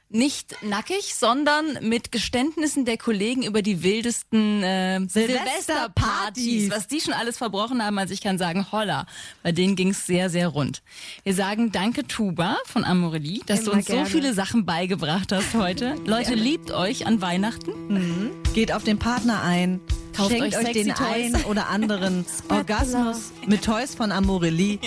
Nicht 0.10 0.56
nackig, 0.64 1.16
sondern 1.16 1.80
mit 1.82 2.14
Geständnissen 2.14 2.86
der 2.86 2.98
Kollegen 2.98 3.44
über 3.44 3.62
die 3.62 3.84
wildesten 3.84 4.64
äh, 4.64 5.00
Silvesterpartys. 5.02 5.66
Silvesterpartys, 5.66 6.72
was 6.72 6.88
die 6.88 7.02
schon 7.02 7.14
alles 7.14 7.38
verbrochen 7.38 7.84
haben. 7.84 7.98
Also 7.98 8.14
ich 8.14 8.22
kann 8.22 8.38
sagen, 8.38 8.68
holla, 8.72 9.06
bei 9.44 9.52
denen 9.52 9.76
ging's 9.76 10.06
sehr, 10.08 10.30
sehr 10.30 10.48
rund. 10.48 10.82
Wir 11.24 11.34
sagen 11.34 11.74
danke 11.74 12.08
Tuba 12.08 12.58
von 12.66 12.86
Amorelie, 12.86 13.42
dass 13.48 13.60
du 13.64 13.72
Immer 13.72 13.80
uns 13.80 13.88
gerne. 13.88 14.06
so 14.06 14.12
viele 14.12 14.34
Sachen 14.34 14.66
beigebracht 14.66 15.34
hast 15.34 15.54
heute. 15.56 15.96
Leute, 16.06 16.36
liebt 16.36 16.72
euch 16.72 17.06
an 17.06 17.20
Weihnachten. 17.20 18.32
Geht 18.54 18.72
auf 18.72 18.86
den 18.86 19.00
Partner 19.00 19.44
ein. 19.44 19.82
Kauft 20.16 20.32
Schenkt 20.32 20.56
euch 20.56 20.66
euch, 20.68 20.72
den 20.72 20.88
Toys. 20.96 21.00
einen 21.14 21.36
oder 21.50 21.68
anderen 21.68 22.26
Orgasmus 22.50 23.32
mit 23.46 23.62
Toys 23.66 23.94
von 23.94 24.14
Amorelie. 24.14 24.80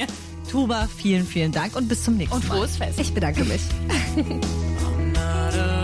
Tuba, 0.50 0.88
vielen, 0.96 1.26
vielen 1.26 1.52
Dank 1.52 1.76
und 1.76 1.88
bis 1.88 2.04
zum 2.04 2.16
nächsten 2.16 2.34
Und 2.34 2.48
Mal. 2.48 2.56
frohes 2.56 2.78
Fest. 2.78 2.98
Ich 2.98 3.12
bedanke 3.12 3.44
mich. 3.44 3.60
not 5.30 5.54
a 5.54 5.79